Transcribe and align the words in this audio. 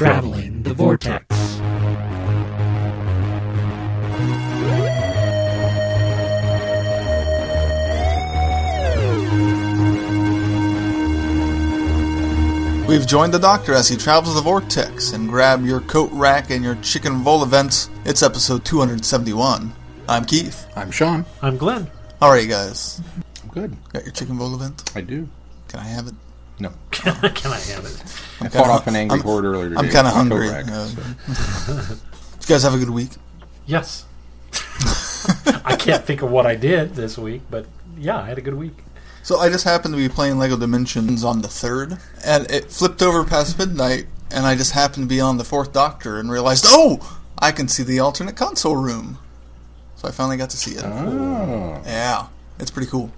Traveling 0.00 0.62
the 0.62 0.72
Vortex. 0.72 1.26
We've 12.88 13.06
joined 13.06 13.34
the 13.34 13.38
Doctor 13.38 13.74
as 13.74 13.88
he 13.88 13.98
travels 13.98 14.36
the 14.36 14.40
vortex 14.40 15.12
and 15.12 15.28
grab 15.28 15.66
your 15.66 15.82
coat 15.82 16.08
rack 16.12 16.48
and 16.48 16.64
your 16.64 16.76
chicken 16.76 17.16
vol-au-vents. 17.16 17.90
It's 18.06 18.22
episode 18.22 18.64
271. 18.64 19.70
I'm 20.08 20.24
Keith. 20.24 20.66
I'm 20.74 20.90
Sean. 20.90 21.26
I'm 21.42 21.58
Glenn. 21.58 21.90
How 22.20 22.28
are 22.28 22.40
you 22.40 22.48
guys? 22.48 23.02
I'm 23.42 23.50
good. 23.50 23.76
Got 23.92 24.04
your 24.04 24.12
chicken 24.12 24.38
vol-au-vent? 24.38 24.92
I 24.96 25.02
do. 25.02 25.28
Can 25.68 25.80
I 25.80 25.84
have 25.84 26.06
it? 26.06 26.14
No. 26.60 26.70
Can 26.90 27.12
I 27.52 27.58
have 27.58 27.84
it? 27.84 28.02
I 28.40 28.44
kinda 28.44 28.50
fought 28.50 28.68
off 28.70 28.86
an 28.86 28.96
angry 28.96 29.16
I'm- 29.18 29.24
horde 29.24 29.44
earlier 29.44 29.70
today. 29.70 29.80
I'm 29.80 29.88
kind 29.88 30.06
of 30.06 30.14
with 30.16 30.28
my 30.28 30.46
hungry. 30.46 30.48
rack, 30.50 30.68
Uh, 30.68 30.86
so- 30.86 31.94
you 32.40 32.46
guys 32.46 32.62
have 32.62 32.74
a 32.74 32.78
good 32.78 32.90
week? 32.90 33.10
Yes. 33.66 34.04
I 35.64 35.76
can't 35.78 36.04
think 36.04 36.22
of 36.22 36.30
what 36.30 36.46
I 36.46 36.54
did 36.56 36.94
this 36.94 37.16
week, 37.18 37.42
but 37.50 37.66
yeah, 37.98 38.18
I 38.18 38.26
had 38.26 38.38
a 38.38 38.40
good 38.42 38.54
week. 38.54 38.76
So 39.22 39.38
I 39.38 39.48
just 39.50 39.64
happened 39.64 39.94
to 39.94 39.98
be 39.98 40.08
playing 40.08 40.38
Lego 40.38 40.56
Dimensions 40.56 41.22
on 41.24 41.42
the 41.42 41.48
third, 41.48 41.98
and 42.24 42.50
it 42.50 42.70
flipped 42.72 43.02
over 43.02 43.22
past 43.24 43.58
midnight, 43.58 44.06
and 44.30 44.46
I 44.46 44.56
just 44.56 44.72
happened 44.72 45.04
to 45.04 45.08
be 45.14 45.20
on 45.20 45.36
the 45.36 45.44
fourth 45.44 45.72
Doctor 45.72 46.18
and 46.18 46.30
realized, 46.30 46.64
oh, 46.68 47.18
I 47.38 47.52
can 47.52 47.68
see 47.68 47.82
the 47.82 48.00
alternate 48.00 48.36
console 48.36 48.76
room. 48.76 49.18
So 49.96 50.08
I 50.08 50.10
finally 50.10 50.38
got 50.38 50.50
to 50.50 50.56
see 50.56 50.72
it. 50.72 50.84
Oh. 50.84 51.80
Yeah, 51.84 52.26
it's 52.58 52.70
pretty 52.70 52.90
cool. 52.90 53.12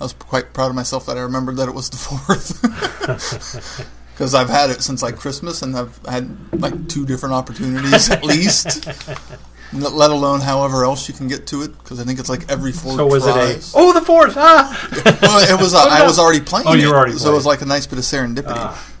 I 0.00 0.04
was 0.04 0.12
quite 0.12 0.52
proud 0.52 0.68
of 0.70 0.74
myself 0.76 1.06
that 1.06 1.16
I 1.16 1.20
remembered 1.20 1.56
that 1.56 1.68
it 1.68 1.74
was 1.74 1.90
the 1.90 1.96
fourth. 1.98 3.88
Because 4.18 4.34
I've 4.34 4.50
had 4.50 4.70
it 4.70 4.82
since 4.82 5.00
like 5.00 5.14
Christmas, 5.14 5.62
and 5.62 5.76
I've 5.76 5.96
had 6.04 6.28
like 6.60 6.88
two 6.88 7.06
different 7.06 7.36
opportunities 7.36 8.10
at 8.10 8.24
least. 8.24 8.84
Let 9.72 10.10
alone 10.10 10.40
however 10.40 10.82
else 10.82 11.06
you 11.08 11.14
can 11.14 11.28
get 11.28 11.46
to 11.48 11.62
it, 11.62 11.68
because 11.78 12.00
I 12.00 12.02
think 12.02 12.18
it's 12.18 12.28
like 12.28 12.50
every 12.50 12.72
four 12.72 12.96
So 12.96 13.06
was 13.06 13.22
tries. 13.22 13.72
it 13.72 13.76
a 13.76 13.78
oh 13.78 13.92
the 13.92 14.00
fourth 14.00 14.34
ah 14.36 14.88
well, 15.22 15.38
it 15.56 15.60
was. 15.62 15.72
Uh, 15.72 15.86
I 15.88 16.00
no. 16.00 16.06
was 16.06 16.18
already 16.18 16.40
playing. 16.40 16.66
Oh, 16.66 16.72
you 16.74 16.88
were 16.88 16.94
it, 16.94 16.98
already 16.98 17.12
So 17.12 17.30
it 17.30 17.34
was 17.36 17.46
like 17.46 17.62
a 17.62 17.64
nice 17.64 17.86
bit 17.86 18.00
of 18.00 18.04
serendipity. 18.04 18.54
Ah. 18.56 18.92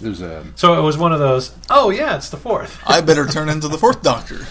There's 0.00 0.22
a 0.22 0.46
so 0.54 0.78
it 0.78 0.82
was 0.82 0.96
one 0.96 1.12
of 1.12 1.18
those 1.18 1.54
oh 1.68 1.90
yeah 1.90 2.16
it's 2.16 2.30
the 2.30 2.38
fourth 2.38 2.80
I 2.86 3.02
better 3.02 3.26
turn 3.26 3.50
into 3.50 3.68
the 3.68 3.76
fourth 3.76 4.02
Doctor. 4.02 4.46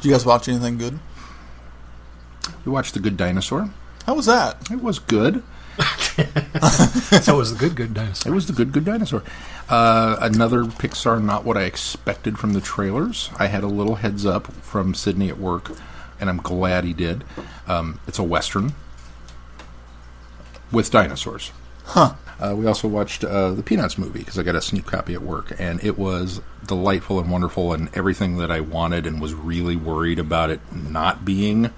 Did 0.00 0.02
you 0.02 0.10
guys 0.10 0.26
watch 0.26 0.48
anything 0.48 0.78
good? 0.78 0.98
we 2.64 2.72
watched 2.72 2.94
The 2.94 2.98
Good 3.00 3.16
Dinosaur. 3.16 3.70
How 4.06 4.14
was 4.14 4.26
that? 4.26 4.70
It 4.70 4.82
was 4.82 4.98
good. 4.98 5.42
so 5.78 7.34
it 7.34 7.38
was 7.38 7.52
the 7.52 7.56
good 7.58 7.74
good 7.74 7.94
dinosaur 7.94 8.30
It 8.30 8.34
was 8.34 8.46
The 8.46 8.52
Good 8.52 8.72
Good 8.72 8.84
Dinosaur. 8.84 9.22
Uh, 9.70 10.16
another 10.20 10.64
Pixar 10.64 11.22
not 11.22 11.44
what 11.44 11.56
I 11.56 11.62
expected 11.62 12.38
from 12.38 12.52
the 12.52 12.60
trailers. 12.60 13.30
I 13.38 13.46
had 13.46 13.64
a 13.64 13.68
little 13.68 13.96
heads 13.96 14.26
up 14.26 14.52
from 14.52 14.92
Sydney 14.94 15.30
at 15.30 15.38
work, 15.38 15.72
and 16.20 16.28
I'm 16.28 16.36
glad 16.38 16.84
he 16.84 16.92
did. 16.92 17.24
Um, 17.66 18.00
it's 18.06 18.18
a 18.18 18.22
western 18.22 18.74
with 20.70 20.90
dinosaurs. 20.90 21.52
Huh. 21.84 22.14
Uh, 22.38 22.54
we 22.56 22.66
also 22.66 22.88
watched 22.88 23.24
uh, 23.24 23.52
the 23.52 23.62
Peanuts 23.62 23.96
movie 23.96 24.18
because 24.18 24.38
I 24.38 24.42
got 24.42 24.56
a 24.56 24.60
sneak 24.60 24.84
copy 24.84 25.14
at 25.14 25.22
work, 25.22 25.54
and 25.58 25.82
it 25.82 25.96
was 25.96 26.42
delightful 26.66 27.18
and 27.18 27.30
wonderful 27.30 27.72
and 27.72 27.88
everything 27.94 28.36
that 28.38 28.50
I 28.50 28.60
wanted 28.60 29.06
and 29.06 29.20
was 29.20 29.32
really 29.32 29.76
worried 29.76 30.18
about 30.18 30.50
it 30.50 30.60
not 30.72 31.24
being. 31.24 31.72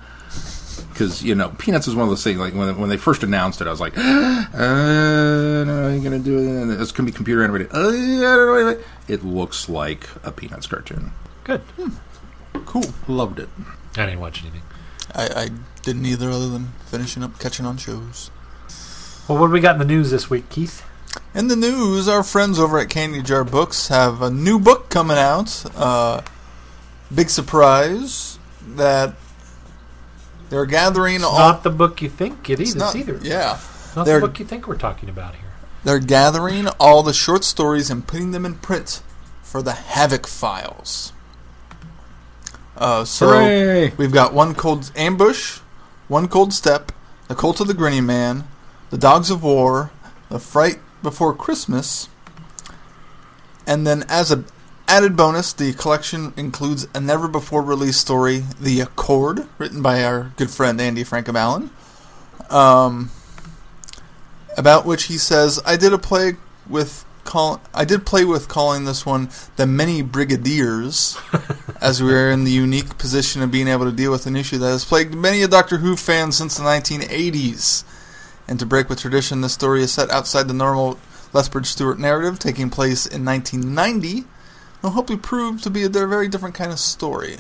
Because 0.95 1.23
you 1.23 1.35
know, 1.35 1.51
Peanuts 1.59 1.89
is 1.89 1.95
one 1.95 2.05
of 2.05 2.11
those 2.11 2.25
things. 2.25 2.39
Like 2.39 2.55
when 2.55 2.79
when 2.79 2.89
they 2.89 2.97
first 2.97 3.23
announced 3.23 3.61
it, 3.61 3.67
I 3.67 3.71
was 3.71 3.81
like, 3.81 3.93
uh, 3.99 4.01
"No, 5.65 5.89
I'm 5.89 6.03
gonna 6.03 6.19
do 6.19 6.39
it. 6.39 6.81
It's 6.81 6.93
gonna 6.93 7.07
be 7.07 7.13
computer 7.13 7.43
animated." 7.43 7.73
Uh, 7.75 7.89
I 7.89 7.93
don't 7.93 8.79
know. 8.79 8.85
It 9.09 9.25
looks 9.25 9.69
like 9.69 10.09
a 10.23 10.33
Peanuts 10.33 10.67
cartoon. 10.67 11.13
good 11.43 11.61
Cool. 12.65 12.85
Loved 13.09 13.41
it. 13.41 13.49
I 13.97 14.07
didn't 14.07 14.21
watch 14.21 14.43
anything 14.43 14.63
I, 15.15 15.29
I 15.45 15.49
didn't 15.83 16.07
either, 16.07 16.31
other 16.31 16.49
than 16.49 16.73
finishing 16.87 17.23
up 17.23 17.39
catching 17.39 17.67
on 17.67 17.77
shows. 17.77 18.31
well 19.29 19.39
what 19.39 19.49
do 19.49 19.53
we 19.53 19.61
got 19.61 19.75
in 19.75 19.79
the 19.79 19.85
news 19.85 20.11
this 20.11 20.29
week 20.31 20.49
Keith 20.49 20.85
In 21.35 21.49
the 21.49 21.57
news, 21.57 22.09
our 22.09 22.23
friends 22.23 22.59
over 22.59 22.79
at 22.79 22.89
Candy 22.91 23.23
Jar 23.23 23.45
Books 23.45 23.89
have 23.89 24.23
a 24.23 24.31
new 24.31 24.59
book 24.59 24.89
coming 24.89 25.19
out. 25.19 25.65
Uh, 25.77 26.23
big 27.15 27.31
surprise 27.31 28.39
that 28.77 29.15
they're 30.55 30.67
gathering 30.67 31.25
all. 31.25 31.37
not 31.37 31.65
the 31.65 31.71
book 31.71 32.01
you 32.01 32.09
think 32.09 32.49
it's 32.49 32.77
not- 32.77 32.95
either 32.95 33.19
Yeah, 33.21 33.59
not 33.97 34.07
they're- 34.07 34.21
the 34.21 34.29
book 34.29 34.39
you 34.39 34.45
think 34.47 34.69
we're 34.69 34.77
talking 34.77 35.09
about 35.09 35.35
here 35.35 35.41
they're 35.83 35.99
gathering 35.99 36.69
all 36.79 37.03
the 37.03 37.13
short 37.13 37.43
stories 37.45 37.91
and 37.91 38.07
putting 38.07 38.31
them 38.31 38.47
in 38.47 38.55
print 38.55 39.03
for 39.43 39.61
the 39.61 39.73
Havoc 39.73 40.27
Files. 40.27 41.13
Uh, 42.77 43.05
so 43.05 43.27
Hooray! 43.29 43.93
we've 43.99 44.11
got 44.13 44.33
one 44.33 44.55
cold 44.55 44.91
ambush, 44.97 45.59
one 46.09 46.27
cold 46.27 46.55
step, 46.55 46.91
the 47.29 47.35
cult 47.35 47.61
of 47.61 47.67
the 47.67 47.75
grinning 47.75 48.07
man, 48.07 48.49
the 48.89 48.97
dogs 48.97 49.29
of 49.31 49.43
war, 49.43 49.91
the 50.31 50.39
fright 50.39 50.79
before 51.03 51.35
Christmas, 51.35 52.09
and 53.67 53.87
then 53.87 54.05
as 54.09 54.31
a 54.33 54.45
added 54.89 55.17
bonus, 55.17 55.53
the 55.53 55.73
collection 55.73 56.33
includes 56.37 56.87
a 56.95 57.01
never 57.01 57.29
before 57.29 57.63
released 57.63 58.01
story, 58.01 58.45
The 58.61 58.81
Accord, 58.81 59.47
written 59.59 59.83
by 59.83 60.05
our 60.05 60.33
good 60.37 60.51
friend 60.51 60.81
Andy 60.81 61.05
Frankham 61.05 61.71
Um, 62.51 63.11
about 64.57 64.87
which 64.87 65.05
he 65.05 65.19
says, 65.19 65.61
"I 65.65 65.77
did 65.77 65.93
a 65.93 65.99
play 65.99 66.37
with 66.69 67.05
call. 67.25 67.61
I 67.75 67.85
did 67.85 68.07
play 68.07 68.25
with 68.25 68.49
calling 68.49 68.85
this 68.85 69.05
one 69.05 69.31
the 69.57 69.67
Many 69.67 70.03
Brigadiers, 70.03 71.19
as 71.81 72.03
we 72.03 72.15
are 72.15 72.31
in 72.31 72.45
the 72.45 72.51
unique 72.51 72.97
position 72.99 73.43
of 73.43 73.51
being 73.51 73.69
able 73.69 73.87
to 73.87 73.93
deal 73.93 74.13
with 74.13 74.27
an 74.27 74.37
issue 74.37 74.59
that 74.59 74.69
has 74.69 74.85
plagued 74.85 75.15
many 75.15 75.43
a 75.43 75.49
Doctor 75.49 75.79
Who 75.79 75.97
fan 75.97 76.33
since 76.33 76.57
the 76.57 76.65
1980s. 76.65 77.85
And 78.47 78.59
to 78.59 78.67
break 78.67 78.89
with 78.89 79.01
tradition, 79.01 79.41
this 79.41 79.55
story 79.55 79.83
is 79.83 79.93
set 79.93 80.11
outside 80.11 80.49
the 80.49 80.55
normal 80.55 80.99
Lethbridge 81.33 81.67
Stewart 81.67 81.99
narrative, 81.99 82.39
taking 82.39 82.71
place 82.71 83.07
in 83.07 83.25
1990. 83.25 84.27
And 84.85 84.91
will 84.91 84.97
hopefully 84.97 85.19
prove 85.19 85.63
to 85.63 85.71
be 85.71 85.83
a 85.85 85.89
very 85.89 86.29
different 86.29 86.55
kind 86.55 86.71
of 86.71 86.79
story. 86.79 87.39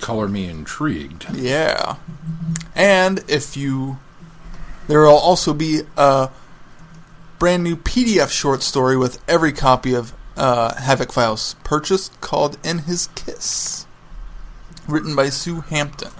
Color 0.00 0.26
me 0.26 0.48
intrigued. 0.48 1.26
Yeah. 1.34 1.96
And 2.74 3.22
if 3.28 3.54
you. 3.54 3.98
There 4.88 5.00
will 5.00 5.10
also 5.10 5.52
be 5.52 5.82
a 5.98 6.30
brand 7.38 7.62
new 7.62 7.76
PDF 7.76 8.30
short 8.30 8.62
story 8.62 8.96
with 8.96 9.22
every 9.28 9.52
copy 9.52 9.92
of 9.92 10.14
uh, 10.34 10.76
Havoc 10.76 11.12
Files 11.12 11.56
purchased 11.62 12.18
called 12.22 12.56
In 12.64 12.78
His 12.78 13.08
Kiss. 13.08 13.86
Written 14.88 15.14
by 15.14 15.28
Sue 15.28 15.60
Hampton. 15.60 16.12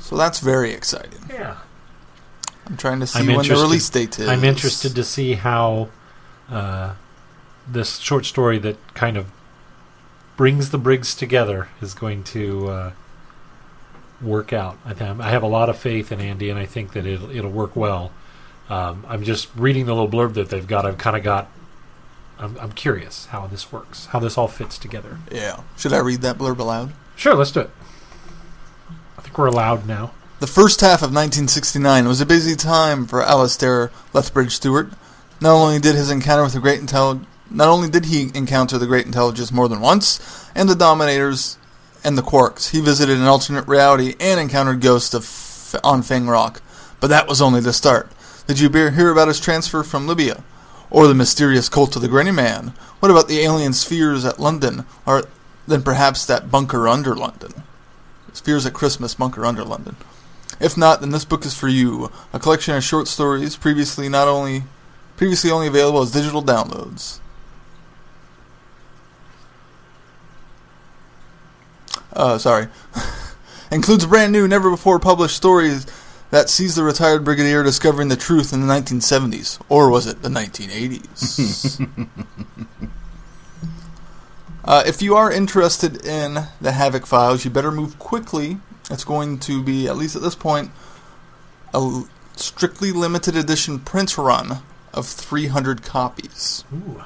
So 0.00 0.16
that's 0.16 0.40
very 0.40 0.72
exciting. 0.72 1.20
yeah 1.28 1.58
I'm 2.66 2.76
trying 2.76 3.00
to 3.00 3.06
see 3.06 3.20
I'm 3.20 3.26
when 3.26 3.46
the 3.46 3.54
release 3.54 3.88
date 3.88 4.18
is. 4.18 4.28
I'm 4.28 4.44
interested 4.44 4.94
to 4.96 5.04
see 5.04 5.34
how 5.34 5.88
uh, 6.50 6.94
this 7.66 7.98
short 7.98 8.26
story 8.26 8.58
that 8.58 8.76
kind 8.94 9.16
of 9.16 9.30
brings 10.36 10.70
the 10.70 10.78
Briggs 10.78 11.14
together 11.14 11.68
is 11.80 11.94
going 11.94 12.24
to 12.24 12.68
uh, 12.68 12.92
work 14.20 14.52
out. 14.52 14.78
I, 14.84 14.94
th- 14.94 15.18
I 15.20 15.30
have 15.30 15.42
a 15.42 15.48
lot 15.48 15.68
of 15.68 15.78
faith 15.78 16.10
in 16.10 16.20
Andy, 16.20 16.50
and 16.50 16.58
I 16.58 16.66
think 16.66 16.92
that 16.92 17.06
it'll, 17.06 17.30
it'll 17.30 17.50
work 17.50 17.76
well. 17.76 18.12
Um, 18.68 19.06
I'm 19.08 19.22
just 19.22 19.48
reading 19.54 19.86
the 19.86 19.94
little 19.94 20.10
blurb 20.10 20.34
that 20.34 20.50
they've 20.50 20.66
got. 20.66 20.84
I've 20.84 20.98
kind 20.98 21.16
of 21.16 21.22
got. 21.22 21.48
I'm, 22.38 22.58
I'm 22.58 22.72
curious 22.72 23.26
how 23.26 23.46
this 23.46 23.72
works, 23.72 24.06
how 24.06 24.18
this 24.18 24.36
all 24.36 24.48
fits 24.48 24.76
together. 24.76 25.18
Yeah. 25.32 25.62
Should 25.78 25.92
I 25.92 25.98
read 25.98 26.20
that 26.22 26.36
blurb 26.36 26.58
aloud? 26.58 26.92
Sure, 27.14 27.34
let's 27.34 27.50
do 27.52 27.60
it. 27.60 27.70
I 29.16 29.22
think 29.22 29.38
we're 29.38 29.46
allowed 29.46 29.86
now. 29.86 30.12
The 30.38 30.46
first 30.46 30.82
half 30.82 31.00
of 31.00 31.14
1969 31.14 32.06
was 32.06 32.20
a 32.20 32.26
busy 32.26 32.54
time 32.56 33.06
for 33.06 33.22
Alastair 33.22 33.90
Lethbridge 34.12 34.56
Stewart. 34.56 34.90
Not 35.40 35.54
only 35.54 35.78
did 35.78 35.94
his 35.94 36.10
encounter 36.10 36.42
with 36.42 36.52
the 36.52 36.60
great 36.60 36.82
intel, 36.82 37.24
not 37.50 37.68
only 37.68 37.88
did 37.88 38.04
he 38.04 38.30
encounter 38.34 38.76
the 38.76 38.86
great 38.86 39.06
intelligence 39.06 39.50
more 39.50 39.66
than 39.66 39.80
once, 39.80 40.20
and 40.54 40.68
the 40.68 40.74
Dominators 40.74 41.56
and 42.04 42.18
the 42.18 42.22
Quarks, 42.22 42.72
he 42.72 42.82
visited 42.82 43.16
an 43.16 43.24
alternate 43.24 43.66
reality 43.66 44.14
and 44.20 44.38
encountered 44.38 44.82
ghosts 44.82 45.14
of 45.14 45.22
F- 45.22 45.80
on 45.82 46.02
Fang 46.02 46.26
Rock. 46.26 46.60
But 47.00 47.06
that 47.06 47.28
was 47.28 47.40
only 47.40 47.62
the 47.62 47.72
start. 47.72 48.10
Did 48.46 48.60
you 48.60 48.68
hear 48.68 49.10
about 49.10 49.28
his 49.28 49.40
transfer 49.40 49.82
from 49.82 50.06
Libya, 50.06 50.44
or 50.90 51.06
the 51.06 51.14
mysterious 51.14 51.70
cult 51.70 51.96
of 51.96 52.02
the 52.02 52.08
Grinning 52.08 52.34
Man? 52.34 52.74
What 53.00 53.10
about 53.10 53.28
the 53.28 53.40
alien 53.40 53.72
spheres 53.72 54.26
at 54.26 54.38
London, 54.38 54.84
or 55.06 55.24
then 55.66 55.82
perhaps 55.82 56.26
that 56.26 56.50
bunker 56.50 56.86
under 56.86 57.16
London? 57.16 57.62
Spheres 58.34 58.66
at 58.66 58.74
Christmas, 58.74 59.14
bunker 59.14 59.46
under 59.46 59.64
London. 59.64 59.96
If 60.60 60.76
not, 60.76 61.00
then 61.00 61.10
this 61.10 61.24
book 61.24 61.44
is 61.44 61.56
for 61.56 61.68
you. 61.68 62.10
A 62.32 62.38
collection 62.38 62.74
of 62.74 62.84
short 62.84 63.08
stories 63.08 63.56
previously 63.56 64.08
not 64.08 64.28
only 64.28 64.64
previously 65.16 65.50
only 65.50 65.66
available 65.66 66.02
as 66.02 66.10
digital 66.10 66.42
downloads. 66.42 67.20
Uh, 72.12 72.38
sorry. 72.38 72.68
Includes 73.70 74.06
brand 74.06 74.32
new, 74.32 74.48
never 74.48 74.70
before 74.70 74.98
published 74.98 75.36
stories 75.36 75.86
that 76.30 76.48
sees 76.48 76.74
the 76.74 76.82
retired 76.82 77.24
brigadier 77.24 77.62
discovering 77.62 78.08
the 78.08 78.16
truth 78.16 78.52
in 78.52 78.66
the 78.66 78.72
1970s, 78.72 79.60
or 79.68 79.90
was 79.90 80.06
it 80.06 80.22
the 80.22 80.28
1980s? 80.28 81.88
uh, 84.64 84.82
if 84.86 85.02
you 85.02 85.14
are 85.14 85.30
interested 85.30 86.04
in 86.04 86.46
the 86.60 86.72
Havoc 86.72 87.06
files, 87.06 87.44
you 87.44 87.50
better 87.50 87.70
move 87.70 87.98
quickly. 87.98 88.58
It's 88.90 89.04
going 89.04 89.38
to 89.40 89.62
be, 89.62 89.88
at 89.88 89.96
least 89.96 90.16
at 90.16 90.22
this 90.22 90.34
point, 90.34 90.70
a 91.74 92.02
strictly 92.36 92.92
limited 92.92 93.36
edition 93.36 93.80
print 93.80 94.16
run 94.16 94.58
of 94.92 95.06
300 95.06 95.82
copies, 95.82 96.64
Ooh. 96.72 97.04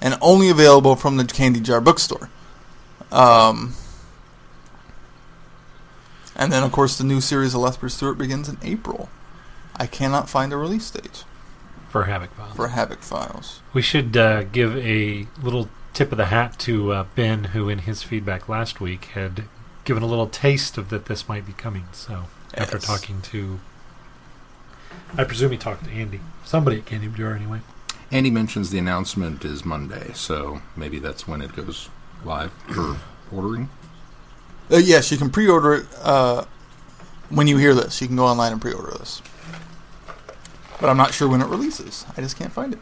and 0.00 0.16
only 0.20 0.48
available 0.48 0.96
from 0.96 1.16
the 1.16 1.24
Candy 1.24 1.60
Jar 1.60 1.80
bookstore. 1.80 2.30
Um, 3.10 3.74
and 6.36 6.52
then, 6.52 6.62
of 6.62 6.72
course, 6.72 6.96
the 6.96 7.04
new 7.04 7.20
series 7.20 7.54
of 7.54 7.60
Lethbridge 7.60 7.92
Stewart 7.92 8.18
begins 8.18 8.48
in 8.48 8.58
April. 8.62 9.08
I 9.76 9.86
cannot 9.86 10.30
find 10.30 10.52
a 10.52 10.56
release 10.56 10.90
date 10.90 11.24
For 11.88 12.04
Havoc 12.04 12.32
Files. 12.34 12.56
for 12.56 12.68
Havoc 12.68 13.02
Files. 13.02 13.60
We 13.72 13.82
should 13.82 14.16
uh, 14.16 14.44
give 14.44 14.76
a 14.76 15.26
little 15.42 15.68
tip 15.92 16.12
of 16.12 16.18
the 16.18 16.26
hat 16.26 16.58
to 16.60 16.92
uh, 16.92 17.06
Ben, 17.14 17.44
who 17.44 17.68
in 17.68 17.80
his 17.80 18.02
feedback 18.02 18.48
last 18.48 18.80
week 18.80 19.06
had 19.06 19.44
given 19.84 20.02
a 20.02 20.06
little 20.06 20.26
taste 20.26 20.78
of 20.78 20.88
that 20.90 21.06
this 21.06 21.28
might 21.28 21.46
be 21.46 21.52
coming. 21.52 21.84
So 21.92 22.24
after 22.54 22.76
Yes. 22.76 22.86
talking 22.86 23.20
to, 23.22 23.60
I 25.16 25.24
presume 25.24 25.52
he 25.52 25.58
talked 25.58 25.84
to 25.84 25.90
Andy, 25.90 26.20
somebody 26.44 26.78
at 26.78 26.86
Candy 26.86 27.08
Jar 27.08 27.34
anyway. 27.34 27.60
Andy 28.10 28.30
mentions 28.30 28.70
the 28.70 28.78
announcement 28.78 29.44
is 29.44 29.64
Monday, 29.64 30.12
so 30.14 30.60
maybe 30.76 30.98
that's 30.98 31.26
when 31.26 31.42
it 31.42 31.54
goes 31.56 31.88
live 32.24 32.52
for 32.72 32.96
ordering. 33.32 33.68
Uh, 34.70 34.76
yes, 34.76 35.10
you 35.10 35.18
can 35.18 35.30
pre-order 35.30 35.74
it 35.74 35.86
uh, 36.02 36.44
when 37.28 37.46
you 37.46 37.56
hear 37.58 37.74
this. 37.74 38.00
You 38.00 38.06
can 38.06 38.16
go 38.16 38.24
online 38.26 38.52
and 38.52 38.60
pre-order 38.60 38.92
this. 38.98 39.20
But 40.80 40.90
I'm 40.90 40.96
not 40.96 41.12
sure 41.14 41.28
when 41.28 41.40
it 41.42 41.46
releases. 41.46 42.04
I 42.16 42.20
just 42.20 42.36
can't 42.36 42.52
find 42.52 42.72
it. 42.74 42.78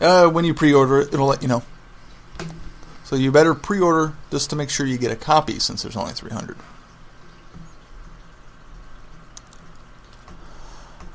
Uh, 0.00 0.28
when 0.28 0.44
you 0.44 0.54
pre-order 0.54 1.00
it, 1.00 1.12
it'll 1.14 1.26
let 1.26 1.42
you 1.42 1.48
know. 1.48 1.62
So 3.04 3.16
you 3.16 3.30
better 3.30 3.54
pre-order 3.54 4.14
just 4.30 4.50
to 4.50 4.56
make 4.56 4.70
sure 4.70 4.86
you 4.86 4.98
get 4.98 5.10
a 5.10 5.16
copy, 5.16 5.58
since 5.58 5.82
there's 5.82 5.96
only 5.96 6.12
300. 6.12 6.56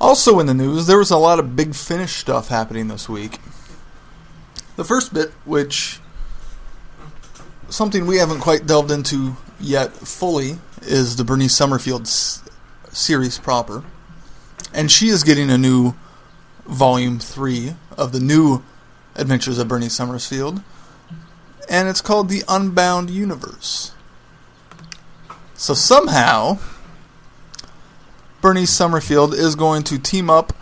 Also 0.00 0.38
in 0.38 0.46
the 0.46 0.54
news, 0.54 0.86
there 0.86 0.98
was 0.98 1.10
a 1.10 1.16
lot 1.16 1.40
of 1.40 1.56
big 1.56 1.74
finish 1.74 2.16
stuff 2.16 2.48
happening 2.48 2.88
this 2.88 3.08
week. 3.08 3.38
The 4.76 4.84
first 4.84 5.12
bit, 5.12 5.32
which 5.44 5.98
something 7.68 8.06
we 8.06 8.18
haven't 8.18 8.40
quite 8.40 8.66
delved 8.66 8.92
into 8.92 9.36
yet 9.58 9.92
fully 9.92 10.58
is 10.82 11.16
the 11.16 11.24
Bernie 11.24 11.48
Summerfield 11.48 12.06
series 12.06 13.38
proper. 13.38 13.82
And 14.72 14.90
she 14.90 15.08
is 15.08 15.24
getting 15.24 15.50
a 15.50 15.58
new 15.58 15.94
volume 16.66 17.18
3 17.18 17.74
of 17.96 18.12
the 18.12 18.20
new 18.20 18.62
Adventures 19.16 19.58
of 19.58 19.66
Bernie 19.66 19.88
Summerfield. 19.88 20.62
And 21.68 21.88
it's 21.88 22.00
called 22.00 22.28
The 22.28 22.42
Unbound 22.48 23.10
Universe. 23.10 23.92
So 25.54 25.74
somehow, 25.74 26.58
Bernice 28.40 28.70
Summerfield 28.70 29.34
is 29.34 29.54
going 29.54 29.82
to 29.84 29.98
team 29.98 30.30
up 30.30 30.52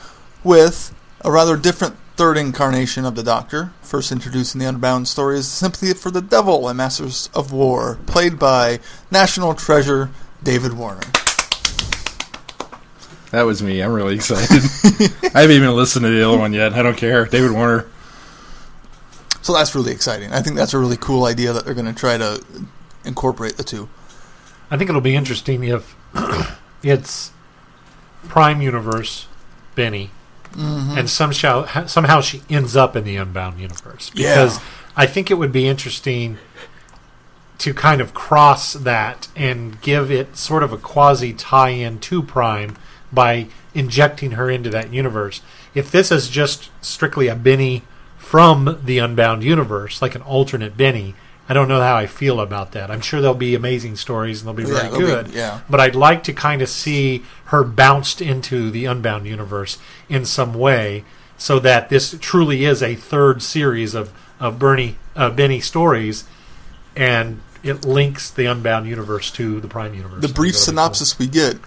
with 0.42 0.94
a 1.20 1.30
rather 1.30 1.56
different 1.56 1.96
third 2.16 2.38
incarnation 2.38 3.04
of 3.04 3.14
the 3.14 3.22
Doctor, 3.22 3.72
first 3.82 4.10
introduced 4.10 4.54
in 4.54 4.58
the 4.58 4.66
Unbound 4.66 5.06
story 5.06 5.38
is 5.38 5.46
Sympathy 5.46 5.92
for 5.92 6.10
the 6.10 6.22
Devil 6.22 6.66
and 6.66 6.78
Masters 6.78 7.28
of 7.34 7.52
War, 7.52 7.98
played 8.06 8.38
by 8.38 8.80
National 9.10 9.54
Treasure 9.54 10.10
David 10.42 10.72
Warner. 10.72 11.02
That 13.32 13.42
was 13.42 13.62
me. 13.62 13.82
I'm 13.82 13.92
really 13.92 14.14
excited. 14.14 14.62
I 15.34 15.42
haven't 15.42 15.56
even 15.56 15.70
listened 15.72 16.04
to 16.04 16.10
the 16.10 16.26
other 16.26 16.38
one 16.38 16.54
yet. 16.54 16.72
I 16.72 16.82
don't 16.82 16.96
care. 16.96 17.26
David 17.26 17.50
Warner. 17.50 17.86
So 19.46 19.52
that's 19.52 19.76
really 19.76 19.92
exciting. 19.92 20.32
I 20.32 20.42
think 20.42 20.56
that's 20.56 20.74
a 20.74 20.78
really 20.78 20.96
cool 20.96 21.24
idea 21.24 21.52
that 21.52 21.64
they're 21.64 21.72
going 21.74 21.86
to 21.86 21.92
try 21.92 22.18
to 22.18 22.44
incorporate 23.04 23.56
the 23.56 23.62
two. 23.62 23.88
I 24.72 24.76
think 24.76 24.90
it'll 24.90 25.00
be 25.00 25.14
interesting 25.14 25.62
if 25.62 25.94
it's 26.82 27.30
Prime 28.26 28.60
Universe 28.60 29.28
Benny, 29.76 30.10
Mm-hmm. 30.50 30.98
and 30.98 31.08
somehow 31.10 31.86
somehow 31.86 32.20
she 32.22 32.42
ends 32.50 32.74
up 32.74 32.96
in 32.96 33.04
the 33.04 33.14
Unbound 33.16 33.60
universe. 33.60 34.10
Yeah. 34.14 34.34
Because 34.34 34.58
I 34.96 35.06
think 35.06 35.30
it 35.30 35.34
would 35.34 35.52
be 35.52 35.68
interesting 35.68 36.38
to 37.58 37.72
kind 37.72 38.00
of 38.00 38.14
cross 38.14 38.72
that 38.72 39.28
and 39.36 39.80
give 39.80 40.10
it 40.10 40.36
sort 40.36 40.64
of 40.64 40.72
a 40.72 40.78
quasi 40.78 41.32
tie-in 41.34 42.00
to 42.00 42.20
Prime 42.22 42.76
by 43.12 43.46
injecting 43.74 44.32
her 44.32 44.50
into 44.50 44.70
that 44.70 44.92
universe. 44.92 45.40
If 45.72 45.92
this 45.92 46.10
is 46.10 46.28
just 46.30 46.70
strictly 46.82 47.28
a 47.28 47.36
Benny 47.36 47.82
from 48.26 48.80
the 48.84 48.98
Unbound 48.98 49.44
universe, 49.44 50.02
like 50.02 50.16
an 50.16 50.22
alternate 50.22 50.76
Benny, 50.76 51.14
I 51.48 51.54
don't 51.54 51.68
know 51.68 51.80
how 51.80 51.94
I 51.94 52.08
feel 52.08 52.40
about 52.40 52.72
that. 52.72 52.90
I'm 52.90 53.00
sure 53.00 53.20
there'll 53.20 53.36
be 53.36 53.54
amazing 53.54 53.94
stories 53.94 54.40
and 54.40 54.48
they'll 54.48 54.66
be 54.66 54.68
very 54.68 54.90
be- 54.90 54.96
good. 54.96 55.28
yeah. 55.28 55.60
But 55.70 55.78
I'd 55.78 55.94
like 55.94 56.24
to 56.24 56.32
kind 56.32 56.60
of 56.60 56.68
see 56.68 57.22
her 57.46 57.62
bounced 57.62 58.20
into 58.20 58.72
the 58.72 58.84
Unbound 58.86 59.28
universe 59.28 59.78
in 60.08 60.24
some 60.24 60.54
way 60.54 61.04
so 61.38 61.60
that 61.60 61.88
this 61.88 62.16
truly 62.20 62.64
is 62.64 62.82
a 62.82 62.96
third 62.96 63.42
series 63.42 63.94
of, 63.94 64.12
of 64.40 64.58
Bernie 64.58 64.96
uh, 65.14 65.30
Benny 65.30 65.60
stories 65.60 66.24
and 66.96 67.40
it 67.62 67.84
links 67.84 68.28
the 68.28 68.46
Unbound 68.46 68.88
universe 68.88 69.30
to 69.32 69.60
the 69.60 69.68
Prime 69.68 69.94
universe. 69.94 70.20
The 70.20 70.34
brief 70.34 70.56
synopsis 70.56 71.16
we 71.16 71.28
get 71.28 71.58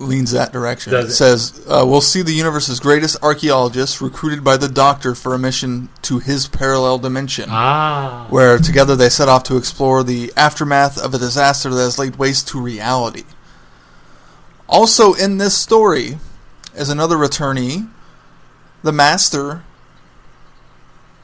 leans 0.00 0.30
that 0.32 0.52
direction. 0.52 0.92
Does 0.92 1.04
it 1.04 1.08
it? 1.10 1.14
says, 1.14 1.64
uh, 1.68 1.84
We'll 1.86 2.00
see 2.00 2.22
the 2.22 2.32
universe's 2.32 2.80
greatest 2.80 3.22
archaeologist 3.22 4.00
recruited 4.00 4.42
by 4.42 4.56
the 4.56 4.68
Doctor 4.68 5.14
for 5.14 5.34
a 5.34 5.38
mission 5.38 5.88
to 6.02 6.18
his 6.18 6.48
parallel 6.48 6.98
dimension. 6.98 7.46
Ah. 7.50 8.26
where 8.30 8.58
together 8.58 8.96
they 8.96 9.08
set 9.10 9.28
off 9.28 9.44
to 9.44 9.56
explore 9.56 10.02
the 10.02 10.32
aftermath 10.36 10.98
of 10.98 11.14
a 11.14 11.18
disaster 11.18 11.68
that 11.70 11.82
has 11.82 11.98
laid 11.98 12.16
waste 12.16 12.48
to 12.48 12.60
reality. 12.60 13.24
Also, 14.68 15.12
in 15.14 15.38
this 15.38 15.56
story, 15.56 16.18
is 16.74 16.88
another 16.88 17.16
returnee, 17.16 17.88
the 18.82 18.92
Master, 18.92 19.62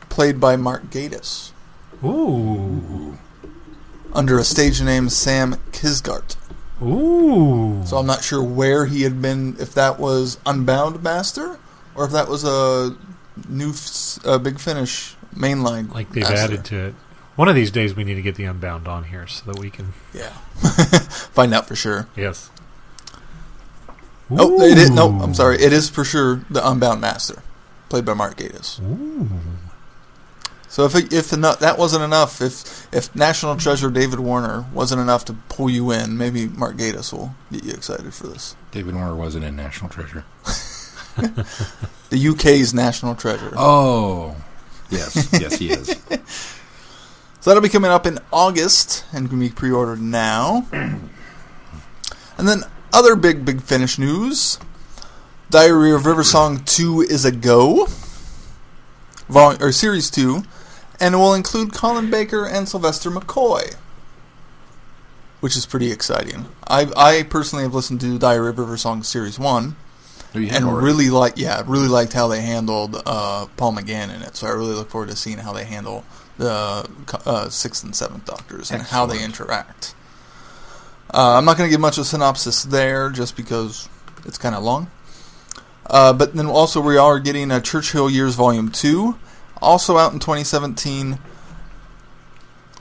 played 0.09 0.41
by 0.41 0.57
Mark 0.57 0.91
Gatiss, 0.91 1.53
Ooh. 2.05 3.17
under 4.13 4.39
a 4.39 4.45
stage 4.45 4.83
name 4.83 5.09
Sam 5.09 5.55
Kisgart. 5.73 6.37
Ooh. 6.83 7.83
So 7.87 7.97
I'm 7.99 8.07
not 8.07 8.23
sure 8.23 8.43
where 8.43 8.87
he 8.87 9.03
had 9.03 9.21
been, 9.23 9.57
if 9.59 9.75
that 9.75 9.99
was 9.99 10.39
Unbound 10.45 11.03
Master, 11.03 11.59
or 11.95 12.05
if 12.05 12.13
that 12.13 12.29
was 12.29 12.45
a 12.45 12.97
new 13.49 13.71
f- 13.71 14.19
uh, 14.27 14.39
Big 14.39 14.59
Finish 14.59 15.17
mainline. 15.35 15.93
like 15.93 16.11
they've 16.13 16.23
master. 16.23 16.37
added 16.37 16.65
to 16.67 16.77
it. 16.89 16.95
One 17.37 17.49
of 17.49 17.55
these 17.55 17.71
days 17.71 17.95
we 17.95 18.05
need 18.05 18.15
to 18.15 18.23
get 18.23 18.37
the 18.37 18.45
Unbound 18.45 18.89
on 18.89 19.05
here 19.05 19.27
so 19.27 19.51
that 19.51 19.59
we 19.61 19.71
can. 19.71 19.93
Yeah. 20.15 20.31
Find 21.33 21.53
out 21.55 21.67
for 21.69 21.77
sure. 21.77 22.09
Yes. 22.17 22.51
Oh, 24.31 24.61
it 24.63 24.77
is, 24.77 24.91
no, 24.91 25.09
I'm 25.21 25.35
sorry. 25.35 25.57
It 25.63 25.73
is 25.73 25.89
for 25.89 26.03
sure 26.05 26.45
the 26.51 26.67
Unbound 26.69 27.01
Master, 27.01 27.43
played 27.89 28.05
by 28.05 28.15
Mark 28.15 28.37
Gatiss. 28.39 28.81
Ooh. 28.83 29.29
So 30.77 30.85
if 30.85 30.95
it, 30.95 31.11
if 31.11 31.33
eno- 31.33 31.55
that 31.55 31.79
wasn't 31.79 32.05
enough, 32.05 32.43
if 32.43 32.87
if 32.95 33.17
National 33.17 33.57
Treasure 33.57 33.89
David 33.89 34.21
Warner 34.21 34.67
wasn't 34.75 35.01
enough 35.01 35.25
to 35.25 35.33
pull 35.49 35.71
you 35.71 35.91
in, 35.91 36.19
maybe 36.19 36.49
Mark 36.49 36.77
Gatiss 36.77 37.15
will 37.15 37.35
get 37.51 37.65
you 37.65 37.73
excited 37.73 38.13
for 38.13 38.27
this. 38.27 38.57
David 38.73 38.95
Warner 38.95 39.17
wasn't 39.17 39.47
in 39.47 39.57
National 39.57 39.89
Treasure. 39.89 40.27
The 42.11 42.29
UK's 42.29 42.75
National 42.75 43.15
Treasure. 43.15 43.55
Oh, 43.57 44.37
yes, 44.91 45.31
yes, 45.33 45.59
he 45.59 45.71
is. 45.71 45.97
So 47.41 47.51
that'll 47.51 47.63
be 47.63 47.71
coming 47.71 47.91
up 47.91 48.05
in 48.07 48.19
August 48.31 49.07
and 49.15 49.31
can 49.31 49.41
be 49.41 49.49
pre-ordered 49.49 50.03
now. 50.03 50.67
and 50.73 51.09
then 52.37 52.65
other 52.93 53.17
big 53.17 53.47
big 53.47 53.63
finish 53.63 53.99
news: 53.99 54.59
Diary 55.49 55.93
of 55.93 56.05
River 56.05 56.23
Song 56.23 56.63
Two 56.67 57.01
is 57.01 57.25
a 57.25 57.33
go. 57.33 57.87
Vol- 59.31 59.63
or 59.63 59.73
series 59.73 60.11
two, 60.11 60.43
and 61.01 61.15
it 61.15 61.19
will 61.19 61.35
include 61.35 61.73
Colin 61.73 62.11
Baker 62.11 62.47
and 62.47 62.69
Sylvester 62.69 63.11
McCoy, 63.11 63.75
which 65.41 65.57
is 65.57 65.67
pretty 65.67 65.91
exciting. 65.93 66.47
I 66.67 66.91
I 66.97 67.23
personally 67.25 67.65
have 67.65 67.75
listened 67.75 68.01
to 68.03 68.19
Diary 68.19 68.51
of 68.51 68.59
River 68.59 68.77
Song 68.77 69.03
series 69.03 69.39
one 69.39 69.77
Oh, 70.35 70.39
and 70.41 70.65
already. 70.65 70.85
really 70.87 71.11
like 71.11 71.35
yeah 71.37 71.63
really 71.67 71.89
liked 71.89 72.13
how 72.13 72.29
they 72.29 72.43
handled 72.43 73.01
uh, 73.07 73.47
Paul 73.57 73.73
McGann 73.75 74.15
in 74.15 74.23
it. 74.23 74.37
So 74.37 74.47
I 74.47 74.51
really 74.51 74.75
look 74.75 74.91
forward 74.91 75.09
to 75.11 75.17
seeing 75.17 75.39
how 75.39 75.53
they 75.53 75.65
handle 75.65 76.05
the 76.37 76.87
uh, 77.25 77.49
sixth 77.49 77.83
and 77.85 77.95
seventh 77.97 78.27
Doctors 78.27 78.71
and 78.71 78.83
how 78.83 79.07
they 79.07 79.23
interact. 79.25 79.95
Uh, 81.15 81.39
I'm 81.39 81.45
not 81.45 81.57
going 81.57 81.69
to 81.69 81.73
give 81.73 81.81
much 81.81 81.97
of 81.99 82.03
a 82.03 82.05
synopsis 82.05 82.65
there, 82.65 83.09
just 83.11 83.37
because 83.37 83.89
it's 84.27 84.37
kind 84.37 84.55
of 84.57 84.63
long. 84.65 84.91
Uh, 85.87 86.13
but 86.13 86.35
then 86.35 86.47
also 86.47 86.81
we 86.81 86.97
are 86.99 87.21
getting 87.21 87.51
a 87.53 87.61
Churchill 87.61 88.11
Years 88.11 88.35
Volume 88.35 88.71
Two, 88.71 89.17
also 89.63 89.97
out 89.99 90.13
in 90.13 90.19
2017. 90.19 91.19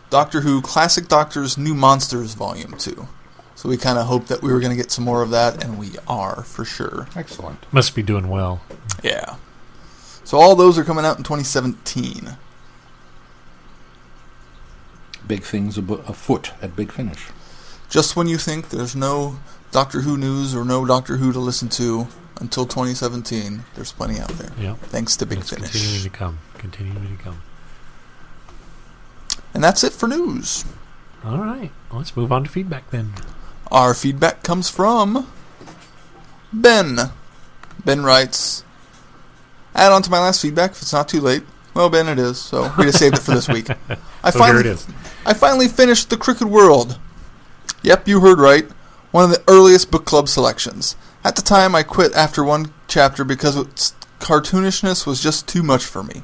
Doctor 0.10 0.42
Who 0.42 0.62
Classic 0.62 1.08
Doctors 1.08 1.58
New 1.58 1.74
Monsters 1.74 2.36
Volume 2.36 2.76
Two, 2.78 3.08
So 3.56 3.68
we 3.68 3.76
kind 3.76 3.98
of 3.98 4.06
hoped 4.06 4.28
that 4.28 4.42
we 4.42 4.54
were 4.54 4.60
going 4.60 4.70
to 4.72 4.76
get 4.78 4.92
some 4.92 5.04
more 5.04 5.22
of 5.24 5.32
that, 5.32 5.64
and 5.64 5.78
we 5.80 5.92
are 6.08 6.44
for 6.44 6.64
sure. 6.64 7.08
Excellent. 7.16 7.66
Must 7.74 7.94
be 7.96 8.04
doing 8.04 8.30
well. 8.30 8.62
Yeah. 9.04 9.36
So 10.24 10.38
all 10.40 10.56
those 10.56 10.78
are 10.78 10.84
coming 10.84 11.06
out 11.06 11.18
in 11.18 11.24
2017. 11.24 12.38
Big 15.28 15.44
things 15.44 15.78
abo- 15.78 16.08
afoot 16.08 16.52
at 16.62 16.76
Big 16.76 16.92
Finish. 16.92 17.28
Just 17.90 18.16
when 18.16 18.28
you 18.28 18.38
think 18.38 18.70
there's 18.70 18.96
no 18.96 19.38
Doctor 19.72 20.02
Who 20.02 20.18
news 20.18 20.56
or 20.56 20.64
no 20.64 20.86
Doctor 20.86 21.18
Who 21.18 21.32
to 21.34 21.40
listen 21.40 21.68
to 21.70 22.08
until 22.40 22.66
2017, 22.66 23.64
there's 23.76 23.92
plenty 23.92 24.20
out 24.20 24.30
there. 24.30 24.52
Yeah. 24.60 24.76
Thanks 24.76 25.16
to 25.18 25.26
Big 25.26 25.40
It's 25.40 25.50
continuing 25.50 25.72
Finish. 25.88 26.04
to 26.04 26.10
come. 26.10 26.40
Continuing 26.72 27.16
to 27.16 27.24
come. 27.24 27.42
And 29.54 29.64
that's 29.64 29.84
it 29.84 29.94
for 29.94 30.08
news. 30.08 30.66
All 31.24 31.38
right. 31.38 31.72
Let's 31.92 32.18
move 32.18 32.32
on 32.32 32.44
to 32.44 32.50
feedback 32.50 32.90
then. 32.90 33.14
Our 33.72 33.94
feedback 33.94 34.42
comes 34.42 34.68
from 34.68 35.28
Ben. 36.52 36.98
Ben 37.86 38.04
writes, 38.04 38.64
Add 39.76 39.92
on 39.92 40.02
to 40.02 40.10
my 40.10 40.20
last 40.20 40.42
feedback 40.42 40.72
if 40.72 40.82
it's 40.82 40.92
not 40.92 41.08
too 41.08 41.22
late. 41.22 41.44
Well, 41.76 41.92
Ben, 41.92 42.08
it 42.08 42.18
is, 42.18 42.40
so 42.40 42.74
we 42.80 42.86
just 42.86 42.98
saved 42.98 43.18
it 43.18 43.22
for 43.22 43.36
this 43.36 43.48
week. 43.48 43.70
I 44.24 44.32
So 44.32 44.44
here 44.44 44.60
it 44.60 44.66
is. 44.66 44.88
I 45.24 45.36
finally 45.36 45.68
finished 45.68 46.10
The 46.10 46.18
Crooked 46.18 46.48
World. 46.48 46.98
Yep, 47.84 48.08
you 48.08 48.22
heard 48.22 48.40
right. 48.40 48.66
One 49.12 49.26
of 49.26 49.30
the 49.30 49.44
earliest 49.48 49.92
book 49.92 50.06
club 50.06 50.28
selections. 50.30 50.96
At 51.24 51.36
the 51.36 51.44
time, 51.44 51.76
I 51.76 51.84
quit 51.84 52.16
after 52.16 52.44
one 52.44 52.74
chapter 52.88 53.24
because 53.24 53.56
its 53.56 53.94
cartoonishness 54.20 55.06
was 55.06 55.22
just 55.22 55.48
too 55.48 55.62
much 55.62 55.86
for 55.86 56.02
me. 56.02 56.24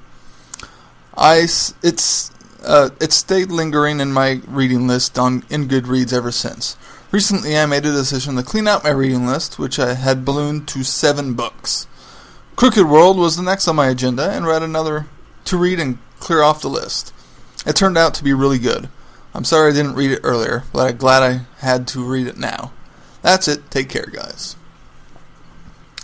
I 1.18 1.48
it's 1.84 2.32
uh, 2.64 2.90
it 3.00 3.12
stayed 3.12 3.50
lingering 3.50 4.00
in 4.00 4.12
my 4.12 4.42
reading 4.48 4.88
list 4.88 5.18
on 5.18 5.44
in 5.50 5.68
Goodreads 5.68 6.14
ever 6.14 6.32
since. 6.32 6.78
Recently, 7.12 7.58
I 7.58 7.66
made 7.66 7.86
a 7.86 7.92
decision 7.92 8.36
to 8.36 8.44
clean 8.44 8.68
out 8.68 8.84
my 8.84 8.92
reading 8.92 9.26
list, 9.26 9.60
which 9.60 9.80
I 9.80 9.96
had 9.96 10.24
ballooned 10.24 10.68
to 10.70 10.84
seven 10.84 11.34
books. 11.34 11.88
Crooked 12.56 12.86
World 12.86 13.18
was 13.18 13.36
the 13.36 13.44
next 13.44 13.68
on 13.68 13.76
my 13.76 13.90
agenda, 13.90 14.30
and 14.32 14.46
read 14.46 14.64
another 14.64 15.08
to 15.46 15.58
read 15.58 15.80
and 15.80 15.98
clear 16.20 16.42
off 16.42 16.62
the 16.62 16.70
list. 16.70 17.14
It 17.66 17.76
turned 17.76 17.98
out 17.98 18.14
to 18.16 18.24
be 18.24 18.34
really 18.34 18.60
good. 18.60 18.88
I'm 19.34 19.44
sorry 19.44 19.72
I 19.72 19.76
didn't 19.76 19.96
read 19.96 20.12
it 20.12 20.22
earlier, 20.24 20.64
but 20.72 20.90
I'm 20.90 20.98
glad 20.98 21.24
I 21.24 21.46
had 21.60 21.88
to 21.90 22.04
read 22.04 22.28
it 22.28 22.38
now. 22.38 22.72
That's 23.22 23.48
it. 23.48 23.70
Take 23.72 23.90
care, 23.90 24.08
guys. 24.12 24.56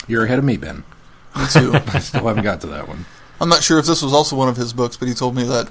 You're 0.08 0.26
ahead 0.26 0.40
of 0.40 0.46
me, 0.46 0.58
Ben. 0.58 0.84
Me 1.36 1.46
too. 1.52 1.74
I 1.94 2.00
still 2.00 2.28
haven't 2.28 2.44
got 2.44 2.62
to 2.62 2.68
that 2.68 2.88
one. 2.88 3.06
I'm 3.40 3.50
not 3.50 3.64
sure 3.64 3.78
if 3.80 3.86
this 3.86 4.02
was 4.02 4.14
also 4.14 4.36
one 4.36 4.50
of 4.50 4.58
his 4.58 4.74
books, 4.74 4.98
but 4.98 5.08
he 5.08 5.14
told 5.14 5.36
me 5.36 5.44
that 5.44 5.70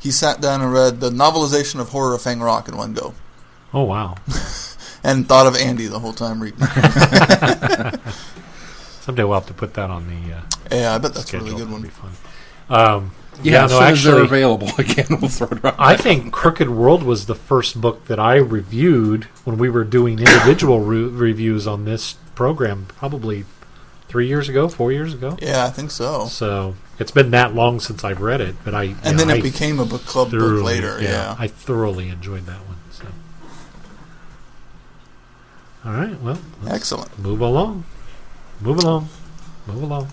he 0.00 0.10
sat 0.10 0.40
down 0.40 0.60
and 0.60 0.72
read 0.72 1.00
the 1.00 1.10
novelization 1.10 1.80
of 1.80 1.88
Horror 1.90 2.14
of 2.14 2.22
Fang 2.22 2.40
Rock 2.40 2.68
in 2.68 2.76
one 2.76 2.92
go, 2.94 3.14
Oh, 3.74 3.82
wow. 3.82 4.14
and 5.04 5.28
thought 5.28 5.46
of 5.46 5.56
Andy 5.56 5.86
the 5.86 5.98
whole 5.98 6.12
time 6.12 6.40
reading. 6.42 6.60
Someday 9.00 9.24
we'll 9.24 9.34
have 9.34 9.46
to 9.46 9.54
put 9.54 9.74
that 9.74 9.90
on 9.90 10.06
the 10.06 10.34
uh, 10.34 10.40
yeah, 10.70 10.94
I 10.94 10.98
bet 10.98 11.14
that's 11.14 11.32
a 11.32 11.38
really 11.38 11.50
good 11.52 11.60
That'd 11.68 11.72
one. 11.72 11.82
be 11.82 11.88
fun. 11.88 12.10
Um, 12.68 13.10
Yeah, 13.42 13.52
yeah, 13.52 13.64
as 13.64 13.70
no, 13.70 13.78
soon 13.78 13.88
as 13.92 14.04
they're 14.04 14.12
actually, 14.14 14.26
available 14.26 14.68
again, 14.78 15.06
we'll 15.10 15.28
throw 15.30 15.48
it 15.48 15.64
around. 15.64 15.76
I 15.78 15.96
think 15.96 16.32
Crooked 16.32 16.68
World 16.68 17.02
was 17.02 17.26
the 17.26 17.34
first 17.34 17.80
book 17.80 18.06
that 18.06 18.18
I 18.20 18.36
reviewed 18.36 19.24
when 19.44 19.56
we 19.58 19.70
were 19.70 19.84
doing 19.84 20.18
individual 20.18 20.80
re- 20.80 21.04
reviews 21.04 21.66
on 21.66 21.84
this 21.86 22.16
program, 22.34 22.86
probably 22.96 23.44
three 24.08 24.26
years 24.26 24.48
ago, 24.48 24.68
four 24.68 24.90
years 24.92 25.12
ago. 25.14 25.36
Yeah, 25.40 25.64
I 25.64 25.70
think 25.70 25.90
so. 25.90 26.26
So 26.26 26.74
it's 26.98 27.10
been 27.10 27.30
that 27.32 27.54
long 27.54 27.78
since 27.80 28.02
I've 28.04 28.20
read 28.20 28.40
it, 28.40 28.56
but 28.64 28.74
I 28.74 28.84
And 28.84 28.96
yeah, 29.04 29.12
then 29.12 29.30
it 29.30 29.34
I 29.38 29.40
became 29.40 29.78
a 29.78 29.84
book 29.84 30.04
club 30.06 30.30
book 30.30 30.40
thoroughly- 30.40 30.62
later. 30.62 30.98
Yeah. 31.00 31.36
I 31.38 31.46
thoroughly 31.48 32.08
enjoyed 32.08 32.46
that 32.46 32.58
one. 32.66 32.76
So, 32.90 33.04
all 35.84 35.92
right, 35.92 36.20
well, 36.20 36.38
Excellent. 36.66 37.16
move 37.18 37.40
along, 37.40 37.84
move 38.60 38.78
along, 38.78 39.08
move 39.66 39.82
along. 39.82 40.08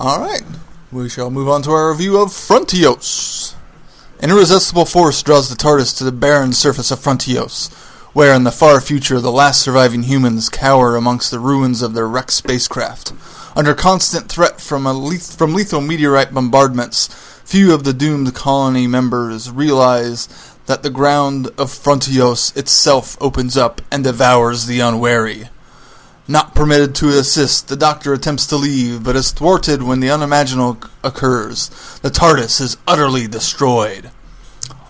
All 0.00 0.20
right. 0.20 0.42
We 0.90 1.08
shall 1.08 1.30
move 1.30 1.48
on 1.48 1.62
to 1.62 1.70
our 1.70 1.90
review 1.90 2.18
of 2.18 2.28
Frontios. 2.30 3.54
An 4.20 4.30
irresistible 4.30 4.84
force 4.84 5.22
draws 5.22 5.48
the 5.48 5.56
TARDIS 5.56 5.96
to 5.98 6.04
the 6.04 6.12
barren 6.12 6.52
surface 6.52 6.90
of 6.90 6.98
Frontios, 7.00 7.70
where 8.12 8.34
in 8.34 8.44
the 8.44 8.52
far 8.52 8.80
future 8.80 9.20
the 9.20 9.32
last 9.32 9.62
surviving 9.62 10.02
humans 10.02 10.48
cower 10.48 10.96
amongst 10.96 11.30
the 11.30 11.38
ruins 11.38 11.80
of 11.80 11.94
their 11.94 12.06
wrecked 12.06 12.32
spacecraft. 12.32 13.12
Under 13.56 13.74
constant 13.74 14.28
threat 14.28 14.60
from, 14.60 14.84
leth- 14.84 15.36
from 15.36 15.54
lethal 15.54 15.80
meteorite 15.80 16.32
bombardments, 16.32 17.08
few 17.44 17.74
of 17.74 17.84
the 17.84 17.92
doomed 17.92 18.34
colony 18.34 18.86
members 18.86 19.50
realize 19.50 20.28
that 20.66 20.82
the 20.82 20.90
ground 20.90 21.48
of 21.58 21.70
Frontios 21.70 22.56
itself 22.56 23.16
opens 23.20 23.56
up 23.56 23.82
and 23.90 24.04
devours 24.04 24.66
the 24.66 24.80
unwary. 24.80 25.48
Not 26.28 26.54
permitted 26.54 26.94
to 26.96 27.08
assist, 27.08 27.68
the 27.68 27.76
doctor 27.76 28.12
attempts 28.12 28.46
to 28.46 28.56
leave, 28.56 29.02
but 29.02 29.16
is 29.16 29.32
thwarted 29.32 29.82
when 29.82 30.00
the 30.00 30.10
unimaginable 30.10 30.78
occurs. 31.02 31.68
The 32.00 32.10
TARDIS 32.10 32.60
is 32.60 32.76
utterly 32.86 33.26
destroyed. 33.26 34.10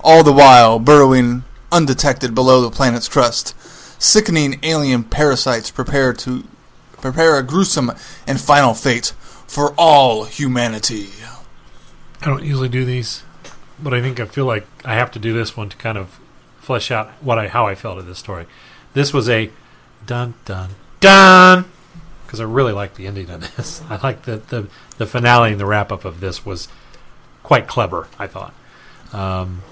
All 0.05 0.23
the 0.23 0.33
while, 0.33 0.79
burrowing 0.79 1.45
undetected 1.73 2.35
below 2.35 2.61
the 2.61 2.71
planet's 2.71 3.09
crust, 3.09 3.55
sickening 4.01 4.61
alien 4.63 5.03
parasites 5.03 5.71
prepare 5.71 6.13
to 6.13 6.45
prepare 7.01 7.37
a 7.37 7.43
gruesome 7.43 7.91
and 8.27 8.41
final 8.41 8.75
fate 8.75 9.13
for 9.47 9.75
all 9.77 10.25
humanity. 10.25 11.09
I 12.21 12.27
don't 12.27 12.45
usually 12.45 12.69
do 12.69 12.85
these, 12.85 13.25
but 13.83 13.93
I 13.93 14.01
think 14.01 14.21
I 14.21 14.27
feel 14.27 14.45
like 14.45 14.67
I 14.85 14.95
have 14.95 15.11
to 15.13 15.19
do 15.19 15.33
this 15.33 15.57
one 15.57 15.69
to 15.71 15.77
kind 15.77 15.99
of 15.99 16.21
flesh 16.61 16.93
out 16.93 17.11
what 17.21 17.39
I 17.39 17.49
how 17.49 17.67
I 17.67 17.75
felt 17.75 17.99
of 17.99 18.07
this 18.07 18.19
story. 18.19 18.47
This 18.95 19.13
was 19.13 19.29
a 19.29 19.51
dun 20.07 20.35
dun 20.45 20.71
dun 21.01 21.65
because 22.25 22.41
I 22.41 22.45
really 22.45 22.73
like 22.73 22.95
the 22.95 23.07
ending 23.07 23.29
of 23.29 23.57
this. 23.57 23.83
I 23.91 23.97
like 23.97 24.23
the 24.23 24.37
the 24.37 24.69
the 24.99 25.07
finale 25.07 25.51
and 25.51 25.61
the 25.61 25.67
wrap 25.67 25.91
up 25.91 26.05
of 26.05 26.21
this 26.21 26.47
was 26.47 26.69
quite 27.43 27.67
clever. 27.67 28.07
I 28.19 28.27
thought. 28.29 28.55
Um, 29.13 29.63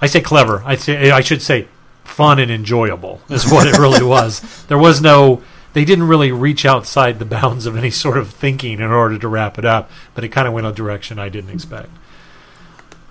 I 0.00 0.06
say 0.06 0.20
clever. 0.20 0.62
I 0.64 0.76
say 0.76 1.10
I 1.10 1.20
should 1.20 1.42
say 1.42 1.68
fun 2.04 2.38
and 2.38 2.50
enjoyable 2.50 3.20
is 3.28 3.50
what 3.50 3.66
it 3.66 3.78
really 3.78 4.02
was. 4.04 4.40
There 4.66 4.78
was 4.78 5.00
no. 5.00 5.42
They 5.74 5.84
didn't 5.84 6.08
really 6.08 6.32
reach 6.32 6.64
outside 6.64 7.18
the 7.18 7.24
bounds 7.36 7.66
of 7.66 7.76
any 7.76 7.90
sort 7.90 8.16
of 8.16 8.30
thinking 8.30 8.74
in 8.80 8.90
order 8.90 9.18
to 9.18 9.28
wrap 9.28 9.58
it 9.58 9.64
up, 9.64 9.90
but 10.14 10.24
it 10.24 10.28
kind 10.28 10.48
of 10.48 10.54
went 10.54 10.66
a 10.66 10.72
direction 10.72 11.18
I 11.18 11.28
didn't 11.28 11.50
expect. 11.50 11.90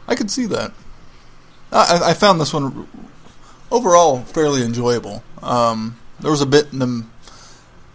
I 0.08 0.16
could 0.16 0.32
see 0.32 0.46
that. 0.48 0.72
I, 1.72 2.00
I- 2.06 2.14
found 2.14 2.40
this 2.42 2.54
one 2.54 2.88
overall 3.72 4.22
fairly 4.22 4.64
enjoyable. 4.64 5.22
Um, 5.44 5.98
there 6.20 6.32
was 6.32 6.42
a 6.42 6.46
bit 6.46 6.72
in 6.72 6.80
the. 6.80 7.06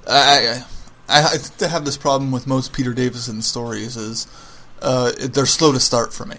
I, 0.08 0.62
I, 1.08 1.24
I 1.24 1.38
I 1.60 1.66
have 1.68 1.84
this 1.84 1.96
problem 1.96 2.30
with 2.30 2.46
most 2.46 2.72
Peter 2.72 2.92
Davison 2.92 3.40
stories 3.42 3.96
is 3.96 4.26
uh, 4.80 5.12
they're 5.18 5.46
slow 5.46 5.72
to 5.72 5.80
start 5.80 6.12
for 6.12 6.24
me, 6.26 6.36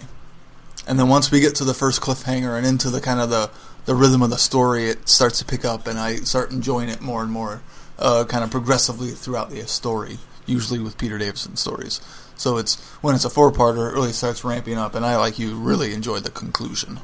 and 0.86 0.98
then 0.98 1.08
once 1.08 1.30
we 1.30 1.40
get 1.40 1.54
to 1.56 1.64
the 1.64 1.74
first 1.74 2.00
cliffhanger 2.00 2.56
and 2.56 2.66
into 2.66 2.90
the 2.90 3.00
kind 3.00 3.20
of 3.20 3.30
the 3.30 3.50
the 3.86 3.94
rhythm 3.94 4.22
of 4.22 4.30
the 4.30 4.38
story, 4.38 4.86
it 4.86 5.08
starts 5.08 5.38
to 5.38 5.44
pick 5.44 5.64
up, 5.64 5.86
and 5.86 5.98
I 5.98 6.16
start 6.16 6.50
enjoying 6.50 6.88
it 6.88 7.02
more 7.02 7.22
and 7.22 7.30
more, 7.30 7.62
uh, 7.98 8.24
kind 8.24 8.42
of 8.42 8.50
progressively 8.50 9.10
throughout 9.10 9.50
the 9.50 9.66
story. 9.66 10.18
Usually 10.46 10.78
with 10.78 10.98
Peter 10.98 11.16
Davison 11.16 11.56
stories, 11.56 12.00
so 12.36 12.58
it's 12.58 12.78
when 13.00 13.14
it's 13.14 13.24
a 13.24 13.30
four-parter, 13.30 13.90
it 13.90 13.94
really 13.94 14.12
starts 14.12 14.44
ramping 14.44 14.76
up, 14.76 14.94
and 14.94 15.04
I 15.04 15.16
like 15.16 15.38
you 15.38 15.54
really 15.54 15.94
enjoy 15.94 16.20
the 16.20 16.30
conclusion. 16.30 17.00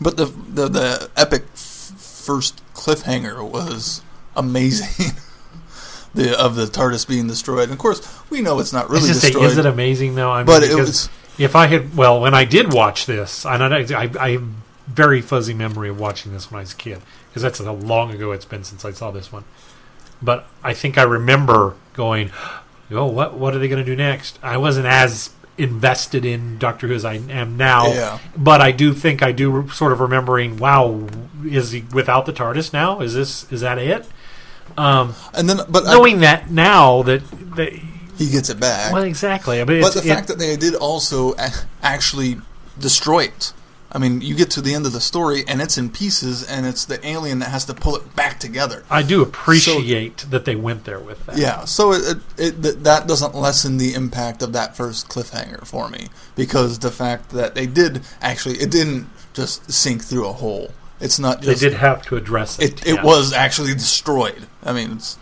But 0.00 0.16
the 0.16 0.26
the, 0.26 0.68
the 0.68 1.10
epic 1.16 1.44
f- 1.54 1.92
first 1.96 2.62
cliffhanger 2.74 3.48
was 3.48 4.02
amazing. 4.36 5.14
the 6.14 6.38
of 6.38 6.54
the 6.56 6.66
TARDIS 6.66 7.08
being 7.08 7.26
destroyed, 7.26 7.64
and 7.64 7.72
of 7.72 7.78
course 7.78 8.06
we 8.30 8.40
know 8.40 8.58
it's 8.60 8.72
not 8.72 8.88
really 8.88 9.06
I 9.06 9.08
was 9.08 9.08
just 9.08 9.20
say, 9.22 9.28
destroyed. 9.28 9.50
is 9.50 9.58
it 9.58 9.66
amazing 9.66 10.14
though? 10.14 10.30
I 10.30 10.38
mean, 10.38 10.46
but 10.46 10.62
it 10.62 10.74
was 10.74 11.08
if 11.38 11.56
I 11.56 11.66
had, 11.66 11.96
well, 11.96 12.20
when 12.20 12.34
I 12.34 12.44
did 12.44 12.72
watch 12.72 13.06
this, 13.06 13.44
and 13.46 13.62
I, 13.62 13.78
I, 14.02 14.10
I 14.20 14.30
have 14.32 14.44
very 14.86 15.20
fuzzy 15.22 15.54
memory 15.54 15.88
of 15.88 15.98
watching 15.98 16.32
this 16.32 16.50
when 16.50 16.58
I 16.58 16.62
was 16.62 16.72
a 16.72 16.76
kid 16.76 17.00
because 17.28 17.42
that's 17.42 17.58
how 17.58 17.72
long 17.72 18.10
ago 18.12 18.32
it's 18.32 18.44
been 18.44 18.64
since 18.64 18.84
I 18.84 18.90
saw 18.90 19.10
this 19.10 19.32
one. 19.32 19.44
But 20.20 20.46
I 20.62 20.74
think 20.74 20.98
I 20.98 21.02
remember 21.02 21.74
going, 21.94 22.30
"Oh, 22.90 23.06
what 23.06 23.34
what 23.34 23.54
are 23.54 23.58
they 23.58 23.68
going 23.68 23.84
to 23.84 23.90
do 23.90 23.96
next?" 23.96 24.38
I 24.42 24.56
wasn't 24.56 24.86
as 24.86 25.30
invested 25.58 26.24
in 26.24 26.58
Doctor 26.58 26.88
Who 26.88 26.94
as 26.94 27.04
I 27.04 27.14
am 27.14 27.56
now, 27.56 27.86
Yeah. 27.92 28.18
but 28.36 28.60
I 28.60 28.72
do 28.72 28.92
think 28.94 29.22
I 29.22 29.32
do 29.32 29.50
re- 29.50 29.68
sort 29.70 29.92
of 29.92 30.00
remembering. 30.00 30.56
Wow, 30.58 31.06
is 31.44 31.72
he 31.72 31.84
without 31.92 32.26
the 32.26 32.32
TARDIS 32.32 32.72
now? 32.72 33.00
Is 33.00 33.14
this 33.14 33.50
is 33.52 33.60
that 33.62 33.78
it? 33.78 34.06
Um, 34.76 35.14
and 35.34 35.48
then 35.48 35.60
but 35.68 35.86
I- 35.86 35.92
knowing 35.94 36.20
that 36.20 36.50
now 36.50 37.02
that, 37.02 37.22
that 37.56 37.72
he 38.26 38.30
gets 38.30 38.50
it 38.50 38.60
back. 38.60 38.92
well, 38.92 39.02
exactly. 39.02 39.60
I 39.60 39.64
mean, 39.64 39.80
but 39.80 39.94
the 39.94 40.02
fact 40.02 40.28
that 40.28 40.38
they 40.38 40.56
did 40.56 40.74
also 40.74 41.34
actually 41.82 42.38
destroy 42.78 43.24
it. 43.24 43.52
I 43.94 43.98
mean, 43.98 44.22
you 44.22 44.34
get 44.34 44.50
to 44.52 44.62
the 44.62 44.74
end 44.74 44.86
of 44.86 44.92
the 44.92 45.02
story 45.02 45.44
and 45.46 45.60
it's 45.60 45.76
in 45.76 45.90
pieces, 45.90 46.42
and 46.42 46.64
it's 46.64 46.86
the 46.86 47.06
alien 47.06 47.40
that 47.40 47.50
has 47.50 47.66
to 47.66 47.74
pull 47.74 47.94
it 47.94 48.16
back 48.16 48.40
together. 48.40 48.84
I 48.88 49.02
do 49.02 49.20
appreciate 49.20 50.18
that 50.30 50.46
they 50.46 50.56
went 50.56 50.84
there 50.84 50.98
with 50.98 51.26
that. 51.26 51.36
Yeah, 51.36 51.66
so 51.66 51.92
it, 51.92 52.18
it, 52.38 52.64
it 52.64 52.84
that 52.84 53.06
doesn't 53.06 53.34
lessen 53.34 53.76
the 53.76 53.92
impact 53.92 54.42
of 54.42 54.54
that 54.54 54.74
first 54.76 55.08
cliffhanger 55.08 55.66
for 55.66 55.90
me 55.90 56.08
because 56.36 56.78
the 56.78 56.90
fact 56.90 57.30
that 57.30 57.54
they 57.54 57.66
did 57.66 58.00
actually 58.22 58.56
it 58.56 58.70
didn't 58.70 59.08
just 59.34 59.70
sink 59.70 60.02
through 60.02 60.26
a 60.26 60.32
hole. 60.32 60.70
It's 60.98 61.18
not 61.18 61.42
just, 61.42 61.60
They 61.60 61.68
did 61.68 61.76
have 61.78 62.02
to 62.06 62.16
address 62.16 62.58
it. 62.58 62.80
it. 62.80 62.86
It 62.86 62.94
yeah. 62.94 63.04
was 63.04 63.32
actually 63.32 63.74
destroyed. 63.74 64.46
I 64.62 64.72
mean, 64.72 64.92
it's 64.92 65.18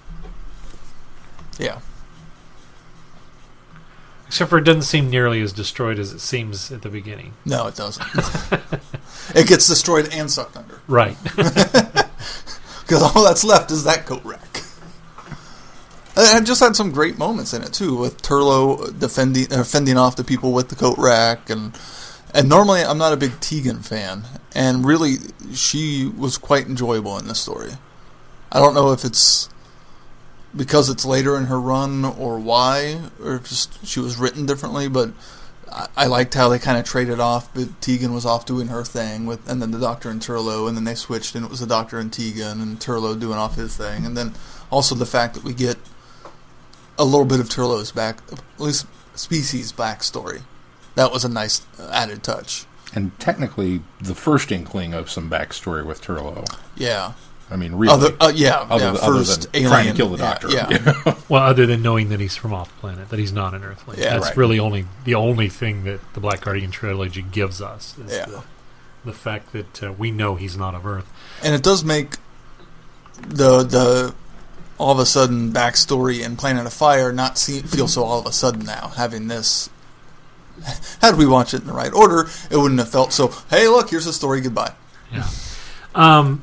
yeah. 1.59 1.81
Except 4.31 4.49
for 4.49 4.59
it 4.59 4.65
doesn't 4.65 4.83
seem 4.83 5.11
nearly 5.11 5.43
as 5.43 5.53
destroyed 5.53 5.99
as 5.99 6.13
it 6.13 6.21
seems 6.21 6.71
at 6.71 6.83
the 6.83 6.89
beginning. 6.89 7.35
No, 7.45 7.67
it 7.67 7.75
doesn't. 7.75 8.07
it 9.35 9.49
gets 9.49 9.67
destroyed 9.67 10.09
and 10.15 10.31
sucked 10.31 10.57
under 10.57 10.81
Right. 10.87 11.17
because 11.35 13.03
all 13.03 13.25
that's 13.25 13.43
left 13.43 13.73
is 13.73 13.83
that 13.83 14.07
coat 14.07 14.25
rack. 14.25 14.63
And 16.17 16.45
it 16.45 16.47
just 16.47 16.61
had 16.61 16.77
some 16.77 16.93
great 16.93 17.19
moments 17.19 17.53
in 17.53 17.65
it 17.65 17.73
too, 17.73 17.97
with 17.97 18.23
Turlough 18.23 18.97
defending 19.01 19.53
uh, 19.53 19.65
fending 19.65 19.99
off 19.99 20.15
the 20.15 20.23
people 20.23 20.53
with 20.53 20.69
the 20.69 20.77
coat 20.77 20.97
rack, 20.97 21.51
and 21.51 21.77
and 22.33 22.49
normally 22.49 22.83
I'm 22.83 22.99
not 22.99 23.13
a 23.13 23.17
big 23.17 23.41
Tegan 23.41 23.81
fan, 23.81 24.27
and 24.55 24.85
really 24.85 25.15
she 25.55 26.07
was 26.07 26.39
quite 26.39 26.69
enjoyable 26.69 27.19
in 27.19 27.27
this 27.27 27.41
story. 27.41 27.73
I 28.53 28.61
don't 28.61 28.75
know 28.75 28.93
if 28.93 29.05
it's 29.05 29.49
because 30.55 30.91
it's 30.91 31.05
later 31.05 31.37
in 31.37 31.47
her 31.47 31.61
run 31.61 32.05
or 32.05 32.39
why, 32.39 33.01
or 33.23 33.37
if 33.37 33.49
just 33.49 33.87
she 33.87 34.01
was 34.01 34.17
written 34.17 34.47
differently, 34.47 34.89
but 34.89 35.11
I, 35.71 35.87
I 35.97 36.07
liked 36.07 36.35
how 36.35 36.49
they 36.49 36.59
kind 36.59 36.79
of 36.79 36.85
traded 36.85 37.21
off. 37.21 37.53
But 37.55 37.81
Tegan 37.81 38.13
was 38.13 38.27
off 38.27 38.47
doing 38.47 38.69
her 38.69 38.85
thing 38.85 39.27
with, 39.27 39.49
and 39.49 39.63
then 39.63 39.71
the 39.71 39.79
Doctor 39.79 40.11
and 40.11 40.21
Turlough, 40.21 40.69
and 40.69 40.77
then 40.77 40.85
they 40.85 40.95
switched, 40.95 41.35
and 41.35 41.45
it 41.45 41.51
was 41.51 41.61
the 41.61 41.67
Doctor 41.67 41.99
and 41.99 42.13
Tegan, 42.13 42.61
and 42.61 42.79
Turlough 42.81 43.19
doing 43.19 43.39
off 43.39 43.57
his 43.57 43.77
thing, 43.77 44.05
and 44.05 44.17
then 44.17 44.35
also 44.71 44.95
the 44.95 45.07
fact 45.07 45.35
that 45.35 45.45
we 45.45 45.55
get 45.55 45.77
a 46.99 47.05
little 47.05 47.25
bit 47.25 47.41
of 47.41 47.49
Turlough's 47.49 47.93
back, 47.93 48.19
at 48.31 48.41
least 48.59 48.87
species 49.15 49.73
backstory. 49.73 50.43
That 50.97 51.13
was 51.13 51.25
a 51.25 51.29
nice 51.29 51.63
added 51.91 52.23
touch. 52.23 52.67
And 52.93 53.17
technically, 53.21 53.83
the 54.01 54.15
first 54.17 54.51
inkling 54.51 54.95
of 54.95 55.09
some 55.11 55.31
backstory 55.31 55.85
with 55.85 56.03
Turlough. 56.03 56.59
Yeah. 56.77 57.13
I 57.51 57.57
mean, 57.57 57.75
really. 57.75 57.93
Other, 57.93 58.17
uh, 58.21 58.33
yeah, 58.35 58.59
other, 58.71 58.85
yeah. 58.85 58.91
other 58.93 58.99
First 59.19 59.43
than 59.53 59.63
alien. 59.65 59.71
trying 59.71 59.87
to 59.89 59.95
kill 59.95 60.11
the 60.11 60.19
yeah, 60.19 60.31
doctor. 60.31 60.49
Yeah. 60.51 60.69
you 60.71 60.79
know? 61.11 61.17
well, 61.29 61.43
other 61.43 61.67
than 61.67 61.83
knowing 61.83 62.11
that 62.11 62.21
he's 62.21 62.37
from 62.37 62.53
off 62.55 62.71
planet, 62.81 63.09
that 63.09 63.19
he's 63.19 63.33
not 63.33 63.55
an 63.55 63.63
Earthling. 63.65 63.99
Yeah, 63.99 64.15
That's 64.15 64.27
right. 64.29 64.37
really 64.37 64.59
only 64.61 64.85
the 65.05 65.15
only 65.17 65.49
thing 65.49 65.85
that 65.85 66.01
the 66.15 66.21
Black 66.21 66.43
Guardian 66.43 66.71
trilogy 66.71 67.23
gives 67.23 67.61
us 67.61 67.99
is 67.99 68.13
Yeah. 68.13 68.27
the, 68.27 68.43
the 69.05 69.13
fact 69.13 69.53
that 69.53 69.83
uh, 69.83 69.93
we 69.93 70.11
know 70.11 70.37
he's 70.37 70.57
not 70.57 70.75
of 70.75 70.87
Earth. 70.87 71.11
and 71.43 71.55
it 71.55 71.63
does 71.63 71.83
make 71.85 72.15
the 73.29 73.63
the 73.65 74.15
all 74.79 74.93
of 74.93 74.99
a 74.99 75.07
sudden 75.07 75.53
backstory 75.53 76.25
in 76.25 76.37
Planet 76.37 76.65
of 76.67 76.73
Fire 76.73 77.13
not 77.13 77.37
see, 77.37 77.61
feel 77.61 77.87
so 77.89 78.03
all 78.05 78.21
of 78.21 78.27
a 78.27 78.33
sudden 78.33 78.65
now 78.65 78.93
having 78.97 79.29
this. 79.29 79.69
Had 81.03 81.17
we 81.17 81.27
watched 81.27 81.53
it 81.55 81.63
in 81.63 81.67
the 81.67 81.73
right 81.73 81.93
order, 81.93 82.29
it 82.51 82.57
wouldn't 82.57 82.79
have 82.81 82.91
felt 82.91 83.13
so. 83.13 83.29
Hey, 83.51 83.67
look, 83.69 83.91
here's 83.91 84.05
the 84.05 84.13
story. 84.13 84.41
Goodbye. 84.41 84.73
Yeah. 85.13 85.27
Um, 85.95 86.43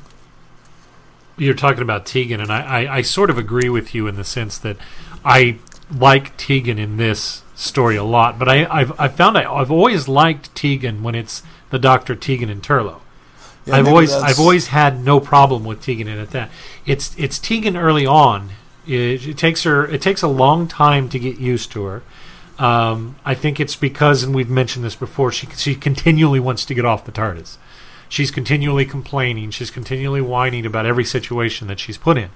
you're 1.38 1.54
talking 1.54 1.82
about 1.82 2.06
Tegan, 2.06 2.40
and 2.40 2.50
I, 2.50 2.84
I, 2.84 2.96
I 2.96 3.02
sort 3.02 3.30
of 3.30 3.38
agree 3.38 3.68
with 3.68 3.94
you 3.94 4.06
in 4.06 4.16
the 4.16 4.24
sense 4.24 4.58
that 4.58 4.76
I 5.24 5.58
like 5.90 6.36
Tegan 6.36 6.78
in 6.78 6.96
this 6.96 7.42
story 7.54 7.96
a 7.96 8.04
lot, 8.04 8.38
but 8.38 8.48
I, 8.48 8.66
I've, 8.66 8.98
I 9.00 9.08
found 9.08 9.36
I, 9.36 9.52
I've 9.52 9.70
always 9.70 10.08
liked 10.08 10.54
Tegan 10.54 11.02
when 11.02 11.14
it's 11.14 11.42
the 11.70 11.78
Doctor 11.78 12.14
Tegan 12.14 12.48
and 12.48 12.62
Turlough. 12.62 13.00
Yeah, 13.66 13.76
I've 13.76 13.88
always 13.88 14.12
I've 14.12 14.38
always 14.38 14.68
had 14.68 15.04
no 15.04 15.20
problem 15.20 15.64
with 15.64 15.82
Tegan 15.82 16.08
in 16.08 16.18
it. 16.18 16.30
That 16.30 16.50
it's 16.86 17.14
it's 17.18 17.38
Tegan 17.38 17.76
early 17.76 18.06
on. 18.06 18.50
It, 18.86 19.26
it 19.26 19.38
takes 19.38 19.64
her 19.64 19.86
it 19.86 20.00
takes 20.00 20.22
a 20.22 20.28
long 20.28 20.68
time 20.68 21.08
to 21.10 21.18
get 21.18 21.38
used 21.38 21.70
to 21.72 21.84
her. 21.84 22.02
Um, 22.58 23.16
I 23.24 23.34
think 23.34 23.60
it's 23.60 23.76
because, 23.76 24.24
and 24.24 24.34
we've 24.34 24.50
mentioned 24.50 24.84
this 24.84 24.96
before, 24.96 25.30
she 25.30 25.46
she 25.48 25.74
continually 25.74 26.40
wants 26.40 26.64
to 26.64 26.74
get 26.74 26.84
off 26.84 27.04
the 27.04 27.12
TARDIS. 27.12 27.56
She's 28.08 28.30
continually 28.30 28.84
complaining. 28.84 29.50
She's 29.50 29.70
continually 29.70 30.20
whining 30.20 30.64
about 30.66 30.86
every 30.86 31.04
situation 31.04 31.68
that 31.68 31.78
she's 31.80 31.98
put 31.98 32.16
in. 32.18 32.30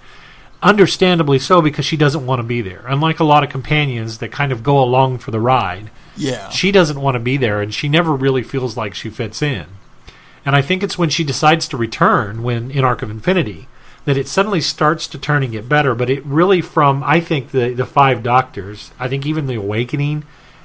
Understandably 0.63 1.39
so, 1.41 1.61
because 1.61 1.85
she 1.85 1.97
doesn't 1.97 2.25
want 2.25 2.39
to 2.39 2.45
be 2.45 2.61
there. 2.63 2.85
Unlike 2.87 3.19
a 3.19 3.25
lot 3.25 3.43
of 3.43 3.51
companions 3.51 4.19
that 4.19 4.31
kind 4.31 4.53
of 4.53 4.63
go 4.63 4.81
along 4.81 5.19
for 5.19 5.33
the 5.33 5.41
ride, 5.41 5.91
Yeah. 6.17 6.51
she 6.51 6.71
doesn't 6.71 7.01
want 7.01 7.15
to 7.17 7.21
be 7.21 7.37
there, 7.37 7.61
and 7.61 7.75
she 7.75 7.89
never 7.89 8.13
really 8.15 8.43
feels 8.45 8.77
like 8.77 8.95
she 8.95 9.11
fits 9.11 9.43
in. 9.43 9.67
And 10.47 10.55
I 10.55 10.63
think 10.63 10.83
it's 10.83 10.99
when 10.99 11.09
she 11.11 11.25
decides 11.25 11.67
to 11.69 11.77
return, 11.77 12.43
when 12.45 12.71
in 12.71 12.85
Arc 12.85 13.03
of 13.03 13.11
Infinity, 13.11 13.67
that 14.05 14.17
it 14.17 14.29
suddenly 14.29 14.61
starts 14.61 15.07
to 15.09 15.19
turn 15.19 15.43
and 15.43 15.53
get 15.53 15.69
better. 15.69 15.95
But 15.97 16.11
it 16.11 16.25
really, 16.27 16.61
from 16.61 17.03
I 17.05 17.19
think 17.21 17.51
the 17.51 17.73
the 17.73 17.87
five 17.87 18.23
Doctors, 18.23 18.91
I 19.01 19.09
think 19.09 19.25
even 19.27 19.47
the 19.47 19.55
Awakening, 19.55 20.25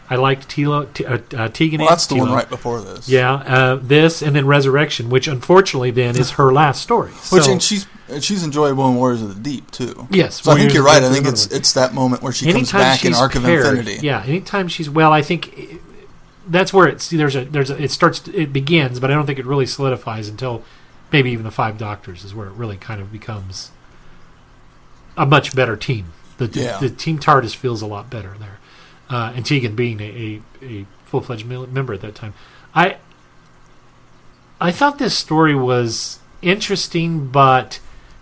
I 0.10 0.16
liked 0.16 0.48
Tilo, 0.48 0.92
T, 0.94 1.06
uh, 1.06 1.18
uh, 1.36 1.50
Tegan. 1.50 1.80
well, 1.82 1.90
that's 1.90 2.08
the 2.08 2.16
one 2.16 2.32
right 2.32 2.50
before 2.50 2.80
this. 2.82 3.10
Yeah, 3.10 3.34
uh, 3.34 3.76
this 3.82 4.22
and 4.22 4.36
then 4.36 4.46
Resurrection, 4.48 5.10
which 5.10 5.28
unfortunately 5.28 5.92
then 5.92 6.18
is 6.18 6.32
her 6.32 6.54
last 6.54 6.82
story. 6.82 7.12
Which 7.32 7.48
and 7.48 7.62
she's 7.62 7.86
and 8.08 8.24
she's 8.24 8.44
enjoyable 8.46 8.88
in 8.88 8.96
Warriors 8.96 9.22
of 9.22 9.36
the 9.36 9.42
Deep 9.42 9.70
too. 9.72 10.08
yes, 10.10 10.42
So 10.44 10.52
I 10.54 10.56
think 10.60 10.74
you're 10.74 10.84
right. 10.86 11.04
I 11.04 11.12
think 11.12 11.28
it's 11.28 11.48
it's 11.48 11.74
that 11.74 11.94
moment 11.94 12.22
where 12.22 12.32
she 12.32 12.46
comes 12.46 12.56
anytime 12.56 12.80
back 12.82 13.04
in 13.04 13.14
Arc 13.14 13.36
of 13.36 13.44
paired- 13.44 13.66
Infinity. 13.78 14.06
Yeah, 14.06 14.24
anytime 14.24 14.70
she's 14.70 14.90
well, 14.90 15.12
I 15.12 15.22
think 15.22 15.82
that's 16.48 16.72
where 16.74 16.88
it's 16.88 17.10
there's 17.10 17.36
a 17.36 17.44
there's 17.44 17.70
a, 17.70 17.82
it 17.84 17.92
starts 17.92 18.26
it 18.30 18.54
begins, 18.54 19.02
but 19.02 19.12
I 19.12 19.14
don't 19.14 19.26
think 19.26 19.40
it 19.40 19.46
really 19.46 19.66
solidifies 19.66 20.30
until 20.30 20.64
maybe 21.12 21.32
even 21.32 21.44
the 21.44 21.52
Five 21.52 21.78
Doctors 21.78 22.24
is 22.24 22.34
where 22.34 22.48
it 22.48 22.54
really 22.54 22.78
kind 22.78 23.02
of 23.02 23.12
becomes 23.12 23.72
a 25.18 25.26
much 25.26 25.54
better 25.54 25.76
team. 25.76 26.14
The 26.38 26.46
Yeah. 26.48 26.78
the 26.78 26.90
team 26.90 27.20
TARDIS 27.20 27.56
feels 27.56 27.82
a 27.82 27.88
lot 27.88 28.10
better 28.10 28.36
there, 28.40 28.57
uh, 29.10 29.34
and 29.36 29.46
Tegan 29.46 29.76
being 29.76 30.00
a, 30.02 30.42
a, 30.62 30.66
a 30.66 30.86
full 31.06 31.22
fledged 31.22 31.46
member 31.46 31.94
at 31.94 32.02
that 32.02 32.16
time. 32.16 32.34
I 32.76 32.98
I 34.60 34.72
thought 34.72 34.98
this 34.98 35.18
story 35.18 35.56
was 35.56 36.20
interesting, 36.42 37.28
but 37.28 37.80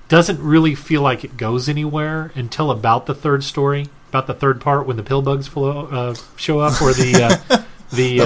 doesn't 0.08 0.40
really 0.40 0.76
feel 0.76 1.02
like 1.02 1.24
it 1.24 1.38
goes 1.38 1.68
anywhere 1.68 2.32
until 2.36 2.70
about 2.72 3.06
the 3.06 3.16
third 3.16 3.44
story, 3.44 3.88
about 4.10 4.28
the 4.28 4.34
third 4.34 4.62
part 4.62 4.86
when 4.86 4.98
the 4.98 5.04
pill 5.04 5.22
bugs 5.22 5.48
flow, 5.48 5.88
uh, 5.88 6.16
show 6.36 6.60
up, 6.60 6.82
or 6.82 6.94
the 6.94 7.24
uh, 7.50 7.64
the, 7.92 8.20
The 8.20 8.22
uh, 8.22 8.26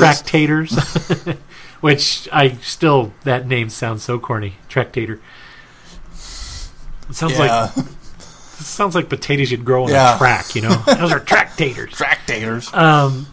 tractators, 0.00 1.36
which 1.80 2.28
I 2.32 2.50
still 2.56 3.12
that 3.24 3.46
name 3.46 3.70
sounds 3.70 4.02
so 4.02 4.18
corny. 4.18 4.54
Tractator. 4.68 5.20
It 7.08 7.14
sounds 7.14 7.38
like 7.38 7.70
it 8.58 8.64
sounds 8.64 8.94
like 8.94 9.08
potatoes 9.08 9.50
you'd 9.50 9.64
grow 9.64 9.84
on 9.84 9.90
Yeah. 9.90 10.14
a 10.14 10.18
track. 10.18 10.54
You 10.54 10.62
know, 10.62 10.74
those 10.86 11.12
are 11.12 11.20
tractators. 11.20 11.90
tractators. 11.96 12.72
Um, 12.76 13.26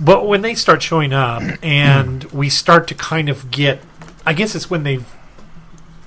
but 0.00 0.26
when 0.26 0.42
they 0.42 0.54
start 0.54 0.82
showing 0.82 1.12
up 1.12 1.42
and 1.62 2.24
we 2.24 2.48
start 2.48 2.86
to 2.88 2.94
kind 2.94 3.28
of 3.28 3.50
get, 3.50 3.80
I 4.26 4.32
guess 4.34 4.54
it's 4.54 4.68
when 4.70 4.82
they've, 4.82 5.06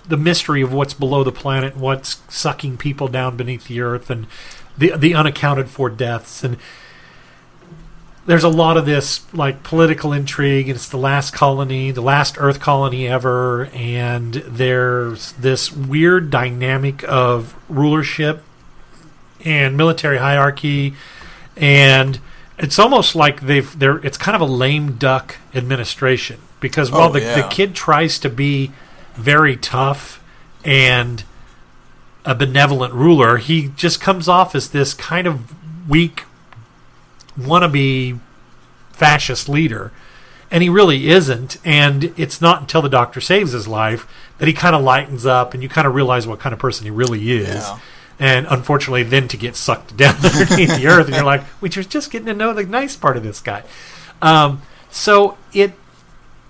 the 0.07 0.17
mystery 0.17 0.61
of 0.61 0.73
what's 0.73 0.93
below 0.93 1.23
the 1.23 1.31
planet, 1.31 1.77
what's 1.77 2.21
sucking 2.29 2.77
people 2.77 3.07
down 3.07 3.37
beneath 3.37 3.67
the 3.67 3.79
earth, 3.81 4.09
and 4.09 4.25
the 4.77 4.93
the 4.97 5.13
unaccounted 5.13 5.69
for 5.69 5.89
deaths, 5.89 6.43
and 6.43 6.57
there's 8.25 8.43
a 8.43 8.49
lot 8.49 8.77
of 8.77 8.85
this 8.85 9.31
like 9.33 9.63
political 9.63 10.13
intrigue, 10.13 10.67
and 10.67 10.75
it's 10.75 10.89
the 10.89 10.97
last 10.97 11.33
colony, 11.33 11.91
the 11.91 12.01
last 12.01 12.35
Earth 12.39 12.59
colony 12.59 13.07
ever, 13.07 13.65
and 13.73 14.33
there's 14.35 15.31
this 15.33 15.71
weird 15.71 16.29
dynamic 16.29 17.03
of 17.07 17.55
rulership 17.67 18.43
and 19.45 19.75
military 19.77 20.17
hierarchy, 20.17 20.93
and 21.57 22.19
it's 22.57 22.77
almost 22.79 23.15
like 23.15 23.41
they've 23.41 23.77
they're 23.79 23.97
it's 24.05 24.17
kind 24.17 24.35
of 24.35 24.41
a 24.41 24.45
lame 24.51 24.93
duck 24.97 25.37
administration 25.53 26.39
because 26.59 26.91
while 26.91 27.09
Oh, 27.09 27.13
the, 27.13 27.21
yeah. 27.21 27.41
the 27.41 27.47
kid 27.47 27.73
tries 27.75 28.19
to 28.19 28.29
be 28.29 28.71
very 29.15 29.55
tough 29.55 30.21
and 30.65 31.23
a 32.25 32.35
benevolent 32.35 32.93
ruler, 32.93 33.37
he 33.37 33.69
just 33.75 34.01
comes 34.01 34.27
off 34.27 34.53
as 34.55 34.69
this 34.69 34.93
kind 34.93 35.25
of 35.25 35.39
weak 35.89 36.23
wannabe 37.39 38.19
fascist 38.91 39.47
leader. 39.49 39.91
And 40.51 40.63
he 40.63 40.69
really 40.69 41.09
isn't. 41.09 41.57
And 41.63 42.11
it's 42.17 42.41
not 42.41 42.61
until 42.61 42.81
the 42.81 42.89
doctor 42.89 43.21
saves 43.21 43.51
his 43.51 43.67
life 43.67 44.07
that 44.39 44.47
he 44.47 44.53
kind 44.53 44.75
of 44.75 44.81
lightens 44.81 45.25
up 45.25 45.53
and 45.53 45.61
you 45.61 45.69
kind 45.69 45.85
of 45.87 45.93
realize 45.93 46.27
what 46.27 46.39
kind 46.39 46.53
of 46.53 46.59
person 46.59 46.85
he 46.85 46.91
really 46.91 47.31
is. 47.31 47.47
Yeah. 47.47 47.79
And 48.19 48.47
unfortunately, 48.49 49.03
then 49.03 49.27
to 49.29 49.37
get 49.37 49.55
sucked 49.55 49.95
down 49.97 50.15
underneath 50.15 50.75
the 50.75 50.87
earth, 50.87 51.07
and 51.07 51.15
you're 51.15 51.23
like, 51.23 51.43
we 51.61 51.69
are 51.69 51.83
just 51.83 52.11
getting 52.11 52.25
to 52.27 52.33
know 52.33 52.53
the 52.53 52.63
nice 52.65 52.95
part 52.95 53.15
of 53.17 53.23
this 53.23 53.39
guy. 53.39 53.63
Um, 54.21 54.61
so 54.91 55.37
it 55.53 55.73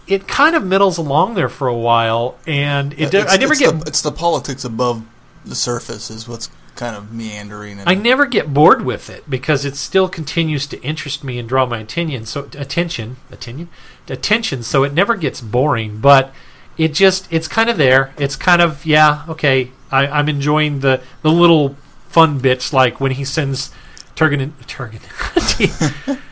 it 0.07 0.27
kind 0.27 0.55
of 0.55 0.65
middles 0.65 0.97
along 0.97 1.35
there 1.35 1.49
for 1.49 1.67
a 1.67 1.77
while, 1.77 2.37
and 2.47 2.93
it 2.93 3.13
It's- 3.13 3.31
I 3.31 3.37
never 3.37 3.53
it's 3.53 3.61
get 3.61 3.79
the, 3.79 3.85
it's 3.85 4.01
the 4.01 4.11
politics 4.11 4.63
above 4.65 5.03
the 5.45 5.53
surface 5.55 6.09
is 6.09 6.27
what's 6.27 6.49
kind 6.75 6.95
of 6.95 7.11
meandering. 7.13 7.79
And 7.79 7.87
I 7.89 7.93
never 7.93 8.25
get 8.25 8.53
bored 8.53 8.83
with 8.83 9.09
it 9.09 9.29
because 9.29 9.65
it 9.65 9.75
still 9.75 10.09
continues 10.09 10.65
to 10.67 10.81
interest 10.81 11.23
me 11.23 11.37
and 11.37 11.47
draw 11.47 11.65
my 11.65 11.79
attention. 11.79 12.25
So 12.25 12.45
attention, 12.57 13.17
attention, 13.31 13.69
attention. 14.07 14.63
So 14.63 14.83
it 14.83 14.93
never 14.93 15.15
gets 15.15 15.41
boring, 15.41 15.99
but 15.99 16.33
it 16.77 16.93
just 16.93 17.27
it's 17.31 17.47
kind 17.47 17.69
of 17.69 17.77
there. 17.77 18.13
It's 18.17 18.35
kind 18.35 18.61
of 18.61 18.85
yeah, 18.85 19.23
okay. 19.29 19.71
I, 19.91 20.07
I'm 20.07 20.29
enjoying 20.29 20.79
the 20.79 21.01
the 21.21 21.31
little 21.31 21.75
fun 22.07 22.39
bits 22.39 22.73
like 22.73 22.99
when 22.99 23.11
he 23.11 23.25
sends 23.25 23.71
Turgan 24.15 24.41
and 24.41 24.57
Turgan. 24.67 26.19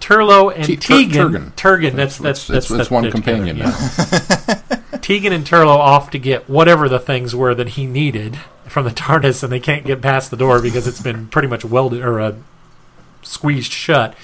Turlough 0.00 0.54
and 0.56 0.64
T- 0.64 0.76
Tegan. 0.76 1.32
Turgan. 1.32 1.52
Turgan. 1.52 1.92
That's 1.92 2.18
that's 2.18 2.46
that's 2.46 2.68
that's 2.68 2.90
one 2.90 3.10
companion 3.10 3.58
sent 3.70 4.82
Tegan 5.02 5.32
and 5.32 5.44
Turlough 5.44 5.76
off 5.76 6.10
to 6.10 6.18
get 6.18 6.48
whatever 6.48 6.88
the 6.88 6.98
things 6.98 7.34
were 7.34 7.54
that 7.54 7.70
he 7.70 7.86
needed 7.86 8.38
from 8.66 8.84
the 8.84 8.90
TARDIS, 8.90 9.42
and 9.42 9.52
they 9.52 9.60
can't 9.60 9.84
get 9.84 10.00
past 10.00 10.30
the 10.30 10.36
door 10.36 10.60
because 10.60 10.86
it's 10.86 11.00
been 11.00 11.28
pretty 11.28 11.48
much 11.48 11.64
welded 11.64 12.02
or 12.02 12.20
uh, 12.20 12.34
squeezed 13.22 13.72
shut. 13.72 14.14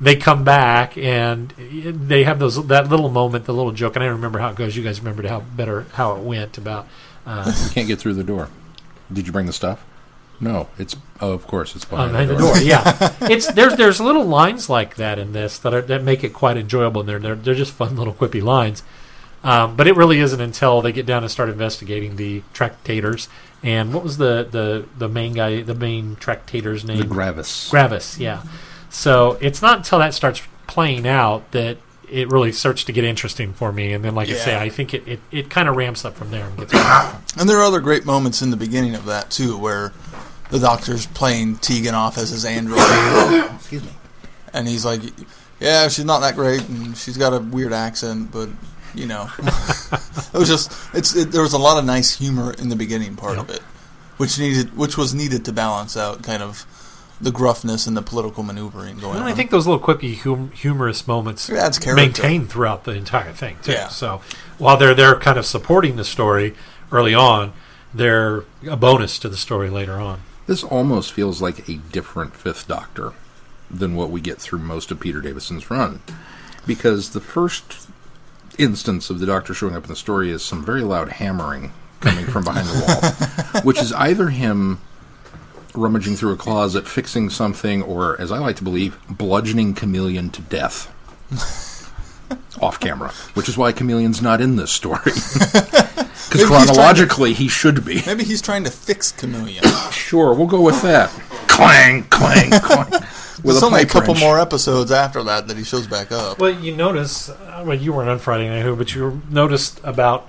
They 0.00 0.16
come 0.16 0.42
back 0.42 0.98
and 0.98 1.50
they 1.50 2.24
have 2.24 2.38
those 2.38 2.66
that 2.66 2.88
little 2.88 3.08
moment, 3.08 3.44
the 3.44 3.54
little 3.54 3.72
joke, 3.72 3.94
and 3.94 4.02
I 4.02 4.06
don't 4.06 4.16
remember 4.16 4.40
how 4.40 4.50
it 4.50 4.56
goes. 4.56 4.76
You 4.76 4.82
guys 4.82 5.00
remembered 5.00 5.26
how 5.26 5.40
better 5.40 5.86
how 5.92 6.16
it 6.16 6.22
went 6.22 6.58
about. 6.58 6.86
Uh, 7.26 7.52
You 7.64 7.70
can't 7.70 7.88
get 7.88 7.98
through 7.98 8.14
the 8.14 8.24
door. 8.24 8.48
Did 9.12 9.26
you 9.26 9.32
bring 9.32 9.46
the 9.46 9.52
stuff? 9.52 9.84
No, 10.40 10.68
it's 10.76 10.96
oh, 11.20 11.32
of 11.32 11.46
course 11.46 11.76
it's 11.76 11.84
behind, 11.84 12.12
behind 12.12 12.30
the 12.30 12.36
door. 12.36 12.58
Yeah, 12.58 13.14
it's 13.30 13.52
there's 13.52 13.76
there's 13.76 14.00
little 14.00 14.24
lines 14.24 14.68
like 14.68 14.96
that 14.96 15.18
in 15.18 15.32
this 15.32 15.58
that 15.58 15.72
are, 15.72 15.82
that 15.82 16.02
make 16.02 16.24
it 16.24 16.32
quite 16.32 16.56
enjoyable. 16.56 17.02
And 17.02 17.08
they're 17.08 17.18
they're, 17.20 17.34
they're 17.36 17.54
just 17.54 17.72
fun 17.72 17.94
little 17.94 18.14
quippy 18.14 18.42
lines. 18.42 18.82
Um, 19.44 19.76
but 19.76 19.86
it 19.86 19.96
really 19.96 20.20
isn't 20.20 20.40
until 20.40 20.82
they 20.82 20.92
get 20.92 21.06
down 21.06 21.22
and 21.22 21.30
start 21.30 21.48
investigating 21.48 22.16
the 22.16 22.42
tractators. 22.54 23.28
And 23.62 23.92
what 23.92 24.02
was 24.02 24.16
the, 24.16 24.46
the, 24.48 24.86
the 24.98 25.08
main 25.08 25.34
guy, 25.34 25.62
the 25.62 25.74
main 25.74 26.16
tractator's 26.16 26.84
name? 26.84 26.98
The 26.98 27.04
Gravis. 27.04 27.68
Gravis, 27.70 28.18
yeah. 28.18 28.42
So 28.90 29.38
it's 29.40 29.62
not 29.62 29.78
until 29.78 29.98
that 29.98 30.14
starts 30.14 30.42
playing 30.66 31.08
out 31.08 31.50
that 31.52 31.78
it 32.12 32.30
really 32.30 32.52
starts 32.52 32.84
to 32.84 32.92
get 32.92 33.04
interesting 33.04 33.54
for 33.54 33.72
me. 33.72 33.94
And 33.94 34.04
then, 34.04 34.14
like 34.14 34.28
I 34.28 34.34
say, 34.34 34.56
I 34.56 34.68
think 34.68 34.92
it, 34.92 35.08
it, 35.08 35.20
it 35.30 35.50
kind 35.50 35.68
of 35.68 35.76
ramps 35.76 36.04
up 36.04 36.14
from 36.14 36.30
there. 36.30 36.46
And 36.46 36.56
gets 36.58 36.72
And 37.38 37.48
there 37.48 37.58
are 37.58 37.64
other 37.64 37.80
great 37.80 38.04
moments 38.04 38.42
in 38.42 38.50
the 38.50 38.56
beginning 38.56 38.94
of 38.94 39.06
that 39.06 39.30
too, 39.30 39.56
where 39.56 39.92
the 40.50 40.58
doctor's 40.58 41.06
playing 41.06 41.56
Tegan 41.56 41.94
off 41.94 42.18
as 42.18 42.28
his 42.28 42.44
android. 42.44 42.80
Excuse 43.54 43.82
me. 43.82 43.92
And 44.52 44.68
he's 44.68 44.84
like, 44.84 45.00
"Yeah, 45.58 45.88
she's 45.88 46.04
not 46.04 46.20
that 46.20 46.34
great, 46.34 46.68
and 46.68 46.94
she's 46.96 47.16
got 47.16 47.32
a 47.32 47.38
weird 47.38 47.72
accent, 47.72 48.30
but 48.30 48.50
you 48.94 49.06
know, 49.06 49.30
it 49.38 50.34
was 50.34 50.48
just 50.48 50.72
it's 50.94 51.16
it, 51.16 51.32
there 51.32 51.40
was 51.40 51.54
a 51.54 51.58
lot 51.58 51.78
of 51.78 51.86
nice 51.86 52.18
humor 52.18 52.52
in 52.58 52.68
the 52.68 52.76
beginning 52.76 53.16
part 53.16 53.38
of 53.38 53.48
it, 53.48 53.60
which 54.18 54.38
needed 54.38 54.76
which 54.76 54.98
was 54.98 55.14
needed 55.14 55.46
to 55.46 55.52
balance 55.54 55.96
out 55.96 56.22
kind 56.22 56.42
of 56.42 56.66
the 57.22 57.30
gruffness 57.30 57.86
and 57.86 57.96
the 57.96 58.02
political 58.02 58.42
maneuvering 58.42 58.98
going 58.98 59.14
And 59.16 59.24
on. 59.24 59.30
I 59.30 59.34
think 59.34 59.50
those 59.50 59.66
little 59.66 59.80
quippy, 59.82 60.18
hum- 60.18 60.50
humorous 60.50 61.06
moments 61.06 61.48
It 61.48 61.56
adds 61.56 61.78
character. 61.78 62.02
maintain 62.02 62.46
throughout 62.46 62.82
the 62.84 62.92
entire 62.92 63.32
thing 63.32 63.56
too. 63.62 63.72
Yeah. 63.72 63.88
So 63.88 64.20
while 64.58 64.76
they're 64.76 64.94
they're 64.94 65.18
kind 65.18 65.38
of 65.38 65.46
supporting 65.46 65.96
the 65.96 66.04
story 66.04 66.54
early 66.90 67.14
on, 67.14 67.52
they're 67.94 68.44
a 68.68 68.76
bonus 68.76 69.18
to 69.20 69.28
the 69.28 69.36
story 69.36 69.70
later 69.70 69.94
on. 69.94 70.20
This 70.46 70.64
almost 70.64 71.12
feels 71.12 71.40
like 71.40 71.68
a 71.68 71.74
different 71.76 72.34
Fifth 72.34 72.66
Doctor 72.66 73.12
than 73.70 73.94
what 73.94 74.10
we 74.10 74.20
get 74.20 74.38
through 74.38 74.58
most 74.58 74.90
of 74.90 74.98
Peter 75.00 75.20
Davison's 75.20 75.70
run, 75.70 76.00
because 76.66 77.10
the 77.10 77.20
first 77.20 77.88
instance 78.58 79.08
of 79.10 79.18
the 79.20 79.26
Doctor 79.26 79.54
showing 79.54 79.76
up 79.76 79.84
in 79.84 79.88
the 79.90 79.96
story 79.96 80.30
is 80.30 80.42
some 80.44 80.64
very 80.64 80.82
loud 80.82 81.08
hammering 81.10 81.72
coming 82.00 82.26
from 82.26 82.42
behind 82.44 82.66
the 82.66 82.84
wall, 83.52 83.62
which 83.62 83.78
is 83.80 83.92
either 83.92 84.28
him 84.30 84.80
rummaging 85.74 86.16
through 86.16 86.32
a 86.32 86.36
closet, 86.36 86.86
fixing 86.86 87.30
something, 87.30 87.82
or, 87.82 88.20
as 88.20 88.30
I 88.32 88.38
like 88.38 88.56
to 88.56 88.64
believe, 88.64 88.98
bludgeoning 89.08 89.74
Kamelion 89.74 90.30
to 90.32 90.42
death. 90.42 90.88
Off 92.60 92.78
camera, 92.78 93.10
which 93.34 93.48
is 93.48 93.58
why 93.58 93.72
Kamelion's 93.72 94.22
not 94.22 94.40
in 94.40 94.56
this 94.56 94.70
story. 94.70 95.12
Because 96.32 96.48
Maybe 96.48 96.60
he's 96.60 96.66
trying 96.66 96.66
to- 96.66 96.72
chronologically, 96.72 97.32
he 97.34 97.48
should 97.48 97.84
be. 97.84 98.00
Maybe 98.06 98.24
he's 98.24 98.40
trying 98.40 98.64
to 98.64 98.70
fix 98.70 99.12
Kamelion. 99.12 99.62
Sure, 99.92 100.32
we'll 100.32 100.46
go 100.46 100.62
with 100.62 100.80
that. 100.80 101.10
clang, 101.46 102.04
clang, 102.04 102.50
clang. 102.62 102.90
With 102.90 103.42
There's 103.44 103.62
a 103.62 103.66
only 103.66 103.82
a 103.82 103.86
couple 103.86 104.14
wrench. 104.14 104.24
more 104.24 104.38
episodes 104.40 104.90
after 104.90 105.22
that 105.24 105.48
that 105.48 105.58
he 105.58 105.64
shows 105.64 105.86
back 105.86 106.10
up. 106.10 106.38
Well, 106.38 106.50
you 106.58 106.74
notice, 106.74 107.28
uh, 107.28 107.62
well, 107.66 107.76
you 107.76 107.92
weren't 107.92 108.08
on 108.08 108.18
Friday 108.18 108.48
Night 108.48 108.62
Who, 108.62 108.76
but 108.76 108.94
you 108.94 109.20
noticed 109.28 109.80
about 109.84 110.26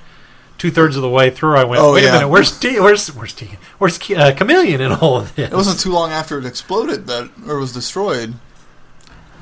two 0.63 0.71
thirds 0.71 0.95
of 0.95 1.01
the 1.01 1.09
way 1.09 1.29
through, 1.29 1.57
I 1.57 1.65
went, 1.65 1.81
Oh, 1.81 1.91
wait 1.93 2.03
yeah. 2.05 2.11
a 2.11 2.13
minute, 2.13 2.29
where's 2.29 2.57
T- 2.57 2.79
where's 2.79 3.09
where's 3.13 3.33
T- 3.33 3.57
where's 3.79 3.97
Ke- 3.97 4.11
uh, 4.11 4.31
Kamelion 4.31 4.79
in 4.79 4.93
all 4.93 5.17
of 5.17 5.35
this? 5.35 5.51
It 5.51 5.55
wasn't 5.55 5.77
too 5.81 5.91
long 5.91 6.11
after 6.11 6.37
it 6.39 6.45
exploded 6.45 7.05
that 7.07 7.29
or 7.49 7.59
was 7.59 7.73
destroyed. 7.73 8.35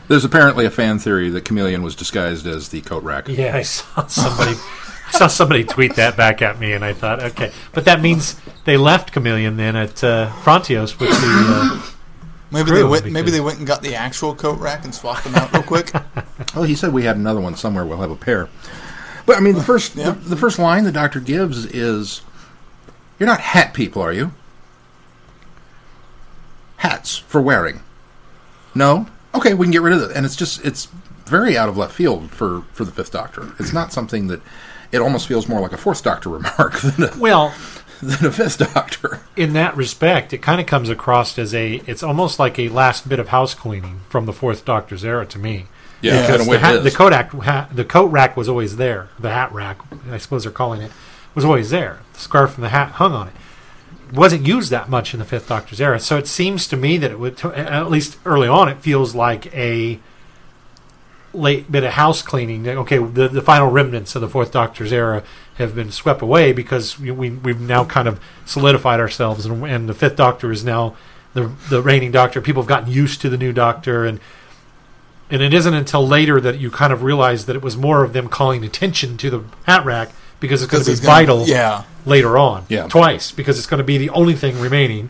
There's 0.08 0.26
apparently 0.26 0.66
a 0.66 0.72
fan 0.72 0.98
theory 0.98 1.30
that 1.30 1.46
Kamelion 1.46 1.84
was 1.84 1.96
disguised 1.96 2.48
as 2.48 2.70
the 2.70 2.82
coat 2.82 3.04
rack. 3.04 3.28
Yeah, 3.28 3.56
I 3.56 3.62
saw 3.62 4.08
somebody. 4.08 4.58
I 5.10 5.12
saw 5.12 5.28
somebody 5.28 5.64
tweet 5.64 5.96
that 5.98 6.18
back 6.18 6.42
at 6.42 6.60
me, 6.60 6.74
and 6.74 6.84
I 6.84 6.94
thought, 6.94 7.22
okay, 7.22 7.52
but 7.72 7.86
that 7.86 8.02
means 8.02 8.36
they 8.66 8.78
left 8.78 9.14
Kamelion 9.14 9.58
then 9.58 9.76
at 9.76 10.04
uh, 10.04 10.32
Frontios 10.42 11.00
with 11.00 11.10
the. 11.10 11.18
Uh, 11.22 11.88
Maybe 12.52 12.72
they 12.72 12.84
went. 12.84 13.06
Maybe 13.12 13.30
they 13.30 13.40
went 13.42 13.60
and 13.60 13.68
got 13.68 13.84
the 13.84 13.94
actual 13.96 14.34
coat 14.34 14.60
rack 14.60 14.84
and 14.86 14.94
swapped 14.96 15.24
them 15.26 15.36
out 15.36 15.54
real 15.54 15.62
quick. 15.64 15.92
Well, 16.56 16.64
he 16.66 16.76
said 16.76 16.92
we 16.92 17.04
had 17.04 17.16
another 17.16 17.40
one 17.40 17.56
somewhere. 17.56 17.86
We'll 17.86 18.02
have 18.02 18.12
a 18.12 18.16
pair. 18.18 18.50
But 19.26 19.38
I 19.38 19.40
mean, 19.40 19.56
the 19.56 19.64
first 19.64 19.96
Yeah. 19.96 20.12
the, 20.12 20.30
the 20.30 20.38
first 20.38 20.58
line 20.60 20.84
the 20.84 20.92
doctor 20.92 21.20
gives 21.20 21.66
is, 21.66 22.22
"You're 23.20 23.28
not 23.28 23.40
hat 23.42 23.74
people, 23.74 24.02
are 24.02 24.14
you? 24.14 24.32
Hats 26.78 27.18
for 27.18 27.42
wearing? 27.42 27.82
No. 28.74 29.08
Okay, 29.36 29.54
we 29.54 29.66
can 29.66 29.72
get 29.72 29.82
rid 29.82 29.94
of 29.94 30.02
it." 30.10 30.16
And 30.16 30.26
it's 30.26 30.36
just 30.36 30.64
it's 30.66 30.88
very 31.26 31.58
out 31.58 31.70
of 31.70 31.78
left 31.78 31.94
field 31.94 32.32
for 32.32 32.64
for 32.74 32.84
the 32.86 32.92
Fifth 32.92 33.12
Doctor. 33.12 33.54
It's 33.60 33.74
not 33.74 33.94
something 33.94 34.28
that. 34.28 34.42
It 34.92 35.00
almost 35.00 35.26
feels 35.26 35.48
more 35.48 35.62
like 35.62 35.72
a 35.72 35.78
Fourth 35.78 36.04
Doctor 36.04 36.28
remark 36.28 36.78
than 36.82 37.06
a, 37.08 37.18
well, 37.18 37.54
than 38.02 38.26
a 38.26 38.32
Fifth 38.34 38.58
Doctor. 38.74 39.22
in 39.38 39.54
that 39.54 39.74
respect, 39.78 40.34
it 40.34 40.40
kind 40.42 40.60
of 40.60 40.68
comes 40.68 40.90
across 40.90 41.40
as 41.40 41.54
a. 41.56 41.76
It's 41.88 42.04
almost 42.04 42.40
like 42.40 42.60
a 42.60 42.68
last 42.68 43.08
bit 43.08 43.18
of 43.18 43.30
house 43.30 43.54
cleaning 43.54 44.02
from 44.10 44.26
the 44.26 44.34
Fourth 44.34 44.66
Doctor's 44.66 45.06
era 45.06 45.26
to 45.28 45.40
me. 45.40 45.68
Yeah, 46.02 46.28
kind 46.28 46.28
Because 46.28 46.48
of 46.48 46.52
the, 46.52 46.60
hat, 46.60 46.82
the 46.84 46.88
is. 46.88 46.96
coat 46.96 47.76
the 47.76 47.86
coat 47.86 48.08
rack 48.12 48.36
was 48.36 48.50
always 48.50 48.78
there. 48.78 49.10
The 49.20 49.30
hat 49.30 49.52
rack, 49.54 49.80
I 50.10 50.18
suppose 50.18 50.44
they're 50.44 50.52
calling 50.52 50.82
it, 50.82 50.92
was 51.36 51.46
always 51.46 51.70
there. 51.70 52.00
The 52.14 52.20
scarf 52.20 52.56
and 52.56 52.64
the 52.64 52.70
hat 52.70 52.94
hung 52.94 53.14
on 53.14 53.28
it. 53.30 53.34
It 54.10 54.16
wasn't 54.16 54.46
used 54.46 54.72
that 54.72 54.90
much 54.90 55.14
in 55.14 55.20
the 55.20 55.26
Fifth 55.26 55.48
Doctor's 55.48 55.80
era, 55.80 56.00
so 56.00 56.18
it 56.18 56.28
seems 56.28 56.68
to 56.68 56.76
me 56.76 56.98
that 56.98 57.12
it 57.12 57.20
would, 57.20 57.44
at 57.46 57.90
least 57.90 58.18
early 58.26 58.48
on, 58.48 58.68
it 58.68 58.80
feels 58.80 59.16
like 59.16 59.54
a 59.56 60.00
late 61.34 61.72
bit 61.72 61.84
of 61.84 61.94
house 61.94 62.22
cleaning. 62.22 62.68
Okay, 62.68 62.98
the, 62.98 63.30
the 63.30 63.42
final 63.42 63.70
remnants 63.70 64.16
of 64.16 64.22
the 64.22 64.28
Fourth 64.28 64.52
Doctor's 64.52 64.92
era 64.92 65.24
have 65.56 65.76
been 65.76 65.92
swept 65.92 66.22
away 66.22 66.52
because 66.52 67.00
we, 67.00 67.12
we 67.12 67.30
we've 67.30 67.62
now 67.62 67.86
kind 67.86 68.08
of 68.08 68.20
solidified 68.46 69.00
ourselves, 69.00 69.46
and, 69.46 69.64
and 69.66 69.88
the 69.88 69.94
Fifth 69.94 70.16
Doctor 70.18 70.52
is 70.52 70.66
now 70.66 70.96
the 71.34 71.52
the 71.70 71.82
reigning 71.82 72.12
Doctor. 72.12 72.42
People 72.42 72.64
have 72.64 72.70
gotten 72.70 72.92
used 72.92 73.22
to 73.22 73.30
the 73.30 73.38
new 73.38 73.54
Doctor, 73.54 74.06
and 74.06 74.20
and 75.32 75.42
it 75.42 75.54
isn't 75.54 75.74
until 75.74 76.06
later 76.08 76.40
that 76.42 76.60
you 76.60 76.70
kind 76.70 76.92
of 76.94 77.02
realize 77.04 77.46
that 77.48 77.56
it 77.56 77.62
was 77.62 77.76
more 77.78 78.04
of 78.04 78.14
them 78.14 78.28
calling 78.28 78.64
attention 78.64 79.18
to 79.18 79.30
the 79.30 79.44
hat 79.66 79.86
rack 79.86 80.10
because 80.40 80.62
it's 80.62 80.72
going 80.72 80.84
to 80.84 80.90
be 80.90 80.92
it's 80.92 81.02
gonna- 81.02 81.14
vital 81.14 81.46
Yeah, 81.48 81.84
later 82.06 82.38
on. 82.38 82.66
Yeah. 82.70 82.88
Twice, 82.88 83.32
because 83.32 83.58
it's 83.58 83.68
going 83.68 83.78
to 83.80 83.84
be 83.84 83.98
the 83.98 84.10
only 84.10 84.34
thing 84.36 84.60
remaining 84.60 85.10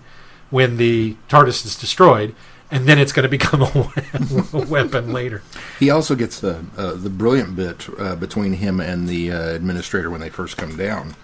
when 0.50 0.78
the 0.78 1.16
TARDIS 1.30 1.66
is 1.66 1.76
destroyed, 1.78 2.36
and 2.70 2.86
then 2.86 3.00
it's 3.00 3.12
going 3.14 3.24
to 3.24 3.30
become 3.30 3.62
a, 3.62 4.66
weapon 4.70 5.12
later. 5.14 5.42
He 5.80 5.90
also 5.90 6.14
gets 6.16 6.44
uh, 6.44 6.62
uh, 6.78 6.94
the 6.94 7.10
brilliant 7.10 7.56
bit 7.56 7.88
uh, 7.98 8.16
between 8.16 8.54
him 8.54 8.80
and 8.80 9.08
the 9.08 9.32
uh, 9.32 9.50
administrator 9.50 10.10
when 10.10 10.22
they 10.22 10.30
first 10.30 10.58
come 10.58 10.76
down. 10.78 11.16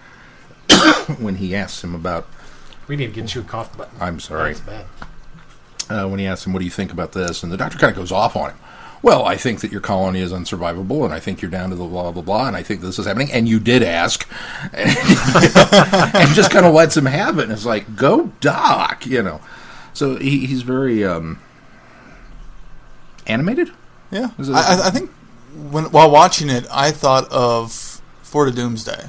when 1.18 1.36
he 1.36 1.54
asks 1.54 1.84
him 1.84 1.94
about, 1.94 2.26
We 2.88 2.96
need 2.96 3.14
to 3.14 3.20
get 3.22 3.34
you 3.34 3.42
a 3.42 3.44
cough 3.44 3.76
button. 3.76 3.96
I'm 4.00 4.18
sorry, 4.20 4.56
uh, 5.90 6.06
when 6.06 6.18
he 6.18 6.26
asks 6.26 6.46
him, 6.46 6.52
"What 6.52 6.58
do 6.58 6.64
you 6.66 6.70
think 6.70 6.92
about 6.92 7.12
this?" 7.12 7.42
and 7.42 7.50
the 7.50 7.56
doctor 7.56 7.78
kind 7.78 7.90
of 7.90 7.96
goes 7.96 8.12
off 8.12 8.36
on 8.36 8.50
him. 8.50 8.58
Well, 9.02 9.24
I 9.24 9.36
think 9.36 9.60
that 9.60 9.70
your 9.70 9.80
colony 9.80 10.20
is 10.20 10.32
unsurvivable, 10.32 11.04
and 11.04 11.14
I 11.14 11.20
think 11.20 11.40
you're 11.40 11.50
down 11.50 11.70
to 11.70 11.76
the 11.76 11.84
blah 11.84 12.10
blah 12.10 12.22
blah, 12.22 12.48
and 12.48 12.56
I 12.56 12.62
think 12.62 12.80
this 12.80 12.98
is 12.98 13.06
happening. 13.06 13.30
And 13.32 13.48
you 13.48 13.60
did 13.60 13.82
ask, 13.82 14.28
and, 14.72 14.90
and 16.14 16.34
just 16.34 16.50
kind 16.50 16.66
of 16.66 16.74
lets 16.74 16.96
him 16.96 17.06
have 17.06 17.38
it. 17.38 17.44
And 17.44 17.52
it's 17.52 17.64
like, 17.64 17.94
go, 17.96 18.32
doc, 18.40 19.06
you 19.06 19.22
know. 19.22 19.40
So 19.94 20.16
he, 20.16 20.46
he's 20.46 20.62
very 20.62 21.04
um, 21.04 21.38
animated. 23.26 23.70
yeah. 24.10 24.30
I, 24.38 24.52
I- 24.52 24.86
I 24.86 24.90
think 24.90 25.10
when 25.70 25.84
while 25.90 26.10
watching 26.10 26.50
it, 26.50 26.66
I 26.72 26.90
thought 26.90 27.30
of 27.32 27.72
Four 28.22 28.44
to 28.46 28.50
Doomsday. 28.50 29.08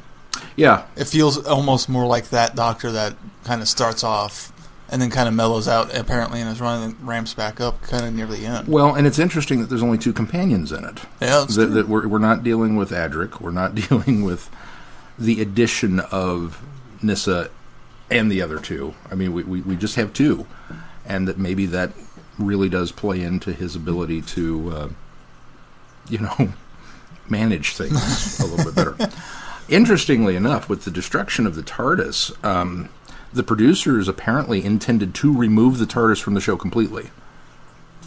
Yeah, 0.56 0.84
It 0.98 1.06
feels 1.06 1.38
almost 1.46 1.88
more 1.90 2.06
like 2.06 2.30
that 2.30 2.54
Doctor 2.56 2.92
that 2.92 3.16
kind 3.46 3.62
of 3.62 3.68
starts 3.70 4.04
off 4.04 4.52
and 4.92 5.02
then 5.02 5.10
kind 5.10 5.28
of 5.28 5.34
mellows 5.34 5.68
out 5.68 5.96
apparently 5.96 6.42
and 6.42 6.50
is 6.50 6.60
running 6.60 6.92
and 6.92 7.08
ramps 7.08 7.34
back 7.34 7.62
up 7.62 7.82
kind 7.84 8.06
of 8.06 8.14
near 8.14 8.26
the 8.26 8.46
end. 8.46 8.68
Well, 8.68 8.96
and 8.96 9.06
it's 9.06 9.20
interesting 9.20 9.62
that 9.62 9.68
there's 9.68 9.84
only 9.84 9.98
two 9.98 10.14
companions 10.14 10.72
in 10.72 10.84
it. 10.84 11.00
Yeah, 11.22 11.40
that's 11.40 11.56
that, 11.56 11.66
true. 11.66 11.74
that 11.76 11.88
we're, 11.88 12.08
we're 12.08 12.20
not 12.20 12.44
dealing 12.44 12.76
with 12.76 12.92
Adric. 12.92 13.40
We're 13.40 13.52
not 13.52 13.76
dealing 13.90 14.24
with 14.24 14.50
the 15.18 15.42
addition 15.42 16.00
of 16.00 16.62
Nyssa 17.02 17.50
and 18.10 18.32
the 18.32 18.42
other 18.42 18.60
two. 18.60 18.96
I 19.12 19.16
mean, 19.16 19.34
we, 19.34 19.44
we, 19.44 19.62
we 19.62 19.76
just 19.76 19.96
have 19.96 20.14
two. 20.14 20.48
And 21.06 21.28
that 21.28 21.38
maybe 21.38 21.66
that 21.68 21.92
really 22.38 22.70
does 22.70 22.92
play 22.92 23.22
into 23.22 23.52
his 23.52 23.76
ability 23.76 24.22
to, 24.22 24.72
uh, 24.72 24.90
you 26.10 26.20
know, 26.20 26.54
manage 27.30 27.76
things 27.76 28.40
a 28.40 28.46
little 28.46 28.72
bit 28.72 28.76
better. 28.76 29.12
Interestingly 29.70 30.36
enough, 30.36 30.68
with 30.68 30.84
the 30.86 30.92
destruction 30.92 31.46
of 31.46 31.54
the 31.54 31.62
TARDIS, 31.62 32.44
um, 32.44 32.90
the 33.32 33.44
producers 33.44 34.08
apparently 34.08 34.64
intended 34.64 35.14
to 35.16 35.36
remove 35.36 35.78
the 35.78 35.86
TARDIS 35.86 36.22
from 36.22 36.34
the 36.34 36.42
show 36.42 36.58
completely. 36.58 37.12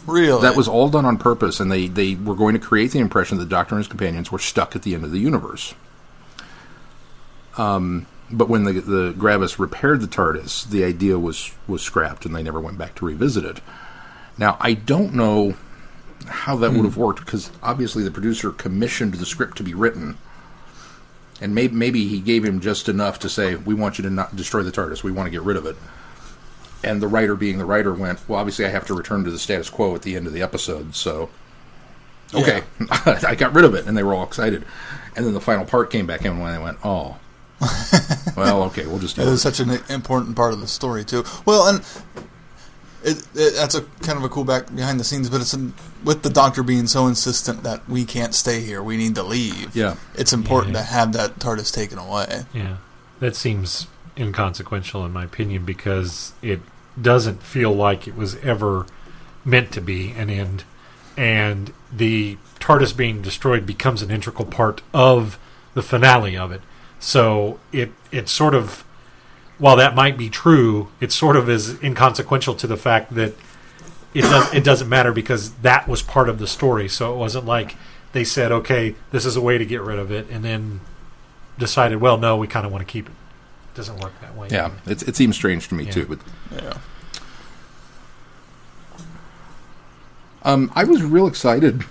really 0.05 0.41
That 0.41 0.55
was 0.55 0.67
all 0.67 0.89
done 0.89 1.05
on 1.05 1.17
purpose, 1.17 1.59
and 1.59 1.71
they, 1.71 1.87
they 1.87 2.15
were 2.15 2.35
going 2.35 2.53
to 2.53 2.59
create 2.59 2.91
the 2.91 2.99
impression 2.99 3.37
that 3.37 3.45
the 3.45 3.49
Doctor 3.49 3.75
and 3.75 3.79
his 3.83 3.87
companions 3.87 4.31
were 4.31 4.39
stuck 4.39 4.75
at 4.75 4.83
the 4.83 4.93
end 4.93 5.03
of 5.03 5.11
the 5.11 5.19
universe. 5.19 5.73
Um, 7.57 8.07
but 8.31 8.49
when 8.49 8.63
the 8.63 8.73
the 8.73 9.13
Gravis 9.17 9.59
repaired 9.59 10.01
the 10.01 10.07
TARDIS, 10.07 10.69
the 10.69 10.83
idea 10.83 11.19
was 11.19 11.53
was 11.67 11.81
scrapped, 11.81 12.25
and 12.25 12.35
they 12.35 12.43
never 12.43 12.59
went 12.59 12.77
back 12.77 12.95
to 12.95 13.05
revisit 13.05 13.45
it. 13.45 13.61
Now 14.37 14.57
I 14.59 14.73
don't 14.73 15.13
know 15.13 15.55
how 16.27 16.55
that 16.55 16.71
would 16.71 16.85
have 16.85 16.97
worked 16.97 17.19
because 17.19 17.51
obviously 17.61 18.03
the 18.03 18.11
producer 18.11 18.51
commissioned 18.51 19.13
the 19.15 19.25
script 19.25 19.57
to 19.57 19.63
be 19.63 19.73
written, 19.73 20.17
and 21.43 21.53
maybe 21.53 21.75
maybe 21.75 22.07
he 22.07 22.21
gave 22.21 22.45
him 22.45 22.61
just 22.61 22.87
enough 22.87 23.19
to 23.19 23.29
say, 23.29 23.55
"We 23.55 23.73
want 23.73 23.97
you 23.97 24.03
to 24.03 24.09
not 24.09 24.33
destroy 24.33 24.63
the 24.63 24.71
TARDIS. 24.71 25.03
We 25.03 25.11
want 25.11 25.27
to 25.27 25.31
get 25.31 25.41
rid 25.41 25.57
of 25.57 25.65
it." 25.65 25.75
And 26.85 27.01
the 27.01 27.07
writer, 27.07 27.35
being 27.35 27.57
the 27.57 27.65
writer, 27.65 27.93
went, 27.93 28.19
"Well, 28.29 28.39
obviously 28.39 28.65
I 28.65 28.69
have 28.69 28.85
to 28.87 28.93
return 28.93 29.25
to 29.25 29.31
the 29.31 29.37
status 29.37 29.69
quo 29.69 29.93
at 29.93 30.03
the 30.03 30.15
end 30.15 30.25
of 30.25 30.33
the 30.33 30.41
episode, 30.41 30.95
so." 30.95 31.29
Okay, 32.33 32.63
I 33.05 33.35
got 33.35 33.53
rid 33.53 33.65
of 33.65 33.75
it, 33.75 33.85
and 33.85 33.95
they 33.95 34.03
were 34.03 34.13
all 34.13 34.23
excited. 34.23 34.65
And 35.15 35.25
then 35.25 35.33
the 35.33 35.41
final 35.41 35.65
part 35.65 35.91
came 35.91 36.07
back 36.07 36.21
in, 36.21 36.31
and 36.31 36.55
they 36.55 36.63
went, 36.63 36.77
"Oh, 36.81 37.17
well, 38.37 38.63
okay, 38.63 38.85
we'll 38.85 38.99
just 38.99 39.17
it." 39.17 39.25
was 39.25 39.41
such 39.41 39.59
an 39.59 39.69
important 39.89 40.37
part 40.37 40.53
of 40.53 40.61
the 40.61 40.67
story 40.67 41.03
too. 41.03 41.25
Well, 41.45 41.67
and 41.67 41.83
it, 43.03 43.17
it, 43.35 43.53
that's 43.55 43.75
a 43.75 43.81
kind 44.01 44.17
of 44.17 44.23
a 44.23 44.29
cool 44.29 44.43
back 44.43 44.73
behind 44.73 44.99
the 44.99 45.03
scenes, 45.03 45.29
but 45.29 45.41
it's 45.41 45.53
in, 45.53 45.73
with 46.03 46.23
the 46.23 46.29
doctor 46.29 46.63
being 46.63 46.87
so 46.87 47.07
insistent 47.07 47.63
that 47.63 47.87
we 47.89 48.05
can't 48.05 48.33
stay 48.33 48.61
here, 48.61 48.81
we 48.81 48.97
need 48.97 49.15
to 49.15 49.23
leave. 49.23 49.75
Yeah. 49.75 49.95
it's 50.15 50.33
important 50.33 50.73
Yeah. 50.75 50.81
to 50.81 50.87
have 50.87 51.13
that 51.13 51.39
TARDIS 51.39 51.73
taken 51.73 51.97
away. 51.97 52.45
Yeah, 52.53 52.77
that 53.19 53.35
seems 53.35 53.87
inconsequential 54.17 55.05
in 55.05 55.11
my 55.11 55.23
opinion 55.25 55.65
because 55.65 56.33
it 56.41 56.59
doesn't 57.01 57.41
feel 57.41 57.73
like 57.73 58.07
it 58.07 58.15
was 58.15 58.35
ever 58.37 58.85
meant 59.43 59.71
to 59.73 59.81
be 59.81 60.11
an 60.11 60.29
end, 60.29 60.63
and 61.17 61.73
the 61.91 62.37
TARDIS 62.59 62.95
being 62.95 63.21
destroyed 63.21 63.65
becomes 63.65 64.01
an 64.01 64.09
integral 64.11 64.45
part 64.45 64.81
of 64.93 65.37
the 65.73 65.81
finale 65.83 66.37
of 66.37 66.51
it. 66.51 66.61
So 66.99 67.59
it 67.71 67.91
it 68.11 68.29
sort 68.29 68.53
of, 68.55 68.83
while 69.57 69.75
that 69.77 69.95
might 69.95 70.17
be 70.17 70.29
true, 70.29 70.89
it 70.99 71.11
sort 71.11 71.35
of 71.35 71.49
is 71.49 71.81
inconsequential 71.83 72.55
to 72.55 72.67
the 72.67 72.77
fact 72.77 73.13
that 73.15 73.33
it 74.13 74.21
does, 74.21 74.53
it 74.53 74.63
doesn't 74.63 74.89
matter 74.89 75.11
because 75.11 75.51
that 75.55 75.87
was 75.87 76.01
part 76.01 76.29
of 76.29 76.39
the 76.39 76.47
story. 76.47 76.87
So 76.87 77.13
it 77.13 77.17
wasn't 77.17 77.45
like 77.45 77.75
they 78.11 78.23
said, 78.23 78.51
okay, 78.51 78.95
this 79.11 79.25
is 79.25 79.35
a 79.35 79.41
way 79.41 79.57
to 79.57 79.65
get 79.65 79.81
rid 79.81 79.97
of 79.99 80.11
it, 80.11 80.29
and 80.29 80.43
then 80.45 80.81
decided, 81.57 81.99
well, 81.99 82.17
no, 82.17 82.37
we 82.37 82.47
kind 82.47 82.65
of 82.65 82.71
want 82.71 82.85
to 82.85 82.91
keep 82.91 83.07
it. 83.07 83.11
it." 83.11 83.75
Doesn't 83.75 83.99
work 83.99 84.13
that 84.21 84.35
way. 84.35 84.49
Yeah, 84.51 84.71
it, 84.85 85.07
it 85.07 85.15
seems 85.15 85.35
strange 85.35 85.67
to 85.69 85.75
me 85.75 85.85
Yeah. 85.85 85.91
too. 85.91 86.05
But 86.05 86.19
Yeah, 86.55 86.73
um, 90.43 90.71
I 90.75 90.83
was 90.83 91.01
real 91.01 91.27
excited 91.27 91.83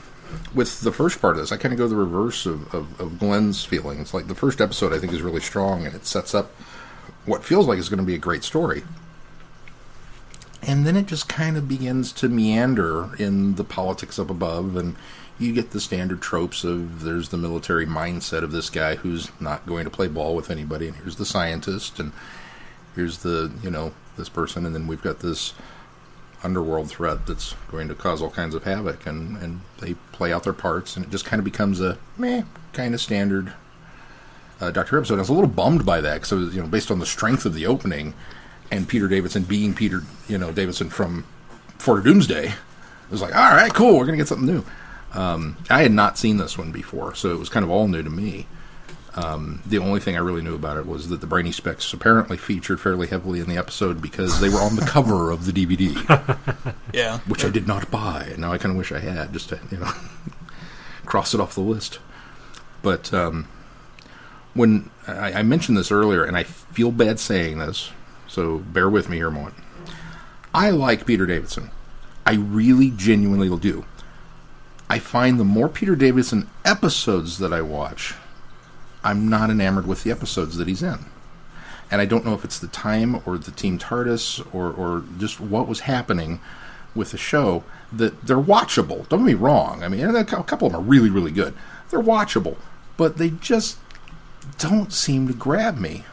with 0.55 0.81
the 0.83 0.93
first 0.93 1.21
part 1.21 1.37
of 1.37 1.43
this. 1.43 1.53
I 1.53 1.57
kind 1.57 1.73
of 1.73 1.79
go 1.79 1.89
the 1.89 1.97
reverse 1.97 2.47
of, 2.47 2.73
of, 2.75 3.01
of 3.01 3.19
Glenn's 3.19 3.65
feelings. 3.65 4.13
Like 4.15 4.29
the 4.29 4.35
first 4.35 4.61
episode, 4.61 4.93
I 4.93 4.99
think 4.99 5.13
is 5.13 5.23
really 5.23 5.41
strong, 5.41 5.87
and 5.87 5.95
it 5.95 6.07
sets 6.07 6.35
up 6.35 6.53
what 7.25 7.45
feels 7.45 7.67
like 7.67 7.79
is 7.79 7.89
going 7.89 7.99
to 7.99 8.05
be 8.05 8.15
a 8.15 8.19
great 8.19 8.45
story. 8.45 8.83
And 10.63 10.87
then 10.87 10.97
it 10.97 11.07
just 11.07 11.29
kind 11.29 11.57
of 11.57 11.69
begins 11.69 12.13
to 12.13 12.29
meander 12.29 13.15
in 13.17 13.57
the 13.57 13.65
politics 13.65 14.19
up 14.19 14.31
above, 14.31 14.77
and 14.77 14.95
you 15.39 15.53
get 15.53 15.73
the 15.73 15.81
standard 15.81 16.21
tropes 16.21 16.63
of 16.63 17.03
there's 17.03 17.31
the 17.31 17.37
military 17.37 17.87
mindset 17.87 18.43
of 18.43 18.53
this 18.53 18.71
guy 18.71 18.95
who's 18.95 19.31
not 19.41 19.67
going 19.67 19.85
to 19.85 19.91
play 19.91 20.07
ball 20.07 20.37
with 20.37 20.51
anybody, 20.51 20.87
and 20.87 20.97
here's 20.97 21.17
the 21.17 21.27
scientist, 21.27 21.99
and 21.99 22.13
here's 22.95 23.19
the 23.19 23.53
you 23.63 23.71
know 23.71 23.93
this 24.17 24.29
person, 24.29 24.65
and 24.65 24.75
then 24.75 24.87
we've 24.87 25.03
got 25.03 25.19
this 25.19 25.53
underworld 26.45 26.89
threat 26.89 27.27
that's 27.27 27.55
going 27.71 27.89
to 27.89 27.95
cause 27.95 28.23
all 28.23 28.31
kinds 28.31 28.55
of 28.55 28.63
havoc, 28.63 29.05
and 29.05 29.37
and 29.39 29.61
they 29.81 29.95
play 30.13 30.33
out 30.33 30.45
their 30.45 30.53
parts, 30.53 30.97
and 30.97 31.05
it 31.05 31.11
just 31.11 31.25
kind 31.25 31.41
of 31.41 31.45
becomes 31.45 31.81
a 31.81 31.99
meh 32.17 32.43
kind 32.73 32.95
of 32.95 33.01
standard 33.01 33.53
uh, 34.63 34.71
Doctor 34.71 34.97
episode. 34.97 35.17
I 35.17 35.19
was 35.19 35.29
a 35.29 35.33
little 35.33 35.51
bummed 35.51 35.85
by 35.85 36.01
that 36.01 36.23
because 36.23 36.55
you 36.55 36.63
know 36.63 36.69
based 36.69 36.91
on 36.91 37.01
the 37.01 37.07
strength 37.07 37.45
of 37.45 37.55
the 37.55 37.67
opening 37.67 38.15
and 38.71 38.89
Peter 38.89 39.09
Davidson 39.09 39.43
being 39.43 39.75
Peter 39.75 40.03
you 40.29 40.39
know 40.39 40.53
Davidson 40.53 40.89
from 40.89 41.27
Four 41.79 41.97
to 41.97 42.03
Doomsday, 42.03 42.47
it 42.47 43.11
was 43.11 43.21
like 43.21 43.35
all 43.35 43.55
right, 43.55 43.75
cool, 43.75 43.99
we're 43.99 44.07
gonna 44.07 44.17
get 44.17 44.29
something 44.29 44.47
new. 44.47 44.65
Um, 45.15 45.57
I 45.69 45.83
had 45.83 45.93
not 45.93 46.17
seen 46.17 46.37
this 46.37 46.57
one 46.57 46.71
before, 46.71 47.15
so 47.15 47.33
it 47.33 47.39
was 47.39 47.49
kind 47.49 47.65
of 47.65 47.71
all 47.71 47.89
new 47.89 48.03
to 48.03 48.11
me. 48.11 48.47
Um, 49.15 49.61
the 49.67 49.77
only 49.77 50.01
thing 50.01 50.17
I 50.17 50.21
really 50.21 50.41
knew 50.41 50.55
about 50.55 50.79
it 50.79 50.87
was 50.87 51.11
that 51.11 51.21
the 51.21 51.27
Brainy 51.27 51.53
Specs 51.53 51.93
apparently 51.93 52.39
featured 52.39 52.81
fairly 52.81 53.09
heavily 53.09 53.41
in 53.41 53.47
the 53.47 53.59
episode 53.59 54.01
because 54.01 54.41
they 54.41 54.49
were 54.49 54.61
on 54.61 54.77
the 54.77 54.87
cover 54.87 55.31
of 55.31 55.45
the 55.45 55.53
DVD, 55.53 56.75
yeah. 56.95 57.19
which 57.27 57.45
I 57.45 57.51
did 57.51 57.67
not 57.67 57.91
buy. 57.91 58.29
And 58.31 58.39
now 58.39 58.53
I 58.53 58.59
kind 58.59 58.71
of 58.71 58.79
wish 58.79 58.91
I 58.91 59.01
had, 59.01 59.35
just 59.35 59.51
to 59.51 59.61
you 59.71 59.79
know 59.79 59.93
cross 61.05 61.35
it 61.35 61.41
off 61.41 61.55
the 61.55 61.61
list. 61.61 61.99
But 62.81 63.13
um, 63.13 63.49
when 64.55 64.91
I, 65.07 65.33
I 65.35 65.43
mentioned 65.43 65.77
this 65.77 65.91
earlier, 65.91 66.25
and 66.25 66.37
I 66.37 66.43
feel 66.45 66.93
bad 66.93 67.19
saying 67.19 67.59
this, 67.59 67.91
so 68.27 68.59
bear 68.59 68.89
with 68.89 69.09
me 69.09 69.17
here 69.17 69.29
a 69.29 69.33
moment. 69.33 69.55
I 70.55 70.71
like 70.71 71.07
Peter 71.07 71.27
Davidson. 71.27 71.71
I 72.27 72.35
really 72.35 72.91
genuinely 72.91 73.55
do. 73.59 73.85
I 74.89 74.99
find 74.99 75.41
the 75.41 75.45
more 75.45 75.69
Peter 75.69 75.97
Davidson 75.97 76.51
episodes 76.65 77.39
that 77.39 77.53
I 77.53 77.63
watch, 77.63 78.15
I'm 79.03 79.29
not 79.29 79.51
enamored 79.51 79.87
with 79.87 80.05
the 80.05 80.11
episodes 80.11 80.57
that 80.59 80.69
he's 80.69 80.83
in. 80.83 81.07
And 81.91 82.01
I 82.01 82.07
don't 82.07 82.25
know 82.25 82.35
if 82.35 82.45
it's 82.45 82.59
the 82.59 82.69
time 82.69 83.21
or 83.27 83.37
the 83.39 83.51
Team 83.51 83.79
TARDIS 83.79 84.47
or, 84.55 84.71
or 84.71 85.05
just 85.19 85.41
what 85.41 85.69
was 85.69 85.81
happening 85.81 86.41
with 86.95 87.11
the 87.11 87.19
show 87.19 87.65
that 87.91 88.23
they're 88.23 88.37
watchable. 88.37 89.09
Don't 89.09 89.21
get 89.21 89.27
me 89.27 89.35
wrong. 89.35 89.83
I 89.83 89.89
mean, 89.89 90.05
a 90.05 90.25
couple 90.25 90.67
of 90.67 90.73
them 90.73 90.81
are 90.81 90.85
really, 90.85 91.11
really 91.11 91.31
good. 91.31 91.55
They're 91.91 92.01
watchable, 92.01 92.57
but 92.97 93.17
they 93.17 93.31
just 93.31 93.79
don't 94.59 94.93
seem 94.93 95.27
to 95.29 95.35
grab 95.35 95.79
me 95.79 96.05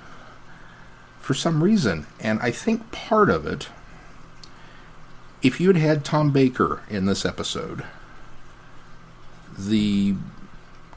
for 1.20 1.34
some 1.34 1.64
reason. 1.64 2.08
And 2.20 2.40
I 2.40 2.52
think 2.52 2.92
part 2.92 3.30
of 3.30 3.46
it, 3.46 3.70
if 5.42 5.60
you 5.60 5.68
had 5.68 5.78
had 5.78 6.06
Tom 6.06 6.32
Baker 6.32 6.82
in 6.90 7.06
this 7.06 7.26
episode, 7.26 7.84
the 9.58 10.16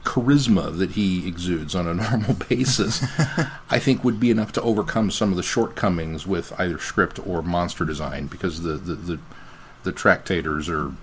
charisma 0.03 0.75
that 0.77 0.91
he 0.91 1.27
exudes 1.27 1.75
on 1.75 1.87
a 1.87 1.93
normal 2.09 2.33
basis, 2.33 3.03
I 3.69 3.79
think 3.79 4.03
would 4.03 4.19
be 4.19 4.31
enough 4.31 4.51
to 4.53 4.61
overcome 4.61 5.11
some 5.11 5.31
of 5.31 5.37
the 5.37 5.43
shortcomings 5.43 6.27
with 6.27 6.53
either 6.59 6.79
script 6.79 7.19
or 7.25 7.41
monster 7.41 7.85
design 7.85 8.27
because 8.27 8.63
the 8.63 8.73
the 8.73 8.95
the, 8.95 9.19
the 9.83 9.93
tractators 9.93 10.69
are 10.69 10.93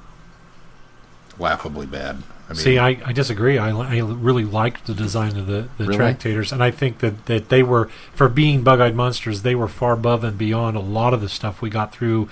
laughably 1.38 1.86
bad. 1.86 2.22
I 2.50 2.52
mean, 2.52 2.62
See, 2.62 2.78
I, 2.78 2.88
I 3.04 3.12
disagree. 3.12 3.58
I, 3.58 3.70
I 3.70 3.98
really 4.00 4.44
liked 4.44 4.86
the 4.86 4.94
design 4.94 5.36
of 5.36 5.46
the, 5.46 5.68
the 5.78 5.84
Really? 5.86 5.98
tractators, 5.98 6.50
and 6.52 6.62
I 6.62 6.70
think 6.72 6.98
that, 6.98 7.26
that 7.26 7.48
they 7.48 7.62
were, 7.62 7.88
for 8.12 8.28
being 8.28 8.62
bug 8.62 8.80
eyed 8.80 8.96
monsters, 8.96 9.42
they 9.42 9.54
were 9.54 9.68
far 9.68 9.92
above 9.92 10.24
and 10.24 10.36
beyond 10.36 10.76
a 10.76 10.80
lot 10.80 11.14
of 11.14 11.20
the 11.20 11.28
stuff 11.28 11.62
we 11.62 11.70
got 11.70 11.92
through 11.92 12.28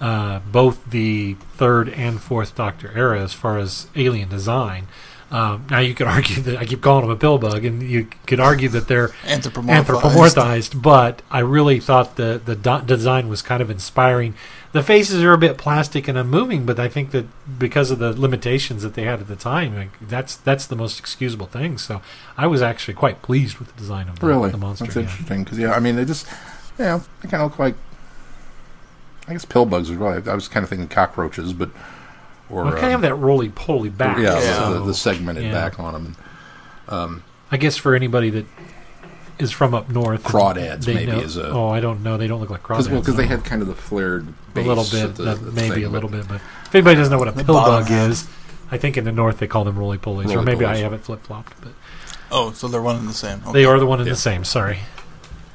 uh, 0.00 0.38
both 0.50 0.88
the 0.90 1.34
third 1.56 1.88
and 1.90 2.20
fourth 2.20 2.54
Doctor 2.54 2.90
era 2.96 3.20
as 3.20 3.34
far 3.34 3.58
as 3.58 3.88
alien 3.94 4.28
design. 4.28 4.86
Um, 5.30 5.66
now, 5.70 5.80
you 5.80 5.92
could 5.94 6.06
argue 6.06 6.40
that 6.44 6.56
I 6.56 6.64
keep 6.64 6.80
calling 6.80 7.02
them 7.02 7.10
a 7.10 7.16
pill 7.16 7.36
bug, 7.36 7.62
and 7.66 7.82
you 7.82 8.08
could 8.26 8.40
argue 8.40 8.70
that 8.70 8.88
they're 8.88 9.08
Anthropomorphized. 9.24 9.84
anthropomorphized, 9.84 10.80
but 10.80 11.20
I 11.30 11.40
really 11.40 11.80
thought 11.80 12.16
the 12.16 12.40
the 12.42 12.56
do- 12.56 12.80
design 12.86 13.28
was 13.28 13.42
kind 13.42 13.60
of 13.60 13.70
inspiring. 13.70 14.34
The 14.72 14.82
faces 14.82 15.22
are 15.24 15.32
a 15.32 15.38
bit 15.38 15.56
plastic 15.56 16.08
and 16.08 16.18
unmoving, 16.18 16.66
but 16.66 16.78
I 16.78 16.88
think 16.88 17.10
that 17.12 17.24
because 17.58 17.90
of 17.90 17.98
the 17.98 18.12
limitations 18.12 18.82
that 18.82 18.92
they 18.94 19.04
had 19.04 19.18
at 19.20 19.26
the 19.26 19.36
time, 19.36 19.74
like, 19.74 19.98
that's 20.00 20.36
that's 20.36 20.66
the 20.66 20.76
most 20.76 20.98
excusable 21.00 21.46
thing. 21.46 21.78
So 21.78 22.02
I 22.36 22.46
was 22.46 22.60
actually 22.60 22.94
quite 22.94 23.22
pleased 23.22 23.58
with 23.58 23.68
the 23.72 23.78
design 23.78 24.08
of 24.08 24.18
the, 24.18 24.26
really, 24.26 24.50
the 24.50 24.58
monster. 24.58 24.84
that's 24.84 24.96
yeah. 24.96 25.02
interesting 25.02 25.44
because 25.44 25.58
yeah, 25.58 25.72
I 25.72 25.80
mean 25.80 25.96
they 25.96 26.04
just 26.04 26.26
yeah 26.78 27.00
they 27.22 27.28
kind 27.30 27.42
of 27.42 27.50
look 27.50 27.58
like 27.58 27.76
I 29.26 29.32
guess 29.32 29.44
pill 29.46 29.64
bugs 29.64 29.90
as 29.90 29.96
well. 29.96 30.22
I 30.26 30.34
was 30.34 30.48
kind 30.48 30.64
of 30.64 30.70
thinking 30.70 30.88
cockroaches, 30.88 31.52
but 31.54 31.70
or 32.50 32.64
Well, 32.64 32.72
kind 32.72 32.78
of 32.78 32.84
um, 32.84 32.90
have 32.92 33.02
that 33.02 33.14
roly 33.14 33.48
poly 33.50 33.90
back. 33.90 34.18
yeah, 34.18 34.38
Yeah. 34.40 34.70
The, 34.70 34.84
the, 34.84 34.94
segmented 34.94 35.44
Yeah. 35.44 35.52
back 35.52 35.78
on 35.80 36.14
them. 36.88 37.22
I 37.50 37.56
guess 37.56 37.76
for 37.76 37.94
anybody 37.94 38.30
that 38.30 38.46
is 39.38 39.50
from 39.52 39.74
up 39.74 39.88
north, 39.88 40.22
Crawdads 40.24 40.84
they 40.84 40.94
maybe 40.94 41.12
know- 41.12 41.20
is 41.20 41.36
a- 41.36 41.48
oh, 41.50 41.68
I 41.68 41.80
don't 41.80 42.02
know. 42.02 42.16
They 42.16 42.26
don't 42.26 42.40
look 42.40 42.50
like 42.50 42.62
crawdads. 42.62 42.90
Well, 42.90 43.00
Because 43.00 43.16
they 43.16 43.22
no. 43.24 43.28
had 43.28 43.44
kind 43.44 43.62
of 43.62 43.68
the 43.68 43.74
flared 43.74 44.26
a 44.56 44.60
little 44.60 44.84
bit, 44.84 45.14
the- 45.16 45.34
the 45.34 45.52
maybe 45.52 45.74
thing, 45.76 45.84
a 45.84 45.86
but- 45.88 45.92
little 45.92 46.08
bit. 46.10 46.26
But 46.28 46.36
if 46.66 46.74
anybody 46.74 46.96
doesn't 46.96 47.12
know 47.12 47.18
what 47.18 47.28
a 47.28 47.32
The 47.32 47.44
pill 47.44 47.54
bug 47.54 47.90
is, 47.90 48.26
I 48.70 48.78
think 48.78 48.96
in 48.96 49.04
the 49.04 49.12
north 49.12 49.38
they 49.38 49.46
call 49.46 49.64
them 49.64 49.78
roly 49.78 49.98
polies, 49.98 50.34
or 50.34 50.42
maybe 50.42 50.64
I 50.64 50.76
have 50.78 50.92
it 50.92 51.00
flip 51.04 51.24
flopped. 51.24 51.54
But 51.62 51.72
Oh, 52.30 52.52
so 52.52 52.68
they're 52.68 52.82
one 52.82 52.96
and 52.96 53.08
the 53.08 53.14
same. 53.14 53.40
Okay. 53.44 53.52
they 53.52 53.64
are 53.64 53.78
the 53.78 53.86
one 53.86 54.00
and 54.00 54.06
Yeah. 54.06 54.12
the 54.12 54.18
same. 54.18 54.44
Sorry, 54.44 54.80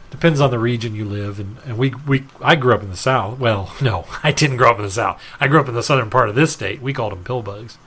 depends 0.10 0.42
on 0.42 0.50
the 0.50 0.58
region 0.58 0.96
you 0.96 1.06
live. 1.06 1.40
And, 1.40 1.58
and 1.66 1.78
we 1.78 1.94
we 2.08 2.24
I 2.42 2.56
grew 2.56 2.74
up 2.74 2.82
in 2.82 2.90
the 2.90 2.98
south. 2.98 3.38
Well, 3.38 3.74
no, 3.82 4.06
I 4.24 4.32
didn't 4.32 4.58
grow 4.58 4.72
up 4.72 4.78
in 4.78 4.84
the 4.86 4.90
south. 4.92 5.22
I 5.40 5.48
grew 5.48 5.60
up 5.60 5.68
in 5.70 5.76
the 5.76 5.84
southern 5.84 6.10
part 6.10 6.30
of 6.30 6.36
this 6.36 6.52
state. 6.54 6.82
We 6.82 6.92
called 6.94 7.12
them 7.12 7.24
pill 7.24 7.42
bugs. 7.44 7.78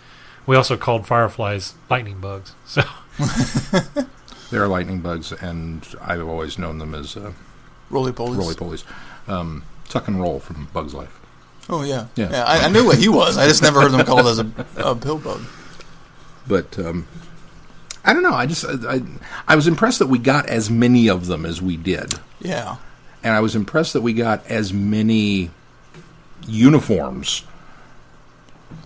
We 0.46 0.54
also 0.54 0.76
called 0.76 1.06
fireflies 1.08 1.74
lightning 1.90 2.20
bugs. 2.20 2.52
So 2.64 2.82
They 4.50 4.58
are 4.58 4.68
lightning 4.68 5.00
bugs, 5.00 5.32
and 5.32 5.86
I've 6.00 6.26
always 6.26 6.58
known 6.58 6.78
them 6.78 6.94
as 6.94 7.16
uh, 7.16 7.32
roly 7.90 8.12
polies. 8.12 8.36
roly 8.36 8.54
polies. 8.54 8.84
Um, 9.28 9.64
tuck 9.88 10.06
and 10.08 10.20
roll 10.20 10.38
from 10.40 10.68
Bug's 10.72 10.94
Life. 10.94 11.18
Oh 11.68 11.82
yeah, 11.82 12.06
Yeah. 12.14 12.44
I, 12.44 12.66
I 12.66 12.68
knew 12.68 12.84
what 12.84 12.98
he 12.98 13.08
was. 13.08 13.36
I 13.36 13.48
just 13.48 13.60
never 13.62 13.80
heard 13.80 13.90
them 13.90 14.06
called 14.06 14.26
as 14.28 14.38
a, 14.38 14.48
a 14.76 14.94
pill 14.94 15.18
bug. 15.18 15.42
But 16.46 16.78
um, 16.78 17.08
I 18.04 18.12
don't 18.12 18.22
know. 18.22 18.34
I 18.34 18.46
just 18.46 18.64
I, 18.64 19.00
I 19.48 19.56
was 19.56 19.66
impressed 19.66 19.98
that 19.98 20.06
we 20.06 20.18
got 20.20 20.46
as 20.48 20.70
many 20.70 21.08
of 21.08 21.26
them 21.26 21.44
as 21.44 21.60
we 21.60 21.76
did, 21.76 22.14
Yeah. 22.40 22.76
and 23.24 23.34
I 23.34 23.40
was 23.40 23.56
impressed 23.56 23.94
that 23.94 24.02
we 24.02 24.12
got 24.12 24.46
as 24.46 24.72
many 24.72 25.50
uniforms 26.46 27.42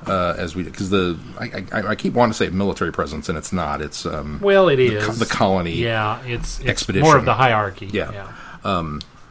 uh, 0.07 0.35
as 0.39 0.55
we. 0.55 0.63
Because 0.63 0.91
the 0.91 1.19
I, 1.39 1.65
I, 1.73 1.89
I 1.89 1.95
keep 1.95 2.15
wanting 2.15 2.33
to 2.33 2.37
say 2.37 2.49
military 2.51 2.93
presence, 2.93 3.29
and 3.29 3.37
it's 3.37 3.53
not. 3.53 3.81
It's 3.81 4.07
um, 4.07 4.41
Well, 4.43 4.69
it 4.69 4.77
the, 4.77 4.97
is 4.97 5.07
co- 5.07 5.13
the 5.13 5.27
colony. 5.27 5.73
Yeah, 5.73 6.23
it's, 6.25 6.61
it's 6.61 6.69
Expedition. 6.69 7.07
more 7.07 7.17
of 7.17 7.25
the 7.25 7.35
hierarchy. 7.35 7.87
Yeah. 7.87 8.33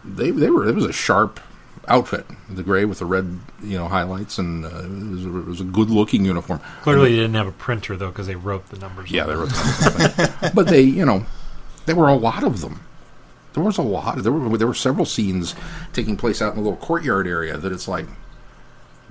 They 0.03 0.31
they 0.31 0.49
were 0.49 0.67
it 0.67 0.75
was 0.75 0.85
a 0.85 0.93
sharp 0.93 1.39
outfit. 1.87 2.25
The 2.49 2.63
gray 2.63 2.85
with 2.85 2.99
the 2.99 3.05
red 3.05 3.39
you 3.61 3.77
know 3.77 3.87
highlights, 3.87 4.37
and 4.37 4.65
uh, 4.65 4.69
it, 4.69 4.89
was 4.89 5.25
a, 5.25 5.37
it 5.37 5.45
was 5.45 5.61
a 5.61 5.65
good 5.65 5.89
looking 5.89 6.25
uniform. 6.25 6.61
Clearly, 6.83 7.11
they 7.11 7.17
didn't 7.17 7.35
have 7.35 7.47
a 7.47 7.51
printer 7.51 7.97
though 7.97 8.09
because 8.09 8.27
they 8.27 8.35
wrote 8.35 8.69
the 8.69 8.77
numbers. 8.79 9.11
Yeah, 9.11 9.25
they 9.25 9.35
wrote 9.35 9.49
that. 9.49 10.51
but 10.55 10.67
they, 10.67 10.81
you 10.81 11.05
know, 11.05 11.25
there 11.85 11.95
were 11.95 12.07
a 12.07 12.15
lot 12.15 12.43
of 12.43 12.61
them. 12.61 12.81
There 13.53 13.63
was 13.63 13.77
a 13.77 13.81
lot. 13.81 14.23
There 14.23 14.31
were 14.31 14.57
there 14.57 14.67
were 14.67 14.73
several 14.73 15.05
scenes 15.05 15.55
taking 15.91 16.15
place 16.15 16.41
out 16.41 16.53
in 16.53 16.57
the 16.57 16.69
little 16.69 16.85
courtyard 16.85 17.27
area 17.27 17.57
that 17.57 17.71
it's 17.71 17.87
like, 17.87 18.05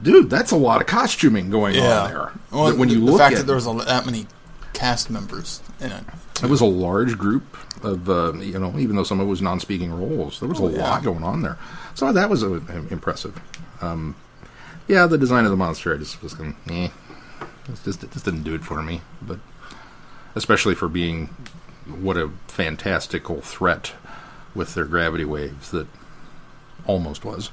dude, 0.02 0.30
that's 0.30 0.50
a 0.52 0.56
lot 0.56 0.80
of 0.80 0.87
costuming 0.87 1.50
going 1.50 1.74
Yeah. 1.74 2.02
on 2.02 2.11
there. 2.11 2.32
Well, 2.50 2.76
when 2.76 2.88
you 2.88 2.98
the 3.00 3.04
look 3.06 3.18
fact 3.18 3.34
at 3.34 3.38
that 3.40 3.46
there 3.46 3.54
was 3.56 3.66
a, 3.66 3.72
that 3.87 4.06
many 4.06 4.26
cast 4.72 5.11
members 5.11 5.61
in 5.80 5.90
it. 5.92 6.04
it 6.42 6.48
was 6.48 6.61
a 6.61 6.66
large 6.66 7.18
group 7.18 7.56
of 7.84 8.08
uh, 8.08 8.32
you 8.34 8.58
know, 8.58 8.76
even 8.78 8.96
though 8.96 9.02
some 9.04 9.20
of 9.20 9.26
it 9.26 9.30
was 9.30 9.42
non-speaking 9.42 9.92
roles, 9.92 10.40
there 10.40 10.48
was 10.48 10.61
Oh, 10.61 10.68
a 10.68 10.72
yeah. 10.72 10.82
lot 10.90 11.02
going 11.02 11.22
on 11.24 11.42
there. 11.42 11.58
So 11.94 12.12
that 12.12 12.28
was 12.30 12.42
uh, 12.44 12.61
impressive. 12.90 13.38
Um, 13.80 14.14
yeah, 14.87 15.06
the 15.06 15.18
design 15.18 15.44
of 15.44 15.50
the 15.50 15.56
monster, 15.56 15.94
I 15.94 15.98
just 15.98 16.22
was 16.22 16.34
going, 16.34 16.56
eh, 16.70 16.88
it 17.68 17.78
just 17.84 18.02
it 18.04 18.11
just 18.12 18.24
didn't 18.24 18.42
do 18.44 18.54
it 18.54 18.64
for 18.64 18.82
me. 18.82 19.00
But 19.20 19.38
especially 20.34 20.74
for 20.74 20.88
being 20.88 21.26
what 22.00 22.16
a 22.16 22.30
fantastical 22.48 23.40
threat 23.40 23.92
with 24.54 24.74
their 24.74 24.84
gravity 24.84 25.24
waves 25.24 25.70
that 25.70 25.87
almost 26.87 27.24
was. 27.24 27.50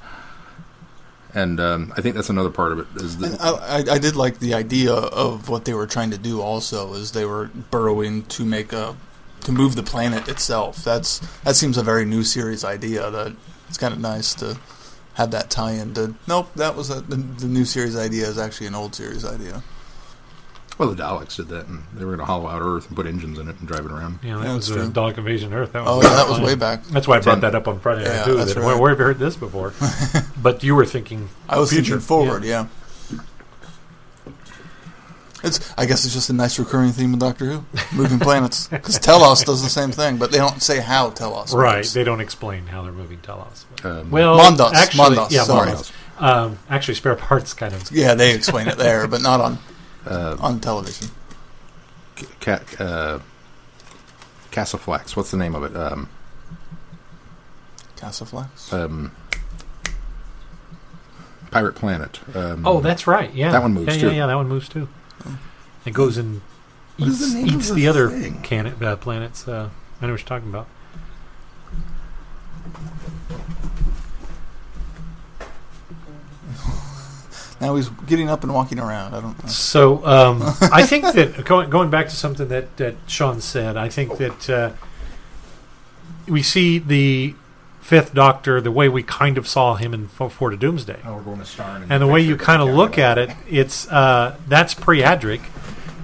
And 1.36 1.60
um, 1.60 1.92
I 1.94 2.00
think 2.00 2.14
that's 2.14 2.30
another 2.30 2.48
part 2.48 2.72
of 2.72 2.78
it 2.78 2.86
is 2.96 3.18
that 3.18 3.38
I, 3.42 3.96
I, 3.96 3.98
did 3.98 4.16
like 4.16 4.38
the 4.38 4.54
idea 4.54 4.94
of 4.94 5.50
what 5.50 5.66
they 5.66 5.74
were 5.74 5.86
trying 5.86 6.10
to 6.12 6.16
do. 6.16 6.40
Also, 6.40 6.94
is 6.94 7.12
they 7.12 7.26
were 7.26 7.50
burrowing 7.70 8.22
to 8.36 8.44
make 8.46 8.72
a 8.72 8.96
to 9.42 9.52
move 9.52 9.76
the 9.76 9.82
planet 9.82 10.28
itself. 10.28 10.82
That's 10.82 11.18
that 11.44 11.54
seems 11.54 11.76
a 11.76 11.82
very 11.82 12.06
new 12.06 12.22
series 12.22 12.64
idea. 12.64 13.10
That 13.10 13.36
it's 13.68 13.76
kind 13.76 13.92
of 13.92 14.00
nice 14.00 14.34
to 14.36 14.58
have 15.12 15.30
that 15.32 15.50
tie 15.50 15.72
into. 15.72 16.14
Nope, 16.26 16.48
that 16.56 16.74
was 16.74 16.88
a, 16.88 17.02
the, 17.02 17.16
the 17.16 17.48
new 17.48 17.66
series 17.66 17.98
idea 17.98 18.26
is 18.26 18.38
actually 18.38 18.68
an 18.68 18.74
old 18.74 18.94
series 18.94 19.22
idea. 19.22 19.62
Well, 20.78 20.90
the 20.92 21.02
Daleks 21.02 21.36
did 21.36 21.48
that, 21.48 21.66
and 21.68 21.82
they 21.94 22.04
were 22.04 22.10
going 22.16 22.18
to 22.18 22.26
hollow 22.26 22.48
out 22.48 22.60
Earth 22.60 22.86
and 22.88 22.96
put 22.96 23.06
engines 23.06 23.38
in 23.38 23.48
it 23.48 23.58
and 23.58 23.66
drive 23.66 23.86
it 23.86 23.90
around. 23.92 24.18
Yeah, 24.22 24.36
that 24.36 24.44
Yeah, 24.44 24.54
was 24.56 24.68
that's 24.68 24.78
uh, 24.78 24.84
true. 24.84 24.92
Dalek 24.92 25.18
Invasion 25.18 25.54
Earth. 25.54 25.72
That 25.72 25.84
was 25.84 26.04
Oh 26.04 26.08
yeah, 26.08 26.16
that 26.16 26.28
was 26.28 26.38
way 26.40 26.54
back. 26.54 26.84
That's 26.84 27.08
why 27.08 27.16
I 27.16 27.20
brought 27.20 27.34
Ten. 27.36 27.40
that 27.40 27.54
up 27.54 27.66
on 27.66 27.80
Friday 27.80 28.02
Yeah, 28.04 28.24
too. 28.24 28.34
that's 28.36 28.52
that, 28.54 28.60
right. 28.60 28.66
where, 28.66 28.76
where 28.78 28.90
have 28.90 28.98
you 28.98 29.04
heard 29.06 29.18
this 29.18 29.36
before? 29.36 29.72
but 30.42 30.62
you 30.62 30.74
were 30.74 30.84
thinking 30.84 31.28
I 31.48 31.58
was 31.58 31.70
future. 31.70 31.92
thinking 31.92 32.00
forward. 32.06 32.44
Yeah. 32.44 32.66
It's. 35.44 35.72
I 35.78 35.86
guess 35.86 36.04
it's 36.04 36.14
just 36.14 36.30
a 36.30 36.32
nice 36.32 36.58
recurring 36.58 36.92
theme 36.92 37.12
in 37.12 37.18
Doctor 37.18 37.44
Who, 37.46 37.64
moving 37.94 38.18
planets. 38.18 38.68
Because 38.70 38.98
Telos 38.98 39.44
does 39.44 39.62
the 39.62 39.68
same 39.68 39.92
thing, 39.92 40.16
but 40.16 40.32
they 40.32 40.38
don't 40.38 40.60
say 40.62 40.80
how 40.80 41.10
Telos. 41.10 41.54
Right, 41.54 41.76
moves. 41.76 41.92
they 41.92 42.04
don't 42.04 42.20
explain 42.20 42.66
how 42.66 42.82
they're 42.82 42.92
moving 42.92 43.18
Telos. 43.20 43.64
Um, 43.84 44.10
Well, 44.10 44.38
Mondas, 44.38 44.72
actually, 44.72 45.16
Mondas, 45.16 45.30
yeah, 45.30 45.44
sorry. 45.44 45.70
Mondas. 45.72 45.92
Um, 46.18 46.58
actually, 46.70 46.94
spare 46.94 47.14
parts 47.16 47.52
kind 47.52 47.74
of. 47.74 47.90
Yeah, 47.92 48.14
they 48.14 48.34
explain 48.34 48.66
it 48.68 48.78
there, 48.78 49.06
but 49.06 49.20
not 49.22 49.40
on 49.40 49.58
uh, 50.06 50.36
on 50.40 50.60
television. 50.60 51.08
Ca- 52.40 52.60
uh, 52.78 53.18
Casaflex. 54.50 55.16
What's 55.16 55.30
the 55.30 55.36
name 55.36 55.54
of 55.54 55.64
it? 55.64 55.76
Um, 55.76 56.08
Casaflex. 57.96 58.72
um, 58.72 59.12
Pirate 61.50 61.74
Planet. 61.74 62.20
Um, 62.34 62.66
Oh, 62.66 62.80
that's 62.80 63.06
right. 63.06 63.32
Yeah, 63.34 63.52
That 63.52 63.62
one 63.62 63.72
moves, 63.74 63.94
yeah, 63.96 64.00
too. 64.00 64.06
Yeah, 64.08 64.12
yeah, 64.14 64.26
that 64.26 64.34
one 64.34 64.48
moves 64.48 64.68
too. 64.68 64.88
It 65.84 65.92
goes 65.94 66.16
and 66.16 66.40
eats, 66.98 67.32
the 67.32 67.38
eats 67.40 67.68
the 67.68 67.74
the 67.74 67.88
other 67.88 68.10
can- 68.42 68.74
uh, 68.82 68.96
planets. 68.96 69.46
Uh, 69.46 69.70
I 70.00 70.06
know 70.06 70.12
what 70.12 70.20
you're 70.20 70.28
talking 70.28 70.48
about. 70.48 70.66
Now 77.60 77.74
he's 77.76 77.88
getting 77.88 78.28
up 78.28 78.42
and 78.44 78.52
walking 78.52 78.78
around. 78.78 79.14
I 79.14 79.20
don't 79.20 79.42
know. 79.42 79.48
So 79.48 80.04
um, 80.06 80.42
I 80.60 80.82
think 80.82 81.04
that 81.14 81.44
going, 81.46 81.70
going 81.70 81.90
back 81.90 82.08
to 82.08 82.14
something 82.16 82.48
that, 82.48 82.76
that 82.76 82.96
Sean 83.06 83.40
said, 83.40 83.76
I 83.76 83.88
think 83.88 84.18
that 84.18 84.50
uh, 84.50 84.72
we 86.28 86.42
see 86.42 86.78
the 86.78 87.34
Fifth 87.80 88.12
Doctor 88.14 88.60
the 88.60 88.72
way 88.72 88.88
we 88.88 89.02
kind 89.02 89.38
of 89.38 89.46
saw 89.46 89.76
him 89.76 89.94
in 89.94 90.10
F- 90.20 90.32
Four 90.32 90.50
to 90.50 90.56
Doomsday. 90.56 91.00
Oh, 91.04 91.16
we're 91.16 91.22
going 91.22 91.38
to 91.38 91.44
star 91.44 91.76
in 91.76 91.90
and 91.90 92.02
the 92.02 92.06
way 92.06 92.20
you 92.20 92.36
kind 92.36 92.60
of 92.60 92.74
look 92.74 92.98
at 92.98 93.16
it, 93.16 93.30
it's 93.48 93.88
uh, 93.90 94.36
that's 94.48 94.74
pre-Adric, 94.74 95.42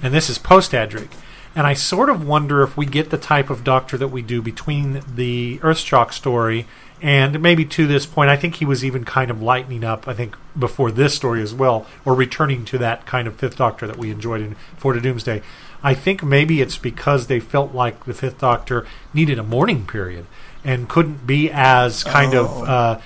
and 0.02 0.14
this 0.14 0.30
is 0.30 0.38
post-Adric. 0.38 1.08
And 1.54 1.66
I 1.66 1.74
sort 1.74 2.08
of 2.08 2.26
wonder 2.26 2.62
if 2.62 2.76
we 2.76 2.86
get 2.86 3.10
the 3.10 3.18
type 3.18 3.50
of 3.50 3.62
Doctor 3.64 3.98
that 3.98 4.08
we 4.08 4.22
do 4.22 4.40
between 4.40 5.02
the 5.14 5.58
Earthshock 5.58 6.12
story 6.12 6.66
and 7.02 7.42
maybe 7.42 7.64
to 7.66 7.86
this 7.86 8.06
point. 8.06 8.30
I 8.30 8.36
think 8.36 8.54
he 8.56 8.64
was 8.64 8.84
even 8.84 9.04
kind 9.04 9.30
of 9.30 9.42
lightening 9.42 9.84
up. 9.84 10.08
I 10.08 10.14
think 10.14 10.36
before 10.58 10.90
this 10.90 11.14
story 11.14 11.42
as 11.42 11.52
well, 11.52 11.86
or 12.04 12.14
returning 12.14 12.64
to 12.66 12.78
that 12.78 13.04
kind 13.06 13.26
of 13.28 13.36
Fifth 13.36 13.56
Doctor 13.56 13.86
that 13.86 13.98
we 13.98 14.10
enjoyed 14.10 14.40
in 14.40 14.54
Four 14.78 14.92
to 14.94 15.00
Doomsday. 15.00 15.42
I 15.82 15.94
think 15.94 16.22
maybe 16.22 16.60
it's 16.62 16.78
because 16.78 17.26
they 17.26 17.40
felt 17.40 17.74
like 17.74 18.04
the 18.04 18.14
Fifth 18.14 18.38
Doctor 18.38 18.86
needed 19.12 19.38
a 19.38 19.42
mourning 19.42 19.84
period 19.84 20.26
and 20.64 20.88
couldn't 20.88 21.26
be 21.26 21.50
as 21.50 22.02
kind 22.04 22.34
Oh. 22.34 22.44
of. 22.62 22.68
Uh, 22.68 22.98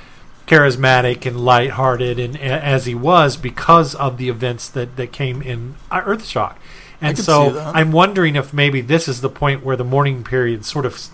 charismatic 0.47 1.27
and 1.27 1.45
lighthearted 1.45 2.21
and 2.21 2.39
as 2.39 2.87
he 2.87 2.95
was 2.95 3.37
because 3.37 3.97
of 3.97 4.17
the 4.17 4.29
events 4.29 4.69
that, 4.69 4.97
that 4.97 5.11
came 5.11 5.43
in 5.43 5.75
uh, 5.91 6.01
Earthshock. 6.03 6.55
And 7.01 7.19
so. 7.19 7.59
I'm 7.75 7.93
wondering 7.93 8.37
if 8.37 8.53
maybe 8.53 8.81
this 8.81 9.09
is 9.09 9.21
the 9.21 9.29
point 9.29 9.65
where 9.65 9.77
the 9.77 9.85
mourning 9.85 10.25
period 10.25 10.65
sort 10.65 10.87
of 10.87 11.09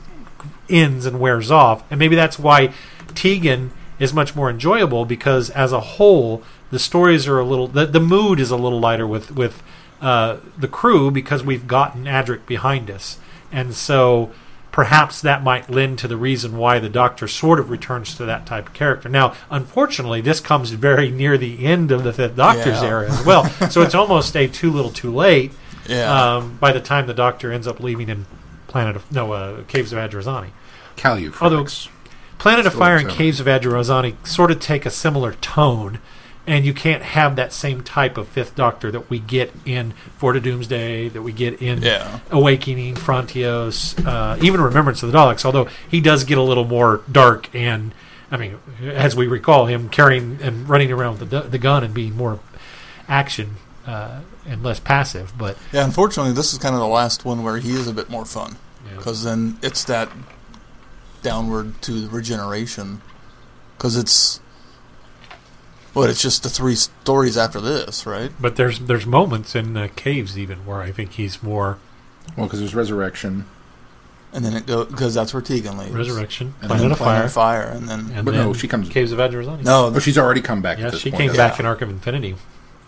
ends 0.68 1.07
and 1.07 1.18
wears 1.21 1.51
off. 1.51 1.83
And 1.90 1.99
maybe 1.99 2.16
that's 2.16 2.38
why 2.38 2.73
Tegan 3.14 3.73
is 3.99 4.12
much 4.14 4.35
more 4.35 4.49
enjoyable 4.51 5.05
because 5.05 5.51
as 5.51 5.73
a 5.73 5.81
whole, 5.81 6.42
the 6.71 6.79
stories 6.79 7.29
are 7.29 7.38
a 7.38 7.45
little, 7.45 7.68
the, 7.68 7.87
the 7.87 8.01
mood 8.01 8.40
is 8.40 8.51
a 8.51 8.57
little 8.57 8.81
lighter 8.81 9.07
with, 9.07 9.33
with 9.33 9.62
uh, 10.01 10.38
the 10.59 10.68
crew 10.68 11.11
because 11.11 11.45
we've 11.45 11.66
gotten 11.66 12.05
Adric 12.05 12.47
behind 12.47 12.90
us. 12.90 13.18
And 13.51 13.75
so 13.75 14.33
perhaps 14.73 15.21
that 15.21 15.42
might 15.45 15.68
lend 15.68 15.99
to 15.99 16.09
the 16.09 16.16
reason 16.16 16.57
why 16.57 16.79
the 16.79 16.88
Doctor 16.88 17.29
sort 17.29 17.61
of 17.61 17.68
returns 17.71 18.14
to 18.16 18.25
that 18.25 18.47
type 18.47 18.68
of 18.68 18.73
character. 18.75 19.09
Now, 19.09 19.35
unfortunately, 19.51 20.23
this 20.23 20.40
comes 20.40 20.71
very 20.71 21.11
near 21.11 21.37
the 21.37 21.64
end 21.66 21.92
of 21.92 22.03
the 22.03 22.12
Fifth 22.12 22.37
Doctor's 22.37 22.83
Yeah. 22.83 22.88
era 22.88 23.11
as 23.12 23.25
well, 23.27 23.45
so 23.71 23.83
it's 23.83 23.95
almost 23.95 24.35
a 24.35 24.49
too 24.49 24.71
little, 24.73 24.90
too 24.90 25.14
late. 25.14 25.53
Yeah. 25.88 26.35
Um, 26.37 26.57
by 26.61 26.73
the 26.73 26.81
time 26.81 27.07
the 27.07 27.14
Doctor 27.14 27.53
ends 27.53 27.66
up 27.66 27.81
leaving 27.81 28.09
in 28.09 28.27
Planet 28.68 28.97
of 28.97 29.11
no 29.12 29.33
uh, 29.33 29.62
Caves 29.68 29.92
of 29.92 29.99
Androzani, 29.99 30.51
Calufrex. 30.97 31.42
although- 31.42 31.66
Planet 32.38 32.66
of 32.66 32.75
Fire 32.75 32.97
and 32.97 33.09
so. 33.09 33.16
Caves 33.16 33.38
of 33.38 33.47
Androzani 33.47 34.14
sort 34.27 34.51
of 34.51 34.59
take 34.59 34.85
a 34.85 34.90
similar 34.90 35.33
tone. 35.35 35.99
And 36.45 36.64
you 36.64 36.75
can't 36.75 37.05
have 37.05 37.37
that 37.37 37.53
same 37.53 37.83
type 37.85 38.18
of 38.18 38.27
Fifth 38.27 38.57
Doctor 38.57 38.90
that 38.90 39.09
we 39.09 39.21
get 39.21 39.53
in 39.64 39.92
Four 40.16 40.33
to 40.33 40.40
Doomsday, 40.40 41.09
that 41.11 41.23
we 41.23 41.31
get 41.31 41.62
in 41.62 41.83
Yeah. 41.83 42.18
Awakening, 42.33 42.97
Frontios, 42.97 43.95
uh, 44.05 44.37
even 44.42 44.61
Remembrance 44.61 45.05
of 45.05 45.12
the 45.12 45.16
Daleks. 45.16 45.45
Although 45.45 45.68
he 45.88 46.01
does 46.01 46.25
get 46.25 46.38
a 46.38 46.42
little 46.42 46.64
more 46.64 47.03
dark, 47.12 47.49
and 47.55 47.95
I 48.33 48.38
mean, 48.38 48.59
as 48.83 49.14
we 49.14 49.29
recall 49.29 49.66
him 49.66 49.88
carrying 49.88 50.40
and 50.42 50.68
running 50.68 50.90
around 50.90 51.21
with 51.21 51.31
the, 51.31 51.42
the 51.42 51.59
gun 51.59 51.85
and 51.85 51.95
being 51.95 52.16
more 52.16 52.40
action 53.09 53.55
uh, 53.87 54.21
and 54.47 54.62
less 54.62 54.81
passive. 54.81 55.33
But 55.37 55.57
Yeah, 55.73 55.85
unfortunately, 55.85 56.33
this 56.33 56.53
is 56.53 56.59
kind 56.59 56.75
of 56.75 56.81
the 56.81 56.87
last 56.87 57.25
one 57.25 57.42
where 57.42 57.59
he 57.59 57.73
is 57.73 57.87
a 57.88 57.92
bit 57.92 58.09
more 58.11 58.25
fun 58.25 58.57
Yeah. 58.88 58.97
because 58.97 59.25
then 59.25 59.59
it's 59.62 59.85
that 59.85 60.09
downward 61.22 61.80
to 61.83 61.93
the 62.01 62.09
regeneration 62.09 63.01
because 63.76 63.97
it's 63.97 64.41
what 65.93 66.09
it's 66.09 66.22
just 66.22 66.43
the 66.43 66.49
three 66.49 66.74
stories 66.74 67.37
after 67.37 67.61
this, 67.61 68.07
right? 68.07 68.30
but 68.41 68.57
there's 68.57 68.78
there's 68.80 69.07
moments 69.07 69.55
in 69.55 69.76
uh, 69.76 69.89
Caves 69.95 70.39
even 70.39 70.64
where 70.64 70.80
I 70.80 70.91
think 70.91 71.12
he's 71.12 71.43
more 71.43 71.78
Well, 72.37 72.47
because 72.47 72.61
there's 72.61 72.74
Resurrection. 72.74 73.47
And 74.35 74.43
then 74.47 74.55
it 74.55 74.64
goes 74.66 74.87
because 74.87 75.12
that's 75.12 75.35
where 75.35 75.43
Tegan 75.43 75.76
leaves. 75.76 75.93
Resurrection, 75.93 76.55
And 76.62 76.68
Planet 76.68 76.83
then 76.85 76.93
of 76.93 76.97
Planet 76.99 77.30
Fire, 77.30 77.62
of 77.64 77.68
Fire, 77.68 77.76
and 77.76 77.87
then 77.87 78.11
and 78.16 78.24
But 78.24 78.30
then 78.33 78.47
no, 78.47 78.55
she 78.55 78.66
comes. 78.66 78.89
Caves 78.89 79.12
of 79.12 79.18
Androzani. 79.18 79.62
no, 79.62 79.93
Oh, 79.95 79.99
she's 79.99 80.16
already 80.16 80.41
come 80.41 80.62
back. 80.62 80.78
yeah, 80.78 80.87
at 80.87 80.93
this 80.93 81.03
she 81.03 81.11
point, 81.11 81.18
came 81.20 81.28
hasn't 81.28 81.37
back 81.51 81.59
Yeah. 81.59 81.64
in 81.64 81.66
Arc 81.66 81.83
of 81.83 81.91
Infinity 81.91 82.37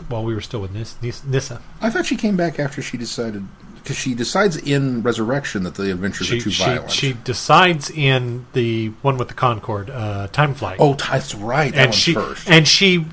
while 0.08 0.24
we 0.24 0.34
were 0.34 0.40
still 0.40 0.60
with 0.60 0.72
Nis- 0.72 0.96
Nis- 1.02 1.24
Nyssa. 1.24 1.60
I 1.80 1.90
thought 1.90 2.06
she 2.06 2.16
came 2.16 2.36
back 2.36 2.58
after 2.58 2.82
she 2.82 2.96
decided 2.96 3.44
because 3.76 3.96
she 3.98 4.14
decides 4.14 4.56
in 4.56 5.02
Resurrection 5.02 5.62
that 5.64 5.74
the 5.74 5.90
adventures 5.90 6.26
She, 6.28 6.38
are 6.38 6.40
too 6.40 6.50
she, 6.50 6.64
violent. 6.64 6.90
she 6.90 7.12
decides 7.12 7.90
in 7.90 8.46
the 8.54 8.88
one 9.02 9.18
with 9.18 9.28
the 9.28 9.34
Concorde, 9.34 9.90
uh, 9.90 10.28
Time 10.28 10.54
Flight. 10.54 10.78
oh, 10.80 10.94
that's 10.94 11.34
right. 11.34 11.72
That 11.74 11.86
and 11.86 11.94
she 11.94 12.14
first. 12.14 12.48
and 12.48 12.66
she 12.66 13.04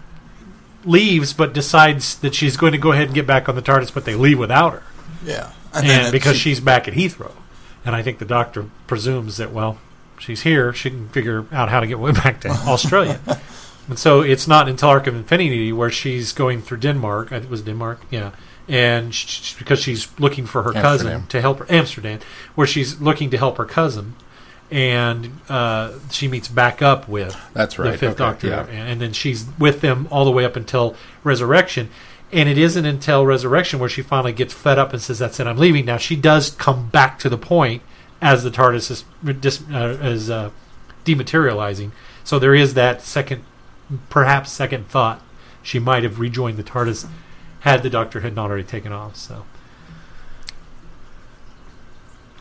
leaves, 0.85 1.33
but 1.33 1.53
decides 1.53 2.15
that 2.19 2.33
she's 2.33 2.57
going 2.57 2.71
to 2.71 2.77
go 2.77 2.91
ahead 2.91 3.05
and 3.07 3.13
get 3.15 3.27
back 3.27 3.47
on 3.49 3.55
the 3.55 3.61
TARDIS, 3.61 3.93
but 3.93 4.05
they 4.05 4.15
leave 4.15 4.39
without 4.39 4.73
her. 4.73 4.83
yeah, 5.25 5.51
And 5.73 5.85
and, 5.87 6.11
because 6.11 6.35
she- 6.37 6.51
she's 6.51 6.59
back 6.59 6.87
at 6.87 6.93
Heathrow, 6.95 7.33
and 7.85 7.95
I 7.95 8.01
think 8.01 8.19
the 8.19 8.25
doctor 8.25 8.65
presumes 8.87 9.37
that 9.37 9.51
well, 9.51 9.77
she's 10.19 10.41
here, 10.41 10.73
she 10.73 10.89
can 10.89 11.09
figure 11.09 11.45
out 11.51 11.69
how 11.69 11.79
to 11.81 11.87
get 11.87 11.99
way 11.99 12.11
back 12.13 12.41
to 12.41 12.49
Australia. 12.67 13.19
And 13.87 13.97
so 13.99 14.21
it's 14.21 14.47
not 14.47 14.69
until 14.69 14.89
Arc 14.89 15.07
of 15.07 15.15
Infinity 15.15 15.73
where 15.73 15.89
she's 15.89 16.31
going 16.33 16.61
through 16.61 16.77
Denmark. 16.77 17.31
It 17.31 17.49
was 17.49 17.61
Denmark, 17.61 18.01
yeah. 18.09 18.31
And 18.67 19.13
sh 19.13 19.25
sh- 19.27 19.53
because 19.57 19.79
she's 19.79 20.07
looking 20.19 20.45
for 20.45 20.63
her 20.63 20.69
Amsterdam. 20.75 20.81
cousin 20.81 21.27
to 21.27 21.41
help 21.41 21.59
her 21.59 21.65
Amsterdam, 21.69 22.19
where 22.55 22.67
she's 22.67 23.01
looking 23.01 23.29
to 23.31 23.37
help 23.37 23.57
her 23.57 23.65
cousin, 23.65 24.15
and 24.69 25.39
uh, 25.49 25.93
she 26.11 26.27
meets 26.27 26.47
back 26.47 26.81
up 26.81 27.09
with 27.09 27.35
That's 27.53 27.77
right. 27.77 27.91
the 27.91 27.97
Fifth 27.97 28.21
Okay, 28.21 28.23
Doctor, 28.23 28.47
yeah. 28.47 28.65
and, 28.67 28.89
and 28.89 29.01
then 29.01 29.13
she's 29.13 29.45
with 29.59 29.81
them 29.81 30.07
all 30.11 30.23
the 30.23 30.31
way 30.31 30.45
up 30.45 30.55
until 30.55 30.95
Resurrection. 31.23 31.89
And 32.31 32.47
it 32.47 32.57
isn't 32.57 32.85
until 32.85 33.25
Resurrection 33.25 33.79
where 33.79 33.89
she 33.89 34.01
finally 34.01 34.31
gets 34.31 34.53
fed 34.53 34.79
up 34.79 34.93
and 34.93 35.01
says, 35.01 35.19
"That's 35.19 35.39
it, 35.39 35.47
I'm 35.47 35.57
leaving." 35.57 35.83
Now 35.85 35.97
she 35.97 36.15
does 36.15 36.51
come 36.51 36.87
back 36.89 37.19
to 37.19 37.29
the 37.29 37.37
point 37.37 37.81
as 38.21 38.43
the 38.43 38.51
TARDIS 38.51 38.89
is, 38.91 39.03
dis, 39.41 39.61
uh, 39.73 39.97
is 40.01 40.29
uh, 40.29 40.51
dematerializing. 41.03 41.91
So 42.23 42.39
there 42.39 42.55
is 42.55 42.75
that 42.75 43.01
second, 43.01 43.43
perhaps 44.09 44.51
second 44.51 44.87
thought. 44.87 45.21
She 45.63 45.79
might 45.79 46.03
have 46.03 46.19
rejoined 46.19 46.57
the 46.57 46.63
TARDIS 46.63 47.07
had 47.61 47.83
the 47.83 47.89
Doctor 47.89 48.21
had 48.21 48.35
not 48.35 48.49
already 48.49 48.63
taken 48.63 48.91
off. 48.91 49.15
So. 49.15 49.45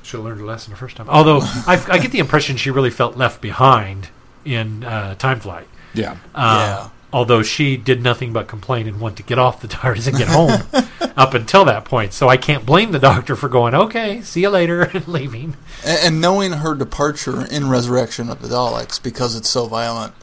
Should 0.02 0.18
have 0.18 0.24
learned 0.24 0.40
her 0.40 0.46
lesson 0.46 0.72
the 0.72 0.76
first 0.78 0.96
time. 0.96 1.08
Although 1.08 1.40
I, 1.42 1.82
I 1.88 1.98
get 1.98 2.10
the 2.10 2.18
impression 2.18 2.56
she 2.56 2.70
really 2.70 2.90
felt 2.90 3.16
left 3.16 3.40
behind 3.40 4.08
in 4.44 4.82
uh, 4.82 5.14
Time 5.16 5.40
Flight. 5.40 5.68
Yeah. 5.94 6.16
Uh, 6.34 6.66
Yeah. 6.84 6.88
Although 7.12 7.42
she 7.42 7.76
did 7.76 8.02
nothing 8.02 8.32
but 8.32 8.46
complain 8.46 8.86
and 8.86 9.00
want 9.00 9.16
to 9.16 9.24
get 9.24 9.36
off 9.36 9.60
the 9.60 9.66
TARDIS 9.66 10.06
and 10.06 10.16
get 10.16 10.28
home 10.28 10.62
up 11.16 11.34
until 11.34 11.64
that 11.64 11.84
point. 11.84 12.12
So 12.12 12.28
I 12.28 12.36
can't 12.36 12.64
blame 12.64 12.92
the 12.92 13.00
doctor 13.00 13.34
for 13.34 13.48
going, 13.48 13.74
okay, 13.74 14.20
see 14.22 14.42
you 14.42 14.48
later, 14.48 14.82
and 14.94 15.06
leaving. 15.08 15.56
And, 15.84 15.98
and 16.06 16.20
knowing 16.20 16.52
her 16.52 16.76
departure 16.76 17.44
in 17.44 17.68
Resurrection 17.68 18.30
of 18.30 18.40
the 18.40 18.48
Daleks 18.48 19.02
because 19.02 19.34
it's 19.34 19.48
so 19.48 19.66
violent 19.66 20.14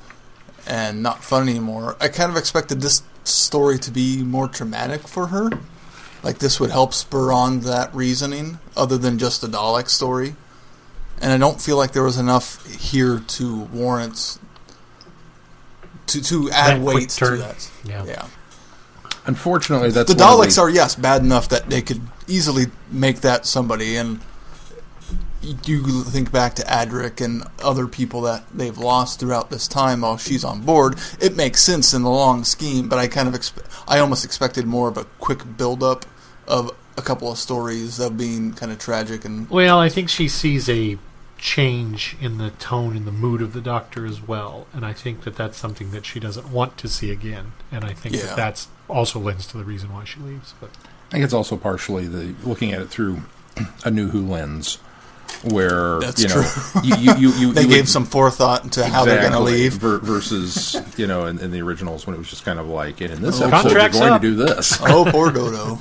and 0.67 1.01
not 1.01 1.23
fun 1.23 1.47
anymore, 1.47 1.95
I 1.99 2.09
kind 2.09 2.29
of 2.29 2.37
expected 2.37 2.81
this 2.81 3.01
story 3.23 3.77
to 3.79 3.91
be 3.91 4.23
more 4.23 4.47
traumatic 4.47 5.07
for 5.07 5.27
her. 5.27 5.49
Like 6.23 6.39
this 6.39 6.59
would 6.59 6.71
help 6.71 6.93
spur 6.93 7.31
on 7.31 7.61
that 7.61 7.93
reasoning, 7.93 8.59
other 8.75 8.97
than 8.97 9.17
just 9.17 9.41
the 9.41 9.47
Dalek 9.47 9.87
story. 9.87 10.35
And 11.21 11.31
I 11.31 11.37
don't 11.37 11.61
feel 11.61 11.77
like 11.77 11.93
there 11.93 12.03
was 12.03 12.17
enough 12.17 12.65
here 12.79 13.19
to 13.19 13.61
warrant 13.73 14.37
to 16.07 16.21
to 16.21 16.49
add 16.51 16.77
That 16.77 16.81
weight 16.81 17.09
to 17.09 17.37
that. 17.37 17.71
Yeah. 17.83 18.05
Yeah. 18.05 18.27
Unfortunately, 19.25 19.91
that's 19.91 20.13
the 20.13 20.23
one 20.23 20.33
of 20.33 20.39
Daleks 20.47 20.57
are 20.57 20.69
yes 20.69 20.95
bad 20.95 21.21
enough 21.21 21.49
that 21.49 21.69
they 21.69 21.81
could 21.81 22.01
easily 22.27 22.67
make 22.91 23.21
that 23.21 23.45
somebody, 23.45 23.97
and 23.97 24.21
you 25.65 26.03
think 26.03 26.31
back 26.31 26.55
to 26.55 26.63
Adric 26.63 27.21
and 27.23 27.43
other 27.63 27.87
people 27.87 28.21
that 28.21 28.43
they've 28.53 28.77
lost 28.77 29.19
throughout 29.19 29.49
this 29.49 29.67
time 29.67 30.01
while 30.01 30.17
she's 30.17 30.43
on 30.43 30.61
board. 30.61 30.97
It 31.21 31.35
makes 31.35 31.61
sense 31.61 31.93
in 31.93 32.03
the 32.03 32.09
long 32.09 32.43
scheme, 32.43 32.89
but 32.89 32.99
I 32.99 33.07
kind 33.07 33.27
of 33.27 33.33
expe- 33.33 33.63
I 33.87 33.99
almost 33.99 34.25
expected 34.25 34.65
more 34.65 34.87
of 34.89 34.97
a 34.97 35.05
quick 35.19 35.57
build 35.57 35.83
up 35.83 36.05
of 36.47 36.71
a 36.97 37.01
couple 37.01 37.31
of 37.31 37.37
stories 37.37 37.99
of 37.99 38.17
being 38.17 38.53
kind 38.53 38.71
of 38.71 38.79
tragic 38.79 39.23
and 39.25 39.49
Well, 39.49 39.79
I 39.79 39.89
think 39.89 40.09
she 40.09 40.27
sees 40.27 40.67
a 40.69 40.97
change 41.37 42.17
in 42.19 42.39
the 42.39 42.49
tone 42.51 42.97
and 42.97 43.05
the 43.05 43.11
mood 43.11 43.41
of 43.43 43.53
the 43.53 43.61
doctor 43.61 44.05
as 44.07 44.19
well. 44.21 44.65
And 44.73 44.83
I 44.85 44.93
think 44.93 45.23
that 45.23 45.35
that's 45.35 45.57
something 45.57 45.91
that 45.91 46.05
she 46.05 46.19
doesn't 46.19 46.49
want 46.51 46.77
to 46.79 46.87
see 46.87 47.11
again. 47.11 47.51
And 47.71 47.83
I 47.85 47.93
think 47.93 48.15
Yeah. 48.15 48.23
that 48.27 48.35
that's 48.35 48.67
also 48.89 49.19
lends 49.19 49.45
to 49.47 49.57
the 49.57 49.63
reason 49.63 49.93
why 49.93 50.03
she 50.03 50.19
leaves. 50.19 50.55
But 50.59 50.71
I 51.09 51.11
think 51.11 51.23
it's 51.23 51.33
also 51.33 51.55
partially 51.55 52.07
the 52.07 52.33
looking 52.43 52.73
at 52.73 52.81
it 52.81 52.89
through 52.89 53.21
a 53.85 53.91
new 53.91 54.09
Who 54.09 54.25
lens, 54.25 54.79
where 55.43 55.99
That's 55.99 56.21
you 56.21 56.27
know 56.29 56.41
true. 56.43 56.81
you 56.83 56.95
you 56.97 57.13
you, 57.15 57.29
you 57.33 57.53
they 57.53 57.61
you 57.63 57.67
gave 57.67 57.77
would- 57.81 57.89
some 57.89 58.05
forethought 58.05 58.63
into 58.63 58.85
how 58.85 59.05
they're 59.05 59.19
going 59.21 59.33
to 59.33 59.39
leave. 59.39 59.73
ver- 59.73 59.99
versus 59.99 60.75
you 60.97 61.07
know 61.07 61.25
in, 61.27 61.39
in 61.39 61.51
the 61.51 61.61
originals 61.61 62.05
when 62.07 62.15
it 62.15 62.17
was 62.19 62.29
just 62.29 62.43
kind 62.45 62.59
of 62.59 62.67
like 62.67 63.01
and 63.01 63.11
in 63.13 63.21
this 63.21 63.39
Oh, 63.41 63.47
episode 63.47 63.71
you're 63.71 63.89
going 63.89 64.13
up. 64.13 64.21
to 64.21 64.27
do 64.27 64.35
this. 64.35 64.77
Oh, 64.81 65.05
poor 65.09 65.31
Dodo. 65.31 65.77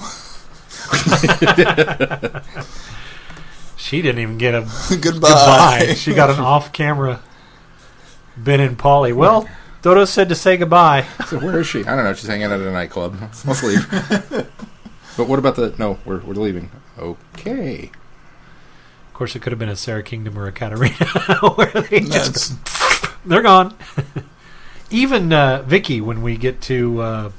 she 3.77 4.03
didn't 4.03 4.21
even 4.21 4.39
get 4.39 4.55
a 4.55 4.61
Goodbye. 5.01 5.81
goodbye. 5.83 5.95
she 5.95 6.15
got 6.15 6.31
an 6.31 6.41
off 6.41 6.73
camera 6.73 7.21
Ben 8.37 8.61
and 8.61 8.79
Polly. 8.79 9.13
Well, 9.13 9.49
Dodo 9.83 10.05
said 10.05 10.29
to 10.29 10.35
say 10.35 10.57
goodbye. 10.57 11.07
So 11.29 11.39
where 11.39 11.61
is 11.61 11.67
she? 11.67 11.81
I 11.85 11.95
don't 11.97 12.05
know. 12.05 12.13
She's 12.13 12.29
hanging 12.29 12.45
out 12.45 12.61
at 12.61 12.67
a 12.67 12.71
nightclub. 12.73 13.17
Let's 13.47 13.63
leave. 13.63 13.89
but 15.17 15.27
what 15.29 15.39
about 15.39 15.57
the? 15.57 15.75
No, 15.79 15.99
we're 16.05 16.21
we're 16.21 16.35
leaving. 16.35 16.71
Okay. 16.99 17.91
Of 19.17 19.19
course, 19.19 19.35
it 19.35 19.41
could 19.41 19.53
have 19.53 19.59
been 19.59 19.71
a 19.71 19.77
Sara 19.77 20.03
Kingdom 20.03 20.39
or 20.39 20.47
a 20.47 20.53
Katarina, 20.53 20.95
where 21.55 21.71
they 21.71 22.01
just 22.01 22.53
they're 23.25 23.41
gone. 23.41 23.75
Even 24.91 25.33
uh, 25.33 25.63
Vicky, 25.63 26.03
when 26.03 26.21
we 26.21 26.37
get 26.37 26.61
to 26.61 27.01
uh, 27.01 27.31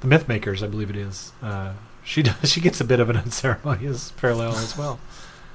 the 0.00 0.08
Mythmakers, 0.08 0.64
I 0.64 0.66
believe 0.66 0.90
it 0.90 0.96
is, 0.96 1.30
uh, 1.40 1.74
she 2.02 2.22
does, 2.24 2.50
she 2.50 2.60
gets 2.60 2.80
a 2.80 2.84
bit 2.84 2.98
of 2.98 3.08
an 3.08 3.16
unceremonious 3.16 4.10
parallel 4.16 4.56
as 4.56 4.76
well. 4.76 4.98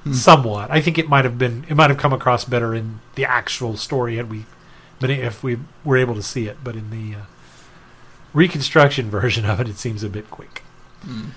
Hmm. 0.04 0.14
Somewhat, 0.14 0.70
I 0.70 0.80
think 0.80 0.96
it 0.96 1.06
might 1.06 1.26
have 1.26 1.36
been 1.36 1.66
it 1.68 1.74
might 1.74 1.90
have 1.90 1.98
come 1.98 2.14
across 2.14 2.46
better 2.46 2.74
in 2.74 3.00
the 3.14 3.26
actual 3.26 3.76
story 3.76 4.16
had 4.16 4.30
we, 4.30 4.46
but 5.00 5.10
if 5.10 5.42
we 5.42 5.58
were 5.84 5.98
able 5.98 6.14
to 6.14 6.22
see 6.22 6.46
it, 6.46 6.64
but 6.64 6.76
in 6.76 6.88
the 6.88 7.18
uh, 7.18 7.24
reconstruction 8.32 9.10
version 9.10 9.44
of 9.44 9.60
it, 9.60 9.68
it 9.68 9.76
seems 9.76 10.02
a 10.02 10.08
bit 10.08 10.30
quick. 10.30 10.62
mm. 11.04 11.32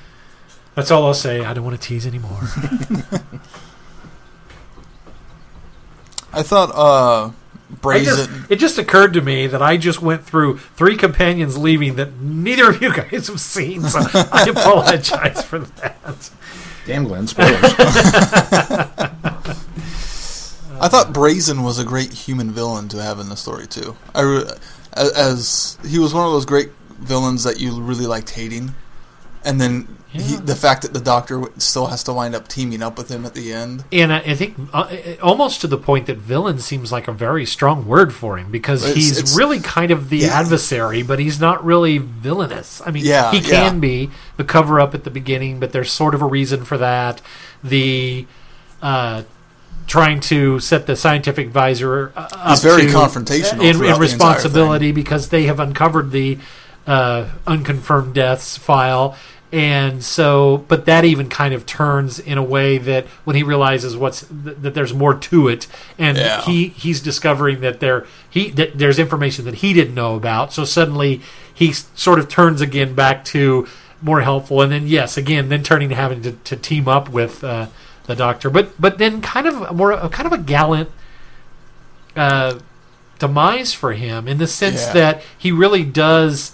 That's 0.73 0.89
all 0.89 1.05
I'll 1.05 1.13
say. 1.13 1.43
I 1.43 1.53
don't 1.53 1.65
want 1.65 1.79
to 1.79 1.85
tease 1.85 2.07
anymore. 2.07 2.39
I 6.33 6.43
thought 6.43 6.71
uh, 6.73 7.27
I 7.27 7.75
Brazen. 7.81 8.15
just, 8.27 8.51
it 8.51 8.55
just 8.57 8.77
occurred 8.77 9.13
to 9.13 9.21
me 9.21 9.47
that 9.47 9.61
I 9.61 9.77
just 9.77 10.01
went 10.01 10.25
through 10.25 10.57
three 10.57 10.95
companions 10.97 11.57
leaving 11.57 11.95
that 11.95 12.19
neither 12.19 12.69
of 12.69 12.81
you 12.81 12.93
guys 12.93 13.27
have 13.27 13.39
seen, 13.39 13.83
so 13.83 13.99
I 14.31 14.47
apologize 14.49 15.43
for 15.43 15.59
that. 15.59 16.29
Damn, 16.85 17.05
Glenn. 17.05 17.27
Spoilers. 17.27 17.61
I 20.81 20.89
thought 20.89 21.13
Brazen 21.13 21.63
was 21.63 21.79
a 21.79 21.85
great 21.85 22.11
human 22.11 22.51
villain 22.51 22.89
to 22.89 23.01
have 23.01 23.19
in 23.19 23.29
the 23.29 23.37
story 23.37 23.67
too. 23.67 23.95
I 24.13 24.43
as, 24.93 25.11
as 25.13 25.77
he 25.89 25.97
was 25.99 26.13
one 26.13 26.25
of 26.25 26.33
those 26.33 26.45
great 26.45 26.71
villains 26.99 27.43
that 27.45 27.59
you 27.59 27.79
really 27.81 28.05
liked 28.05 28.29
hating, 28.31 28.73
and 29.45 29.59
then 29.61 29.87
he, 30.09 30.35
the 30.35 30.55
fact 30.55 30.83
that 30.83 30.93
the 30.93 30.99
Doctor 30.99 31.43
still 31.57 31.87
has 31.87 32.03
to 32.03 32.13
wind 32.13 32.35
up 32.35 32.47
teaming 32.47 32.83
up 32.83 32.97
with 32.99 33.09
him 33.09 33.25
at 33.25 33.33
the 33.33 33.51
end. 33.51 33.83
And 33.91 34.13
I, 34.13 34.19
I 34.19 34.35
think 34.35 34.55
uh, 34.71 34.95
almost 35.23 35.61
to 35.61 35.67
the 35.67 35.77
point 35.77 36.05
that 36.05 36.17
villain 36.17 36.59
seems 36.59 36.91
like 36.91 37.07
a 37.07 37.11
very 37.11 37.47
strong 37.47 37.87
word 37.87 38.13
for 38.13 38.37
him 38.37 38.51
because 38.51 38.83
It's- 38.83 38.95
he's 38.95 39.17
it's- 39.17 39.35
really 39.35 39.59
kind 39.59 39.89
of 39.89 40.09
the 40.09 40.17
Yeah. 40.19 40.39
adversary, 40.39 41.01
but 41.01 41.17
he's 41.17 41.39
not 41.39 41.65
really 41.65 41.97
villainous. 41.97 42.79
I 42.85 42.91
mean, 42.91 43.03
Yeah, 43.03 43.31
he 43.31 43.39
yeah. 43.39 43.49
can 43.69 43.79
be 43.79 44.11
the 44.37 44.43
cover 44.43 44.79
up 44.79 44.93
at 44.93 45.03
the 45.03 45.09
beginning, 45.09 45.59
but 45.59 45.71
there's 45.71 45.91
sort 45.91 46.13
of 46.13 46.21
a 46.21 46.27
reason 46.27 46.63
for 46.63 46.77
that. 46.77 47.19
The 47.63 48.27
uh, 48.83 49.23
trying 49.87 50.19
to 50.19 50.59
set 50.59 50.85
the 50.85 50.95
scientific 50.95 51.47
advisor 51.47 52.13
uh, 52.15 52.27
up 52.33 52.49
He's 52.51 52.61
very 52.63 52.83
to- 52.85 52.89
confrontational 52.93 53.61
in, 53.63 53.77
in 53.77 53.79
the 53.79 53.95
responsibility 53.99 54.91
because 54.91 55.29
they 55.29 55.43
have 55.45 55.59
uncovered 55.59 56.11
the 56.11 56.37
uh, 56.85 57.25
unconfirmed 57.47 58.13
deaths 58.13 58.57
file. 58.57 59.15
And 59.53 60.03
so, 60.03 60.65
but 60.67 60.85
that 60.87 61.05
even 61.05 61.29
kind 61.29 61.53
of 61.53 61.67
turns 61.67 62.17
in 62.19 62.39
a 62.39 62.43
way 62.43 62.79
that 62.79 63.05
when 63.23 63.35
he 63.35 63.43
realizes 63.43 63.95
what's 63.95 64.21
th- 64.25 64.57
that 64.61 64.73
there's 64.73 64.95
more 64.95 65.13
to 65.13 65.47
it, 65.47 65.67
and 65.99 66.17
Yeah. 66.17 66.41
he 66.41 66.69
he's 66.69 66.99
discovering 66.99 67.61
that 67.61 67.79
there 67.79 68.07
he 68.27 68.49
that 68.49 68.79
there's 68.79 68.97
information 68.97 69.45
that 69.45 69.55
he 69.55 69.71
didn't 69.71 69.93
know 69.93 70.15
about. 70.15 70.51
So 70.53 70.65
suddenly 70.65 71.21
he 71.53 71.69
s- 71.69 71.85
sort 71.93 72.17
of 72.17 72.27
turns 72.29 72.61
again 72.61 72.95
back 72.95 73.23
to 73.25 73.67
more 74.01 74.21
helpful, 74.21 74.59
and 74.59 74.71
then 74.71 74.87
yes, 74.87 75.17
again, 75.17 75.49
then 75.49 75.61
turning 75.61 75.89
to 75.89 75.95
having 75.95 76.23
to, 76.23 76.31
to 76.31 76.55
team 76.55 76.87
up 76.87 77.07
with 77.09 77.43
uh, 77.43 77.67
the 78.07 78.15
doctor, 78.15 78.49
but 78.49 78.71
but 78.81 78.97
then 78.97 79.21
kind 79.21 79.45
of 79.45 79.75
more 79.75 79.95
kind 80.09 80.25
of 80.25 80.33
a 80.33 80.39
gallant 80.41 80.89
uh, 82.15 82.57
demise 83.19 83.73
for 83.73 83.93
him 83.93 84.27
in 84.27 84.39
the 84.39 84.47
sense 84.47 84.81
Yeah. 84.87 84.93
that 84.93 85.21
he 85.37 85.51
really 85.51 85.83
does. 85.83 86.53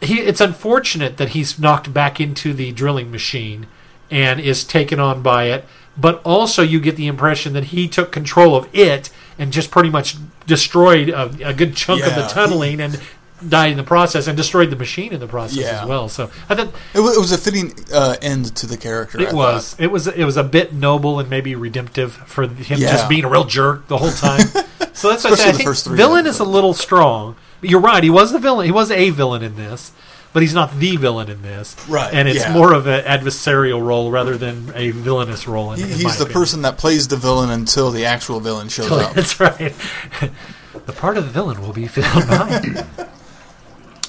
He, 0.00 0.20
it's 0.20 0.40
unfortunate 0.40 1.16
that 1.18 1.30
he's 1.30 1.58
knocked 1.58 1.92
back 1.92 2.20
into 2.20 2.52
the 2.54 2.72
drilling 2.72 3.10
machine 3.10 3.66
and 4.10 4.40
is 4.40 4.64
taken 4.64 4.98
on 4.98 5.22
by 5.22 5.44
it, 5.44 5.64
but 5.96 6.20
also 6.24 6.62
you 6.62 6.80
get 6.80 6.96
the 6.96 7.06
impression 7.06 7.52
that 7.52 7.64
he 7.64 7.86
took 7.88 8.10
control 8.12 8.56
of 8.56 8.68
it 8.74 9.10
and 9.38 9.52
just 9.52 9.70
pretty 9.70 9.90
much 9.90 10.16
destroyed 10.46 11.08
a, 11.10 11.30
a 11.48 11.54
good 11.54 11.76
chunk 11.76 12.04
of 12.06 12.14
the 12.14 12.26
tunneling 12.26 12.80
and 12.80 13.00
died 13.48 13.70
in 13.70 13.76
the 13.78 13.82
process 13.82 14.26
and 14.26 14.36
destroyed 14.36 14.68
the 14.68 14.76
machine 14.76 15.12
in 15.14 15.20
the 15.20 15.26
process 15.26 15.58
Yeah. 15.58 15.82
as 15.82 15.88
well. 15.88 16.08
So 16.08 16.30
I 16.48 16.54
thought 16.54 16.74
It 16.92 17.00
was, 17.00 17.16
it 17.16 17.20
was 17.20 17.32
a 17.32 17.38
fitting 17.38 17.72
uh, 17.92 18.16
end 18.20 18.54
to 18.56 18.66
the 18.66 18.76
character. 18.76 19.20
it 19.20 19.28
I 19.28 19.32
was. 19.32 19.76
It 19.78 19.86
was. 19.86 20.06
It 20.08 20.24
was 20.24 20.36
a 20.36 20.44
bit 20.44 20.74
noble 20.74 21.18
and 21.20 21.30
maybe 21.30 21.54
redemptive 21.54 22.12
for 22.12 22.46
him 22.46 22.78
Yeah. 22.80 22.90
just 22.90 23.08
being 23.08 23.24
a 23.24 23.28
real 23.30 23.44
jerk 23.44 23.88
the 23.88 23.96
whole 23.96 24.10
time. 24.10 24.40
so 24.92 25.08
that's 25.10 25.24
what 25.24 25.32
I, 25.32 25.36
say. 25.36 25.48
I 25.48 25.52
the 25.52 25.58
think 25.74 25.96
villain 25.96 26.26
is 26.26 26.38
a 26.40 26.44
little 26.44 26.74
strong, 26.74 27.34
You're 27.62 27.80
right. 27.80 28.02
He 28.02 28.10
was 28.10 28.32
the 28.32 28.38
villain. 28.38 28.66
He 28.66 28.72
was 28.72 28.90
a 28.90 29.10
villain 29.10 29.42
in 29.42 29.56
this, 29.56 29.92
but 30.32 30.42
he's 30.42 30.54
not 30.54 30.78
the 30.78 30.96
villain 30.96 31.28
in 31.28 31.42
this. 31.42 31.76
Right, 31.88 32.12
And 32.12 32.28
it's 32.28 32.40
yeah. 32.40 32.52
more 32.52 32.72
of 32.72 32.86
an 32.86 33.04
adversarial 33.04 33.84
role 33.84 34.10
rather 34.10 34.36
than 34.36 34.72
a 34.74 34.90
villainous 34.92 35.46
role. 35.46 35.72
In, 35.72 35.78
He, 35.78 35.84
in 35.84 35.90
my 35.90 35.96
he's 35.96 36.16
the 36.16 36.24
opinion. 36.24 36.32
person 36.32 36.62
that 36.62 36.78
plays 36.78 37.08
the 37.08 37.16
villain 37.16 37.50
until 37.50 37.90
the 37.90 38.04
actual 38.06 38.40
villain 38.40 38.68
shows 38.68 38.90
up. 38.90 39.14
That's 39.14 39.38
right. 39.40 39.74
the 40.86 40.92
part 40.92 41.16
of 41.18 41.24
the 41.24 41.30
villain 41.30 41.60
will 41.60 41.72
be 41.72 41.86
filled 41.86 42.26
by. 42.28 42.84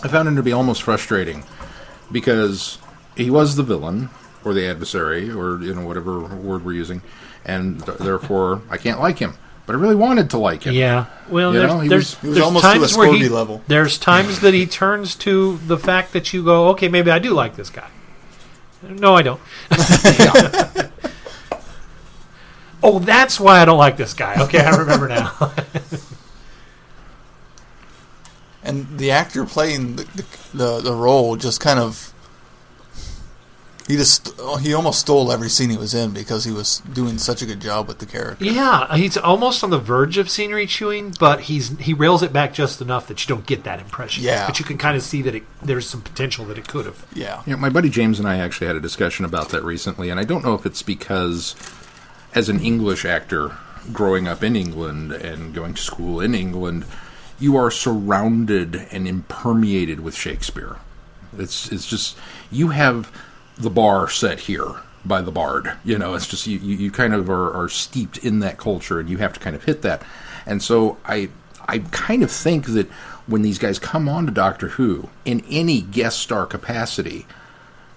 I 0.03 0.07
found 0.07 0.27
him 0.27 0.35
to 0.35 0.43
be 0.43 0.51
almost 0.51 0.81
frustrating 0.83 1.43
because 2.11 2.77
he 3.15 3.29
was 3.29 3.55
the 3.55 3.63
villain 3.63 4.09
or 4.43 4.53
the 4.53 4.65
adversary 4.67 5.29
or 5.29 5.61
you 5.61 5.75
know 5.75 5.85
whatever 5.85 6.21
word 6.21 6.65
we're 6.65 6.73
using, 6.73 7.01
and 7.45 7.85
th- 7.85 7.99
therefore 7.99 8.61
I 8.69 8.77
can't 8.77 8.99
like 8.99 9.19
him. 9.19 9.35
But 9.65 9.75
I 9.75 9.79
really 9.79 9.95
wanted 9.95 10.31
to 10.31 10.37
like 10.37 10.63
him. 10.63 10.73
Yeah. 10.73 11.05
Well, 11.29 11.53
You 11.53 11.59
there's, 11.59 11.71
know, 11.71 11.79
he 11.79 11.89
there's, 11.89 12.15
was- 12.15 12.21
he 12.21 12.27
was 12.27 12.35
there's 12.35 12.45
almost 12.45 12.65
to 12.65 12.71
a 12.71 12.73
times 12.73 12.97
where 12.97 13.13
he, 13.13 13.29
level. 13.29 13.61
There's 13.67 13.97
times 14.11 14.39
that 14.41 14.53
he 14.53 14.65
turns 14.65 15.15
to 15.17 15.57
the 15.67 15.77
fact 15.77 16.13
that 16.13 16.33
you 16.33 16.43
go, 16.43 16.69
okay, 16.69 16.87
maybe 16.89 17.11
I 17.11 17.19
do 17.19 17.31
like 17.31 17.55
this 17.55 17.69
guy. 17.69 17.87
No, 18.83 19.15
I 19.15 19.21
don't. 19.21 19.39
Oh, 22.83 22.97
that's 22.97 23.39
why 23.39 23.59
I 23.61 23.65
don't 23.65 23.77
like 23.77 23.95
this 23.95 24.15
guy. 24.15 24.41
Okay, 24.45 24.59
I 24.59 24.75
remember 24.75 25.07
now. 25.07 25.33
and 28.63 28.97
the 28.97 29.11
actor 29.11 29.45
playing 29.45 29.97
the, 29.97 30.03
the, 30.03 30.25
the, 30.53 30.81
the 30.81 30.93
role 30.95 31.35
just 31.35 31.59
kind 31.59 31.79
of 31.79 32.10
he 33.87 33.97
just 33.97 34.39
he 34.61 34.73
almost 34.73 34.99
stole 34.99 35.31
every 35.31 35.49
scene 35.49 35.69
he 35.69 35.77
was 35.77 35.93
in 35.93 36.11
because 36.11 36.45
he 36.45 36.51
was 36.51 36.79
doing 36.93 37.17
such 37.17 37.41
a 37.41 37.45
good 37.45 37.59
job 37.59 37.87
with 37.87 37.99
the 37.99 38.05
character. 38.05 38.45
yeah, 38.45 38.95
he's 38.95 39.17
almost 39.17 39.63
on 39.63 39.69
the 39.69 39.79
verge 39.79 40.17
of 40.17 40.29
scenery 40.29 40.65
chewing, 40.67 41.13
but 41.19 41.41
he's 41.41 41.77
he 41.79 41.93
rails 41.93 42.23
it 42.23 42.31
back 42.31 42.53
just 42.53 42.81
enough 42.81 43.07
that 43.07 43.23
you 43.23 43.33
don't 43.35 43.45
get 43.45 43.63
that 43.63 43.79
impression. 43.79 44.23
Yeah. 44.23 44.45
but 44.47 44.59
you 44.59 44.65
can 44.65 44.77
kind 44.77 44.95
of 44.95 45.03
see 45.03 45.21
that 45.23 45.35
it, 45.35 45.43
there's 45.61 45.89
some 45.89 46.01
potential 46.01 46.45
that 46.45 46.57
it 46.57 46.67
could 46.67 46.85
have. 46.85 47.05
Yeah, 47.13 47.41
You 47.45 47.53
know, 47.53 47.57
my 47.57 47.69
buddy 47.69 47.89
James 47.89 48.19
and 48.19 48.27
I 48.27 48.37
actually 48.37 48.67
had 48.67 48.75
a 48.75 48.81
discussion 48.81 49.25
about 49.25 49.49
that 49.49 49.63
recently, 49.63 50.09
and 50.09 50.19
I 50.19 50.23
don't 50.23 50.43
know 50.45 50.53
if 50.53 50.65
it's 50.65 50.83
because, 50.83 51.55
as 52.33 52.49
an 52.49 52.59
English 52.59 53.03
actor 53.05 53.57
growing 53.91 54.27
up 54.27 54.43
in 54.43 54.55
England 54.55 55.11
and 55.11 55.53
going 55.53 55.73
to 55.73 55.81
school 55.81 56.21
in 56.21 56.35
England, 56.35 56.85
you 57.39 57.57
are 57.57 57.71
surrounded 57.71 58.75
and 58.91 59.07
impermeated 59.07 59.99
with 60.01 60.15
Shakespeare. 60.15 60.77
It's 61.37 61.71
it's 61.71 61.87
just 61.87 62.17
you 62.51 62.69
have 62.69 63.11
the 63.61 63.69
bar 63.69 64.09
set 64.09 64.41
here 64.41 64.67
by 65.05 65.21
the 65.21 65.31
bard. 65.31 65.71
You 65.83 65.97
know, 65.97 66.13
it's 66.13 66.27
just 66.27 66.47
you, 66.47 66.57
you, 66.59 66.91
kind 66.91 67.13
of 67.13 67.29
are, 67.29 67.51
are 67.53 67.69
steeped 67.69 68.17
in 68.19 68.39
that 68.39 68.57
culture, 68.57 68.99
and 68.99 69.09
you 69.09 69.17
have 69.17 69.33
to 69.33 69.39
kind 69.39 69.55
of 69.55 69.63
hit 69.63 69.81
that. 69.83 70.01
And 70.45 70.61
so 70.61 70.97
I 71.05 71.29
I 71.67 71.79
kind 71.91 72.23
of 72.23 72.31
think 72.31 72.65
that 72.67 72.87
when 73.27 73.41
these 73.43 73.57
guys 73.59 73.79
come 73.79 74.09
on 74.09 74.25
to 74.25 74.31
Doctor 74.31 74.69
Who 74.69 75.09
in 75.25 75.43
any 75.49 75.81
guest 75.81 76.19
star 76.19 76.45
capacity, 76.45 77.25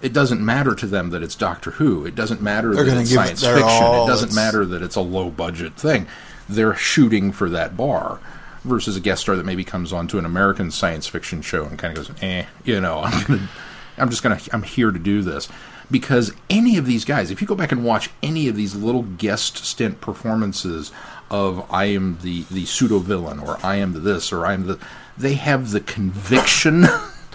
it 0.01 0.13
doesn't 0.13 0.39
matter 0.43 0.75
to 0.75 0.85
them 0.85 1.09
that 1.09 1.23
it's 1.23 1.35
Doctor 1.35 1.71
Who. 1.71 2.05
It 2.05 2.15
doesn't 2.15 2.41
matter 2.41 2.73
They're 2.75 2.85
that 2.85 2.97
it's 3.01 3.09
give 3.09 3.19
it 3.21 3.37
science 3.37 3.43
fiction. 3.43 3.63
all. 3.63 4.05
It 4.05 4.07
doesn't 4.07 4.29
It's- 4.29 4.35
matter 4.35 4.65
that 4.65 4.81
it's 4.81 4.95
a 4.95 5.01
low 5.01 5.29
budget 5.29 5.73
thing. 5.75 6.07
They're 6.47 6.75
shooting 6.75 7.31
for 7.31 7.49
that 7.49 7.75
bar 7.75 8.19
versus 8.63 8.95
a 8.95 8.99
guest 8.99 9.21
star 9.23 9.35
that 9.35 9.45
maybe 9.45 9.63
comes 9.63 9.91
on 9.93 10.07
to 10.07 10.17
an 10.19 10.25
American 10.25 10.69
science 10.71 11.07
fiction 11.07 11.41
show 11.41 11.65
and 11.65 11.77
kind 11.77 11.97
of 11.97 12.07
goes, 12.07 12.15
eh, 12.21 12.45
you 12.63 12.79
know, 12.81 13.01
I'm 13.03 13.23
gonna, 13.25 13.49
I'm 13.97 14.09
just 14.09 14.23
gonna, 14.23 14.39
I'm 14.51 14.63
here 14.63 14.91
to 14.91 14.99
do 14.99 15.21
this. 15.21 15.47
Because 15.91 16.33
any 16.49 16.77
of 16.77 16.87
these 16.87 17.05
guys, 17.05 17.29
if 17.29 17.41
you 17.41 17.47
go 17.47 17.53
back 17.53 17.71
and 17.71 17.85
watch 17.85 18.09
any 18.23 18.47
of 18.47 18.55
these 18.55 18.75
little 18.75 19.03
guest 19.03 19.57
stint 19.65 20.01
performances 20.01 20.91
of 21.29 21.65
I 21.71 21.85
am 21.85 22.19
the 22.21 22.43
the 22.51 22.65
pseudo 22.65 22.99
villain 22.99 23.39
or 23.39 23.57
I 23.63 23.75
am 23.75 23.93
the 23.93 23.99
this 23.99 24.31
or 24.31 24.45
I 24.45 24.53
am 24.53 24.67
the, 24.67 24.79
they 25.17 25.33
have 25.35 25.71
the 25.71 25.79
conviction 25.79 26.85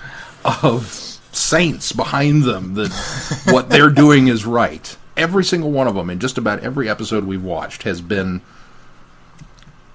of 0.44 1.20
saints 1.32 1.92
behind 1.92 2.42
them 2.44 2.74
that 2.74 3.42
what 3.46 3.68
they're 3.70 3.90
doing 3.90 4.28
is 4.28 4.44
right. 4.44 4.96
Every 5.16 5.44
single 5.44 5.70
one 5.70 5.86
of 5.86 5.94
them 5.94 6.10
in 6.10 6.18
just 6.18 6.38
about 6.38 6.60
every 6.60 6.88
episode 6.88 7.24
we've 7.24 7.42
watched 7.42 7.82
has 7.82 8.00
been 8.00 8.40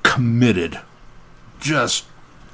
committed, 0.03 0.80
just 1.59 2.05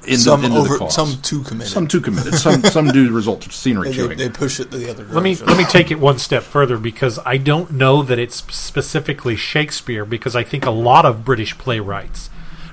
in 0.06 0.18
some 0.18 0.40
the, 0.40 0.46
into 0.48 0.60
the 0.60 0.64
over, 0.64 0.78
cause. 0.78 0.94
some 0.94 1.20
too 1.22 1.42
committed. 1.42 1.72
some 1.72 1.86
too 1.86 2.00
committed. 2.00 2.34
Some 2.34 2.62
some 2.64 2.88
do 2.88 3.12
result 3.12 3.42
to 3.42 3.52
scenery 3.52 3.88
they, 3.88 3.90
they, 3.90 3.96
chewing. 3.96 4.18
they 4.18 4.28
push 4.28 4.60
it 4.60 4.70
to 4.70 4.78
the 4.78 4.90
other 4.90 5.04
direction. 5.04 5.14
Let 5.14 5.22
me 5.22 5.34
let 5.36 5.56
me 5.56 5.64
take 5.64 5.90
it 5.90 5.98
one 6.00 6.18
step 6.18 6.42
further 6.42 6.78
because 6.78 7.18
I 7.24 7.36
don't 7.36 7.72
know 7.72 8.02
that 8.02 8.18
it's 8.18 8.36
specifically 8.54 9.36
Shakespeare 9.36 10.04
because 10.04 10.34
I 10.34 10.44
think 10.44 10.66
a 10.66 10.70
lot 10.70 11.04
of 11.04 11.24
British 11.24 11.56
playwrights 11.58 12.30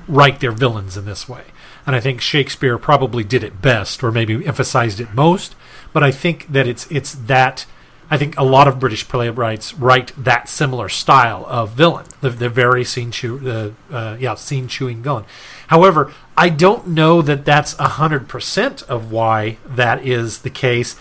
write 0.08 0.40
their 0.40 0.52
villains 0.52 0.98
in 0.98 1.06
this 1.06 1.30
way. 1.30 1.44
And 1.86 1.96
I 1.96 2.00
think 2.00 2.22
Shakespeare 2.22 2.78
probably 2.78 3.24
did 3.24 3.44
it 3.44 3.62
best 3.62 4.04
or 4.04 4.12
maybe 4.12 4.46
emphasized 4.46 5.00
it 5.00 5.14
most, 5.14 5.56
but 5.94 6.04
I 6.04 6.12
think 6.12 6.48
that 6.52 6.68
it's 6.68 6.90
it's 6.92 7.14
that 7.14 7.66
I 8.12 8.18
think 8.18 8.38
a 8.38 8.44
lot 8.44 8.68
of 8.68 8.80
British 8.80 9.08
playwrights 9.08 9.74
write 9.76 10.12
that 10.18 10.50
similar 10.50 10.90
style 10.90 11.46
of 11.48 11.72
villain, 11.72 12.08
the, 12.22 12.32
the 12.32 12.50
very 12.50 12.84
scene 12.84 13.12
chew, 13.12 13.38
the 13.38 13.74
uh, 13.92 14.18
yeah 14.20 14.36
scene 14.36 14.68
chewing 14.68 15.04
villain. 15.04 15.26
However, 15.68 16.12
I 16.36 16.50
don't 16.50 16.88
know 16.88 17.22
that 17.22 17.46
that's 17.46 17.74
hundred 17.74 18.28
percent 18.28 18.82
of 18.84 19.12
why 19.12 19.58
that 19.66 20.06
is 20.06 20.40
the 20.40 20.50
case, 20.50 20.96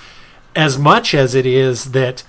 as 0.54 0.78
much 0.78 1.14
as 1.14 1.34
it 1.34 1.46
is 1.46 1.92
that 1.92 2.24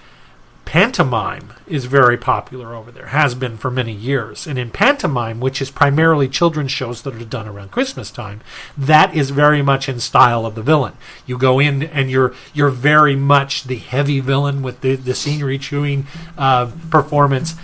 pantomime 0.69 1.51
is 1.65 1.85
very 1.85 2.15
popular 2.15 2.75
over 2.75 2.91
there, 2.91 3.07
has 3.07 3.33
been 3.33 3.57
for 3.57 3.71
many 3.71 3.91
years. 3.91 4.45
And 4.45 4.59
in 4.59 4.69
pantomime, 4.69 5.39
which 5.39 5.63
is 5.63 5.71
primarily 5.71 6.27
children's 6.29 6.71
shows 6.71 7.01
that 7.01 7.15
are 7.15 7.25
done 7.25 7.47
around 7.47 7.71
Christmas 7.71 8.11
time, 8.11 8.41
that 8.77 9.15
is 9.15 9.31
very 9.31 9.63
much 9.63 9.89
in 9.89 9.99
style 9.99 10.45
of 10.45 10.53
the 10.53 10.61
villain. 10.61 10.93
You 11.25 11.39
go 11.39 11.57
in 11.57 11.81
and 11.81 12.11
you're 12.11 12.35
you're 12.53 12.69
very 12.69 13.15
much 13.15 13.63
the 13.63 13.77
heavy 13.77 14.19
villain 14.19 14.61
with 14.61 14.81
the, 14.81 14.95
the 14.95 15.15
scenery 15.15 15.57
chewing 15.57 16.05
uh, 16.37 16.69
performance. 16.91 17.55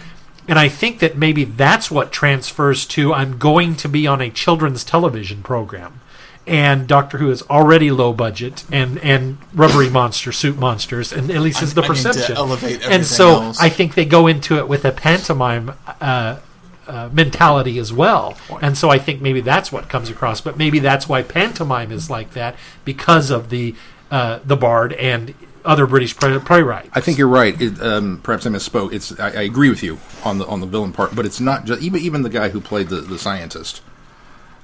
And 0.48 0.58
I 0.58 0.68
think 0.68 0.98
that 0.98 1.16
maybe 1.16 1.44
that's 1.44 1.92
what 1.92 2.12
transfers 2.12 2.88
to 2.88 3.14
I'm 3.14 3.38
going 3.38 3.76
to 3.76 3.88
be 3.88 4.08
on 4.08 4.20
a 4.20 4.32
children's 4.32 4.84
television 4.84 5.44
program 5.44 6.02
and 6.48 6.88
Doctor 6.88 7.18
Who 7.18 7.32
is 7.32 7.42
already 7.44 7.92
low 7.92 8.14
budget 8.14 8.64
and 8.72 8.98
and 9.00 9.38
rubbery 9.54 9.90
monster 9.90 10.32
suit 10.32 10.58
monsters, 10.58 11.12
and 11.12 11.32
at 11.32 11.42
least 11.42 11.62
is 11.62 11.74
the 11.74 11.82
I 11.82 11.88
need 11.88 11.98
to 11.98 12.04
perception. 12.04 12.38
elevate 12.38 12.74
everything 12.76 12.92
and 12.92 13.06
so 13.06 13.42
else. 13.42 13.62
I 13.62 13.70
think 13.70 13.96
they 13.96 14.06
go 14.06 14.28
into 14.28 14.58
it 14.58 14.68
with 14.68 14.86
a 14.86 14.92
pantomime 14.92 15.74
uh, 16.02 16.40
uh, 16.88 17.10
mentality 17.12 17.80
as 17.80 17.92
well, 17.92 18.38
and 18.62 18.78
so 18.78 18.90
I 18.90 19.00
think 19.00 19.22
maybe 19.22 19.42
that's 19.42 19.72
what 19.72 19.90
comes 19.90 20.10
across. 20.10 20.42
But 20.42 20.58
maybe 20.58 20.80
that's 20.80 21.10
why 21.10 21.24
pantomime 21.24 21.92
is 21.92 22.10
like 22.10 22.32
that 22.34 22.56
because 22.84 23.32
of 23.32 23.50
the 23.50 23.76
uh, 24.12 24.40
the 24.46 24.56
Bard 24.56 24.94
and 24.94 25.34
other 25.64 25.88
British 25.88 26.16
play- 26.16 26.38
playwrights. 26.38 26.90
I 26.94 27.02
think 27.02 27.18
you're 27.18 27.28
right. 27.28 27.60
It, 27.60 27.82
um, 27.82 28.20
perhaps 28.22 28.46
I 28.46 28.50
misspoke. 28.50 28.94
It's 28.94 29.20
I, 29.20 29.30
I 29.30 29.42
agree 29.42 29.70
with 29.70 29.82
you 29.82 30.00
on 30.24 30.38
the 30.38 30.46
on 30.46 30.60
the 30.60 30.68
villain 30.68 30.92
part, 30.94 31.16
but 31.16 31.26
it's 31.26 31.40
not 31.40 31.66
just 31.66 31.82
even 31.82 32.02
even 32.02 32.22
the 32.22 32.30
guy 32.30 32.50
who 32.50 32.62
played 32.62 32.90
the 32.90 32.98
the 33.02 33.18
scientist. 33.18 33.82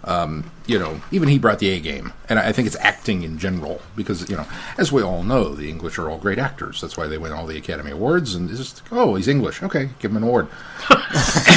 Um, 0.04 0.50
you 0.66 0.80
know, 0.80 1.00
even 1.12 1.30
he 1.30 1.38
brought 1.38 1.60
the 1.60 1.70
A 1.70 1.80
game, 1.80 2.12
and 2.28 2.40
I 2.40 2.50
I 2.50 2.52
think 2.52 2.66
it's 2.66 2.78
acting 2.78 3.22
in 3.24 3.38
general 3.38 3.82
because 3.96 4.28
you 4.30 4.36
know, 4.36 4.46
as 4.78 4.92
we 4.92 5.04
all 5.04 5.24
know, 5.24 5.54
the 5.54 5.70
English 5.70 6.00
are 6.00 6.10
all 6.10 6.18
great 6.18 6.40
actors. 6.40 6.82
That's 6.82 6.98
why 6.98 7.08
they 7.08 7.18
win 7.20 7.32
all 7.32 7.46
the 7.46 7.58
Academy 7.58 7.92
Awards. 7.92 8.34
And 8.34 8.50
it's 8.50 8.60
just 8.60 8.82
oh, 8.92 9.16
he's 9.16 9.28
English. 9.28 9.62
Okay, 9.62 9.90
give 10.00 10.12
him 10.12 10.18
an 10.18 10.24
award. 10.24 10.48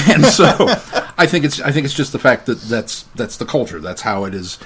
and 0.09 0.27
so, 0.27 0.47
I 1.17 1.27
think 1.27 1.45
it's 1.45 1.61
I 1.61 1.73
think 1.73 1.87
it's 1.87 1.95
just 1.95 2.13
the 2.13 2.19
fact 2.19 2.47
that 2.47 2.61
that's 2.61 3.05
that's 3.15 3.39
the 3.39 3.47
culture. 3.47 3.81
That's 3.81 4.03
how 4.03 4.25
it 4.25 4.35
is. 4.35 4.59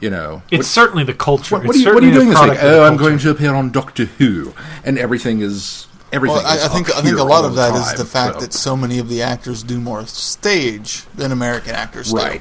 You 0.00 0.10
know, 0.10 0.42
it's 0.50 0.68
certainly 0.68 1.04
the 1.04 1.14
culture. 1.14 1.54
what, 1.54 1.66
what, 1.66 1.76
are 1.76 1.78
you, 1.78 1.94
what 1.94 2.02
are 2.02 2.06
you 2.06 2.12
doing 2.12 2.28
this 2.28 2.38
week? 2.38 2.48
product 2.58 2.62
of 2.64 2.72
Oh, 2.74 2.84
I'm 2.84 2.96
going 2.98 3.16
to 3.18 3.30
appear 3.30 3.54
on 3.54 3.70
Doctor 3.70 4.04
Who, 4.04 4.52
and 4.84 4.98
everything 4.98 5.40
is 5.40 5.86
everything. 6.12 6.36
Well, 6.36 6.46
I, 6.46 6.64
I 6.64 6.68
think 6.68 6.94
I 6.94 7.00
think 7.00 7.18
a 7.18 7.24
lot 7.24 7.44
of 7.44 7.54
that 7.56 7.74
is 7.74 7.86
time, 7.86 7.96
the 7.96 8.04
fact 8.04 8.34
so- 8.34 8.40
that 8.40 8.52
so 8.52 8.76
many 8.76 8.98
of 8.98 9.08
the 9.08 9.22
actors 9.22 9.62
do 9.62 9.80
more 9.80 10.06
stage 10.06 11.04
than 11.14 11.32
American 11.32 11.74
actors 11.74 12.12
do. 12.12 12.40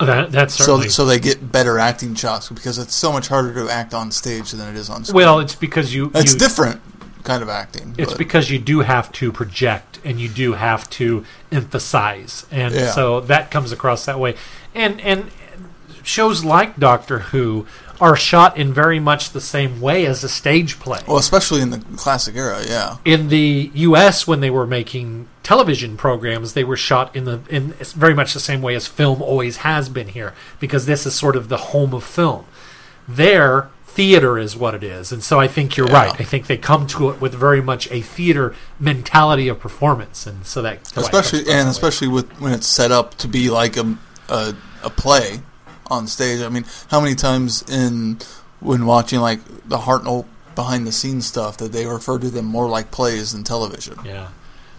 Right. 0.00 0.06
That, 0.06 0.32
that's 0.32 0.54
So 0.54 0.80
so 0.82 1.04
they 1.04 1.18
get 1.18 1.52
better 1.52 1.78
acting 1.78 2.14
chops 2.14 2.48
because 2.48 2.78
it's 2.78 2.94
so 2.94 3.12
much 3.12 3.28
harder 3.28 3.54
to 3.54 3.68
act 3.70 3.94
on 3.94 4.10
stage 4.10 4.50
than 4.52 4.68
it 4.68 4.76
is 4.78 4.88
on 4.90 5.04
screen. 5.04 5.16
well. 5.16 5.40
It's 5.40 5.54
because 5.54 5.94
you 5.94 6.10
it's 6.14 6.32
you, 6.32 6.38
different 6.38 6.80
kind 7.24 7.42
of 7.42 7.48
acting. 7.48 7.94
It's 7.98 8.12
but- 8.12 8.18
because 8.18 8.50
you 8.50 8.58
do 8.58 8.80
have 8.80 9.12
to 9.12 9.30
project 9.32 10.00
and 10.04 10.18
you 10.20 10.28
do 10.28 10.54
have 10.54 10.88
to 10.90 11.24
emphasize, 11.52 12.46
and 12.50 12.74
Yeah. 12.74 12.92
so 12.92 13.20
that 13.20 13.50
comes 13.50 13.72
across 13.72 14.04
that 14.06 14.18
way. 14.18 14.34
And 14.74 15.00
and 15.00 15.30
shows 16.02 16.44
like 16.44 16.78
Doctor 16.78 17.18
Who 17.18 17.66
are 18.00 18.16
shot 18.16 18.56
in 18.56 18.72
very 18.72 18.98
much 18.98 19.30
the 19.30 19.40
same 19.42 19.78
way 19.80 20.06
as 20.06 20.24
a 20.24 20.28
stage 20.28 20.78
play. 20.80 21.00
well, 21.06 21.18
especially 21.18 21.60
in 21.60 21.68
the 21.68 21.78
classic 21.96 22.34
era, 22.34 22.62
yeah. 22.66 22.96
in 23.04 23.28
the 23.28 23.70
U.S., 23.74 24.26
when 24.26 24.40
they 24.40 24.48
were 24.48 24.66
making 24.66 25.28
television 25.42 25.96
programs, 25.96 26.52
they 26.52 26.64
were 26.64 26.76
shot 26.76 27.14
in 27.16 27.24
the 27.24 27.40
in 27.48 27.72
very 27.94 28.14
much 28.14 28.34
the 28.34 28.40
same 28.40 28.62
way 28.62 28.74
as 28.74 28.86
film 28.86 29.22
always 29.22 29.58
has 29.58 29.88
been 29.88 30.08
here, 30.08 30.34
because 30.58 30.86
this 30.86 31.06
is 31.06 31.14
sort 31.14 31.36
of 31.36 31.48
the 31.48 31.56
home 31.56 31.94
of 31.94 32.04
film. 32.04 32.44
There, 33.08 33.68
theater 33.86 34.38
is 34.38 34.56
what 34.56 34.74
it 34.74 34.84
is, 34.84 35.10
and 35.12 35.22
so 35.22 35.40
I 35.40 35.48
think 35.48 35.76
you're 35.76 35.88
Yeah. 35.88 36.04
right. 36.04 36.20
I 36.20 36.24
think 36.24 36.46
they 36.46 36.56
come 36.56 36.86
to 36.88 37.10
it 37.10 37.20
with 37.20 37.34
very 37.34 37.60
much 37.60 37.90
a 37.90 38.00
theater 38.02 38.54
mentality 38.78 39.48
of 39.48 39.58
performance, 39.58 40.26
and 40.26 40.46
so 40.46 40.62
that 40.62 40.78
especially 40.96 41.40
and 41.50 41.68
especially 41.68 42.08
with 42.08 42.30
when 42.40 42.52
it's 42.52 42.66
set 42.66 42.92
up 42.92 43.16
to 43.18 43.28
be 43.28 43.50
like 43.50 43.76
a 43.76 43.96
a, 44.28 44.54
a 44.84 44.90
play 44.90 45.40
on 45.88 46.06
stage. 46.06 46.40
I 46.40 46.48
mean, 46.48 46.64
how 46.88 47.00
many 47.00 47.14
times 47.16 47.64
in 47.68 48.18
when 48.60 48.86
watching 48.86 49.20
like 49.20 49.40
the 49.68 49.78
Hartnell 49.78 50.26
behind 50.54 50.86
the 50.86 50.92
scenes 50.92 51.26
stuff 51.26 51.56
that 51.56 51.72
they 51.72 51.86
refer 51.86 52.18
to 52.18 52.28
them 52.30 52.44
more 52.44 52.68
like 52.68 52.90
plays 52.90 53.32
than 53.32 53.42
television. 53.42 53.96
Yeah. 54.04 54.28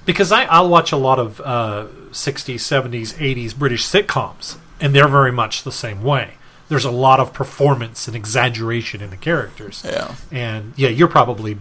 Because 0.06 0.32
I, 0.32 0.44
I'll 0.46 0.70
watch 0.70 0.92
a 0.92 0.98
lot 0.98 1.20
of 1.20 1.40
uh, 1.42 1.86
60s, 2.12 2.56
70s, 2.56 3.14
80s 3.16 3.56
British 3.56 3.86
sitcoms, 3.86 4.58
and 4.80 4.96
they're 4.96 5.08
very 5.08 5.32
much 5.32 5.64
the 5.64 5.72
same 5.72 6.04
way. 6.04 6.34
There's 6.70 6.86
a 6.86 6.92
lot 6.92 7.20
of 7.20 7.34
performance 7.34 8.08
and 8.08 8.16
exaggeration 8.16 9.02
in 9.02 9.10
the 9.10 9.18
characters. 9.18 9.84
Yeah. 9.86 10.16
And 10.32 10.74
yeah, 10.76 10.90
you're 10.90 11.08
probably 11.10 11.58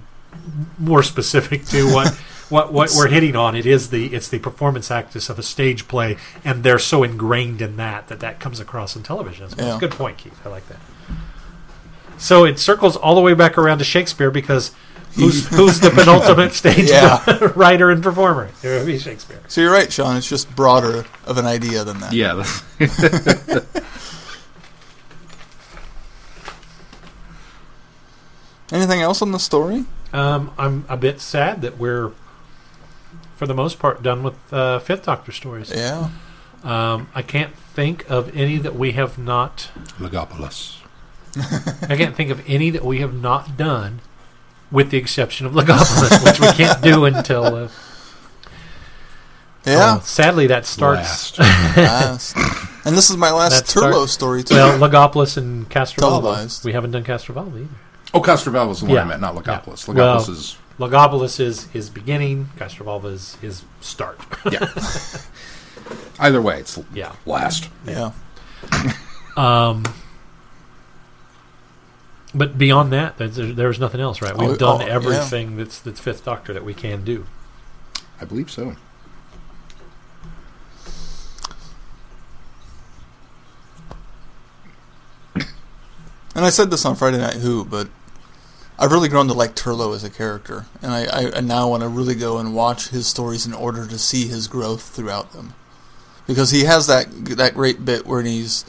more 0.79 1.03
specific 1.03 1.65
to 1.67 1.93
what 1.93 2.09
what 2.49 2.73
what 2.73 2.91
we're 2.97 3.09
hitting 3.09 3.35
on. 3.37 3.55
It 3.57 3.67
is 3.67 3.91
the 3.91 4.15
it's 4.15 4.29
the 4.29 4.39
performance 4.39 4.91
actus 4.91 5.29
of 5.29 5.39
a 5.39 5.43
stage 5.43 5.87
play, 5.89 6.17
and 6.45 6.63
they're 6.63 6.79
so 6.79 7.03
ingrained 7.03 7.61
in 7.61 7.77
that 7.77 8.07
that 8.09 8.21
that 8.21 8.39
comes 8.41 8.61
across 8.61 8.95
in 8.97 9.03
television. 9.03 9.47
as 9.47 9.57
well. 9.57 9.67
It's 9.67 9.73
Yeah. 9.73 9.77
a 9.77 9.81
good 9.81 9.99
point, 9.99 10.17
Keith. 10.19 10.39
I 10.47 10.49
like 10.49 10.67
that. 10.69 10.79
So 12.17 12.45
it 12.45 12.59
circles 12.59 12.97
all 12.97 13.15
the 13.15 13.21
way 13.21 13.35
back 13.35 13.57
around 13.59 13.79
to 13.79 13.85
Shakespeare 13.85 14.31
because 14.31 14.73
who's 15.15 15.47
who's 15.49 15.81
the 15.81 15.91
penultimate 15.95 16.53
stage 16.53 16.89
Yeah. 16.91 17.23
writer 17.57 17.91
and 17.91 18.03
performer? 18.03 18.51
It 18.63 18.69
would 18.69 18.87
be 18.87 18.99
Shakespeare. 18.99 19.41
So 19.49 19.61
you're 19.61 19.73
right, 19.73 19.93
Sean. 19.93 20.17
It's 20.17 20.29
just 20.29 20.55
broader 20.55 21.05
of 21.27 21.39
an 21.39 21.47
idea 21.47 21.85
than 21.85 22.01
that. 22.01 22.13
Yeah, 22.13 22.45
Anything 28.73 29.01
else 29.01 29.21
on 29.21 29.33
the 29.33 29.39
story? 29.39 29.85
Um, 30.13 30.53
I'm 30.59 30.85
a 30.89 30.97
bit 30.97 31.21
sad 31.21 31.63
that 31.63 31.79
we're, 31.79 32.13
for 33.37 33.47
the 33.47 33.55
most 33.55 33.79
part, 33.79 34.03
done 34.03 34.23
with 34.23 34.35
uh, 34.53 34.79
Fifth 34.81 35.05
Doctor 35.07 35.33
stories. 35.33 35.73
Yeah. 35.75 36.11
Um, 36.63 37.09
I 37.15 37.23
can't 37.23 37.57
think 37.57 38.09
of 38.11 38.35
any 38.37 38.59
that 38.59 38.77
we 38.77 38.93
have 38.93 39.19
not. 39.19 39.71
Logopolis. 39.99 40.77
I 41.89 41.97
can't 41.97 42.15
think 42.17 42.31
of 42.31 42.43
any 42.49 42.71
that 42.71 42.85
we 42.85 42.99
have 43.01 43.15
not 43.15 43.57
done, 43.57 44.01
with 44.71 44.91
the 44.91 44.99
exception 44.99 45.47
of 45.47 45.53
Logopolis, 45.53 46.25
which 46.25 46.41
we 46.41 46.49
can't 46.53 46.81
do 46.83 47.05
until. 47.13 47.45
Uh, 47.45 47.69
Yeah. 49.67 49.97
oh, 49.99 50.01
sadly, 50.03 50.47
that 50.47 50.65
starts. 50.65 51.39
Last. 51.39 51.77
Last. 51.77 52.37
And 52.87 52.97
this 52.97 53.11
is 53.11 53.17
my 53.19 53.31
last 53.31 53.57
That 53.57 53.69
start- 53.69 53.93
Turlough 53.95 54.09
story 54.09 54.43
too. 54.43 54.55
Well, 54.55 54.79
Logopolis 54.79 55.37
and 55.37 55.69
Castrovalva. 55.69 55.99
Televised. 55.99 56.65
We 56.65 56.73
haven't 56.73 56.93
done 56.93 57.05
Castrovalva 57.05 57.57
either. 57.61 57.69
Oh, 58.15 58.21
Castrovalva 58.23 58.69
was 58.69 58.81
the 58.81 58.87
one 58.87 58.95
Yeah. 58.95 59.03
I 59.03 59.05
meant, 59.05 59.21
not 59.21 59.35
Logopolis. 59.35 59.87
Yeah. 59.87 59.95
Logopolis 59.95 59.97
Well- 59.97 60.31
is 60.31 60.57
Logopolis 60.79 61.41
is 61.41 61.65
his 61.67 61.91
beginning. 61.91 62.49
Castrovalva 62.57 63.13
is 63.13 63.35
his 63.43 63.63
start. 63.83 64.19
yeah. 64.51 64.67
Either 66.19 66.41
way, 66.41 66.61
it's 66.61 66.79
yeah. 66.95 67.13
last. 67.27 67.69
yeah. 67.87 68.13
Um, 69.37 69.85
but 72.35 72.57
beyond 72.59 72.93
that, 72.93 73.19
there's, 73.19 73.37
there's 73.37 73.81
nothing 73.81 74.01
else, 74.01 74.23
right? 74.23 74.37
We've 74.37 74.51
Oh, 74.51 74.57
done 74.57 74.83
oh, 74.83 74.87
yeah. 74.87 74.93
everything 74.93 75.57
that's 75.57 75.79
that's 75.81 76.01
Fifth 76.01 76.25
Doctor 76.25 76.53
that 76.53 76.65
we 76.65 76.75
can 76.75 77.05
do. 77.05 77.27
I 78.21 78.25
believe 78.25 78.51
so. 78.51 78.77
And 86.35 86.45
I 86.45 86.51
said 86.51 86.71
this 86.71 86.85
on 86.85 86.95
Friday 86.95 87.19
Night 87.19 87.35
Who, 87.35 87.65
but 87.65 87.89
I've 88.79 88.93
really 88.93 89.09
grown 89.09 89.27
to 89.29 89.35
like 89.35 89.55
Turlough 89.57 89.95
as 89.95 90.05
a 90.05 90.11
character, 90.11 90.67
and 90.81 90.93
I, 90.93 91.05
I, 91.05 91.37
I 91.37 91.41
now 91.41 91.69
want 91.69 91.83
to 91.83 91.89
really 91.89 92.15
go 92.15 92.39
and 92.39 92.55
watch 92.55 92.89
his 92.89 93.07
stories 93.07 93.47
in 93.47 93.53
order 93.53 93.87
to 93.87 93.99
see 93.99 94.27
his 94.29 94.47
growth 94.47 94.83
throughout 94.95 95.33
them, 95.33 95.55
because 96.27 96.51
he 96.51 96.65
has 96.65 96.87
that 96.87 97.09
that 97.37 97.55
great 97.55 97.85
bit 97.85 98.07
where 98.07 98.23
he's 98.23 98.65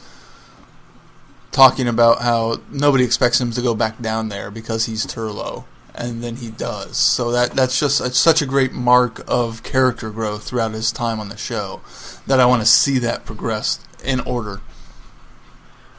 talking 1.52 1.86
about 1.86 2.22
how 2.22 2.60
nobody 2.70 3.04
expects 3.04 3.40
him 3.40 3.52
to 3.52 3.62
go 3.62 3.74
back 3.74 4.00
down 4.00 4.28
there 4.28 4.50
because 4.50 4.86
he's 4.86 5.06
Turlough, 5.06 5.64
and 5.94 6.24
then 6.24 6.36
he 6.36 6.50
does. 6.50 6.96
So 6.96 7.30
that 7.30 7.52
that's 7.52 7.78
just 7.78 8.00
it's 8.00 8.18
such 8.18 8.42
a 8.42 8.46
great 8.46 8.72
mark 8.72 9.22
of 9.28 9.62
character 9.62 10.10
growth 10.10 10.44
throughout 10.44 10.72
his 10.72 10.90
time 10.90 11.20
on 11.20 11.28
the 11.28 11.36
show 11.36 11.82
that 12.26 12.40
I 12.40 12.46
want 12.46 12.62
to 12.62 12.66
see 12.66 12.98
that 12.98 13.24
progress 13.24 13.78
in 14.04 14.20
order. 14.20 14.60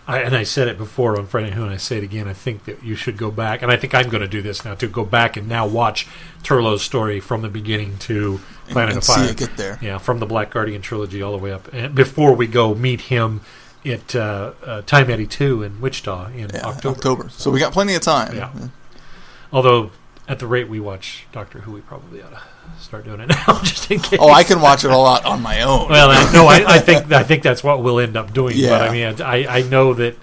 I, 0.06 0.20
and 0.20 0.36
I 0.36 0.44
said 0.44 0.68
it 0.68 0.78
before 0.78 1.18
on 1.18 1.28
Friday 1.28 1.52
Who, 1.52 1.64
and 1.64 1.72
I 1.72 1.78
say 1.78 1.98
it 1.98 2.04
again. 2.04 2.28
I 2.28 2.34
think 2.34 2.66
that 2.66 2.84
you 2.84 2.94
should 2.94 3.16
go 3.16 3.32
back, 3.32 3.62
and 3.62 3.72
I 3.72 3.78
think 3.78 3.96
I'm 3.96 4.10
going 4.10 4.22
to 4.22 4.28
do 4.28 4.42
this 4.42 4.66
now 4.66 4.76
to 4.76 4.88
go 4.88 5.06
back 5.06 5.38
and 5.38 5.48
now 5.48 5.66
watch 5.66 6.08
Turlough's 6.44 6.82
story 6.82 7.22
from 7.22 7.42
the 7.42 7.48
beginning 7.48 7.98
to 8.00 8.42
Planet 8.68 8.90
and 8.90 8.98
of 8.98 9.04
see 9.06 9.14
Fire. 9.14 9.30
it 9.30 9.38
get 9.38 9.56
there. 9.56 9.80
Yeah, 9.82 10.00
from 10.00 10.20
the 10.20 10.26
Black 10.26 10.52
Guardian 10.52 10.82
trilogy 10.82 11.22
all 11.22 11.32
the 11.32 11.38
way 11.38 11.54
up, 11.54 11.72
and 11.72 11.96
before 11.96 12.34
we 12.34 12.48
go 12.48 12.76
meet 12.76 13.02
him 13.02 13.40
at 13.86 14.16
uh, 14.16 14.52
uh, 14.66 14.82
Time 14.84 15.10
82 15.10 15.64
in 15.64 15.82
Wichita 15.82 16.28
in 16.36 16.50
Yeah, 16.54 16.66
October. 16.66 17.30
So 17.30 17.52
we 17.52 17.60
got 17.60 17.74
plenty 17.74 17.96
of 17.96 18.02
time. 18.02 18.36
Yeah. 18.36 18.52
Although, 19.52 19.92
at 20.28 20.40
the 20.40 20.48
rate 20.48 20.70
we 20.70 20.80
watch 20.80 21.26
Doctor 21.32 21.60
Who, 21.62 21.74
we 21.74 21.82
probably 21.82 22.22
ought 22.22 22.32
to 22.32 22.42
start 22.80 23.06
doing 23.06 23.20
it 23.20 23.28
now, 23.48 23.60
just 23.64 23.92
in 23.92 24.00
case. 24.00 24.20
Oh, 24.22 24.32
I 24.32 24.44
can 24.44 24.62
watch 24.62 24.84
it 24.84 24.92
a 24.92 24.98
lot 24.98 25.26
on 25.26 25.42
my 25.42 25.62
own. 25.62 25.90
Well, 25.90 26.10
I, 26.12 26.32
no, 26.34 26.48
I, 26.48 26.76
I 26.76 26.80
think 26.80 27.12
I 27.12 27.24
think 27.24 27.44
that's 27.44 27.64
what 27.64 27.84
we'll 27.84 28.00
end 28.00 28.16
up 28.18 28.34
doing. 28.34 28.54
But 28.56 28.60
Yeah. 28.60 28.78
I 28.80 28.92
mean, 28.92 29.22
I, 29.22 29.60
I 29.60 29.62
know 29.64 29.94
that 29.96 30.16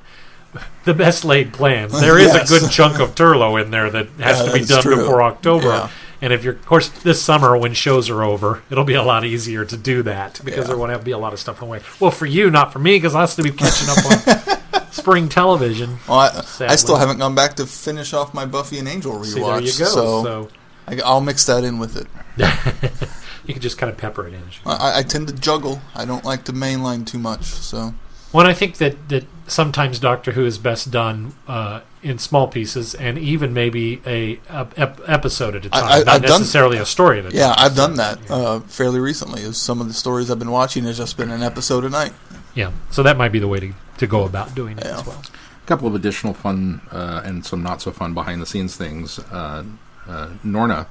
the 0.84 0.94
best 0.94 1.24
laid 1.24 1.52
plans. 1.52 2.00
There 2.00 2.18
is 2.18 2.32
Yes. 2.34 2.50
a 2.50 2.58
good 2.58 2.70
chunk 2.70 2.98
of 2.98 3.14
Turlough 3.14 3.62
in 3.62 3.70
there 3.70 3.90
that 3.90 4.08
has 4.18 4.40
Yeah, 4.40 4.46
to 4.46 4.58
be 4.58 4.64
done 4.64 4.82
true. 4.82 4.96
before 4.96 5.22
October. 5.22 5.90
And 6.22 6.32
if 6.32 6.44
you're, 6.44 6.52
of 6.54 6.66
course, 6.66 6.88
this 6.88 7.22
summer 7.22 7.56
when 7.56 7.72
shows 7.72 8.10
are 8.10 8.22
over, 8.22 8.62
it'll 8.70 8.84
be 8.84 8.94
a 8.94 9.02
lot 9.02 9.24
easier 9.24 9.64
to 9.64 9.76
do 9.76 10.02
that 10.02 10.40
because 10.44 10.60
Yeah. 10.60 10.64
there 10.68 10.76
won't 10.76 10.90
have 10.90 11.00
to 11.00 11.04
be 11.04 11.12
a 11.12 11.18
lot 11.18 11.32
of 11.32 11.38
stuff 11.40 11.60
in 11.62 11.66
the 11.68 11.72
way. 11.72 11.80
Well, 11.98 12.10
for 12.10 12.26
you, 12.26 12.50
not 12.50 12.72
for 12.72 12.78
me, 12.78 12.96
because 12.96 13.14
I 13.14 13.20
have 13.20 13.34
to 13.36 13.42
be 13.42 13.50
catching 13.50 13.88
up 13.88 14.76
on 14.76 14.82
spring 14.92 15.28
television. 15.30 15.98
Well, 16.08 16.18
I, 16.18 16.44
I 16.66 16.76
still 16.76 16.96
haven't 16.96 17.18
gone 17.18 17.34
back 17.34 17.54
to 17.56 17.66
finish 17.66 18.12
off 18.12 18.34
my 18.34 18.44
Buffy 18.44 18.78
and 18.78 18.86
Angel 18.86 19.12
rewatch. 19.14 19.24
See, 19.24 19.40
there 19.40 19.60
you 19.60 19.78
go. 19.78 19.84
So, 19.86 20.22
So, 20.24 20.48
I, 20.86 21.00
I'll 21.04 21.20
mix 21.22 21.46
that 21.46 21.64
in 21.64 21.78
with 21.78 21.96
it. 21.96 22.06
you 23.46 23.54
can 23.54 23.62
just 23.62 23.78
kind 23.78 23.90
of 23.90 23.96
pepper 23.96 24.26
it 24.26 24.34
in. 24.34 24.42
I, 24.66 24.98
I 24.98 25.02
tend 25.02 25.28
to 25.28 25.34
juggle. 25.34 25.80
I 25.94 26.04
don't 26.04 26.24
like 26.24 26.44
to 26.44 26.52
mainline 26.52 27.06
too 27.06 27.18
much. 27.18 27.44
So 27.44 27.94
Well, 28.32 28.46
I 28.46 28.52
think 28.54 28.76
that, 28.76 29.08
that 29.08 29.24
sometimes 29.46 29.98
Doctor 29.98 30.32
Who 30.32 30.44
is 30.44 30.58
best 30.58 30.90
done 30.90 31.34
uh, 31.48 31.80
in 32.02 32.18
small 32.18 32.48
pieces, 32.48 32.94
and 32.94 33.18
even 33.18 33.52
maybe 33.52 34.00
a, 34.06 34.40
a 34.48 34.66
ep- 34.76 35.00
episode 35.06 35.54
at 35.54 35.66
a 35.66 35.70
time, 35.70 35.84
I- 35.84 35.98
not 35.98 36.08
I've 36.08 36.22
done- 36.22 36.40
necessarily 36.40 36.78
a 36.78 36.86
story 36.86 37.18
at 37.20 37.26
a 37.26 37.32
yeah, 37.34 37.48
time. 37.52 37.56
I've 37.58 37.76
done 37.76 37.94
that 37.96 38.30
uh, 38.30 38.60
fairly 38.60 39.00
recently. 39.00 39.42
Is 39.42 39.56
some 39.58 39.80
of 39.80 39.88
the 39.88 39.94
stories 39.94 40.30
I've 40.30 40.38
been 40.38 40.50
watching 40.50 40.84
has 40.84 40.96
just 40.96 41.16
been 41.16 41.30
an 41.30 41.42
episode 41.42 41.84
a 41.84 41.90
night. 41.90 42.12
Yeah, 42.54 42.72
so 42.90 43.02
that 43.02 43.16
might 43.16 43.32
be 43.32 43.38
the 43.38 43.48
way 43.48 43.60
to, 43.60 43.72
to 43.98 44.06
go 44.06 44.24
about 44.24 44.54
doing 44.54 44.78
it 44.78 44.84
Yeah. 44.84 44.98
as 45.00 45.06
well. 45.06 45.22
A 45.62 45.66
couple 45.66 45.86
of 45.86 45.94
additional 45.94 46.34
fun 46.34 46.80
uh, 46.90 47.22
and 47.24 47.44
some 47.46 47.62
not 47.62 47.80
so 47.82 47.92
fun 47.92 48.12
behind 48.14 48.40
the 48.42 48.46
scenes 48.46 48.76
things. 48.76 49.18
Uh, 49.30 49.62
uh, 50.08 50.30
Norna, 50.42 50.86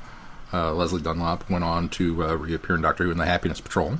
uh, 0.53 0.73
Lesley 0.73 1.01
Dunlop, 1.01 1.49
went 1.49 1.63
on 1.65 1.89
to 1.89 2.23
uh, 2.23 2.35
reappear 2.35 2.75
in 2.75 2.81
Doctor 2.81 3.03
Who 3.03 3.11
in 3.11 3.17
the 3.17 3.25
Happiness 3.25 3.59
Patrol. 3.59 3.97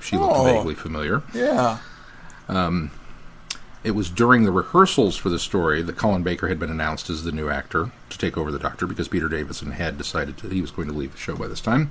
She 0.00 0.16
looked 0.18 0.34
Oh. 0.36 0.44
vaguely 0.44 0.74
familiar. 0.74 1.22
Yeah. 1.32 1.78
It 3.82 3.92
was 3.92 4.10
during 4.10 4.44
the 4.44 4.52
rehearsals 4.52 5.16
for 5.16 5.30
the 5.30 5.38
story 5.38 5.80
that 5.82 5.96
Colin 5.96 6.22
Baker 6.22 6.48
had 6.48 6.58
been 6.58 6.70
announced 6.70 7.08
as 7.08 7.24
the 7.24 7.32
new 7.32 7.48
actor 7.48 7.90
to 8.10 8.18
take 8.18 8.36
over 8.36 8.52
the 8.52 8.58
Doctor 8.58 8.86
because 8.86 9.08
Peter 9.08 9.28
Davison 9.28 9.72
had 9.72 9.96
decided 9.96 10.36
that 10.38 10.52
he 10.52 10.60
was 10.60 10.70
going 10.70 10.88
to 10.88 10.94
leave 10.94 11.12
the 11.12 11.18
show 11.18 11.34
by 11.34 11.46
this 11.46 11.62
time. 11.62 11.90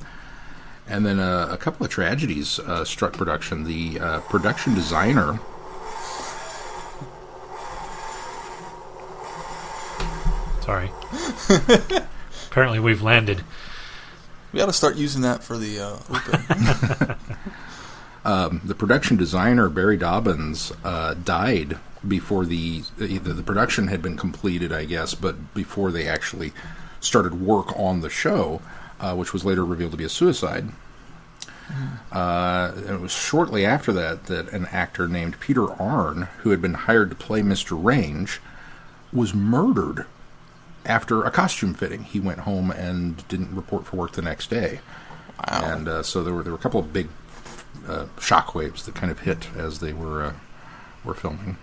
And 0.88 1.06
then 1.06 1.20
uh, 1.20 1.48
a 1.50 1.58
couple 1.58 1.86
of 1.86 1.92
tragedies 1.92 2.60
uh, 2.60 2.86
struck 2.86 3.14
production. 3.14 3.64
The 3.64 4.00
uh, 4.00 4.20
production 4.22 4.76
designer, 4.76 5.40
Sorry. 10.70 10.92
Apparently, 12.52 12.80
we've 12.80 13.02
landed. 13.02 13.44
We 14.52 14.60
got 14.60 14.68
to 14.68 14.74
start 14.74 14.98
using 14.98 15.24
that 15.24 15.44
for 15.44 15.58
the 15.58 15.80
uh, 15.80 17.16
open. 18.30 18.62
the 18.64 18.76
production 18.76 19.18
designer 19.18 19.70
Barrie 19.70 19.98
Dobbins 19.98 20.72
uh, 20.84 21.14
died 21.14 21.78
before 22.08 22.46
the, 22.46 22.84
the 22.98 23.18
the 23.18 23.44
production 23.44 23.88
had 23.88 24.02
been 24.02 24.18
completed, 24.18 24.72
I 24.72 24.86
guess, 24.86 25.14
but 25.14 25.54
before 25.54 25.92
they 25.92 26.08
actually 26.08 26.54
started 27.02 27.42
work 27.42 27.78
on 27.78 28.02
the 28.02 28.10
show, 28.10 28.62
uh, 29.00 29.16
which 29.16 29.34
was 29.34 29.46
later 29.46 29.66
revealed 29.66 29.92
to 29.92 29.98
be 29.98 30.04
a 30.04 30.10
suicide. 30.10 30.70
Uh, 32.12 32.74
it 32.88 33.00
was 33.00 33.12
shortly 33.12 33.66
after 33.66 33.94
that 33.94 34.26
that 34.26 34.50
an 34.52 34.66
actor 34.68 35.08
named 35.08 35.40
Peter 35.40 35.72
Arne, 35.72 36.24
who 36.40 36.50
had 36.50 36.62
been 36.62 36.74
hired 36.74 37.10
to 37.12 37.16
play 37.16 37.42
Mr. 37.42 37.82
Range, 37.82 38.40
was 39.14 39.34
murdered 39.34 40.06
after 40.86 41.24
a 41.24 41.32
costume 41.32 41.74
fitting. 41.74 42.04
He 42.04 42.20
went 42.20 42.40
home 42.40 42.72
and 42.72 43.28
didn't 43.28 43.56
report 43.56 43.86
for 43.86 43.98
work 43.98 44.14
the 44.14 44.22
next 44.22 44.50
day. 44.50 44.80
Wow. 45.48 45.62
And 45.64 45.88
uh, 45.88 46.04
so 46.04 46.24
there 46.24 46.34
were 46.34 46.44
there 46.44 46.52
were 46.52 46.60
a 46.60 46.62
couple 46.62 46.80
of 46.80 46.92
big 46.92 47.08
uh, 47.90 48.06
shockwaves 48.18 48.86
that 48.86 48.96
kind 48.96 49.12
of 49.12 49.20
hit 49.20 49.48
as 49.58 49.80
they 49.80 49.92
were 49.94 50.24
uh, 50.24 50.34
were 51.04 51.14
filming. 51.16 51.58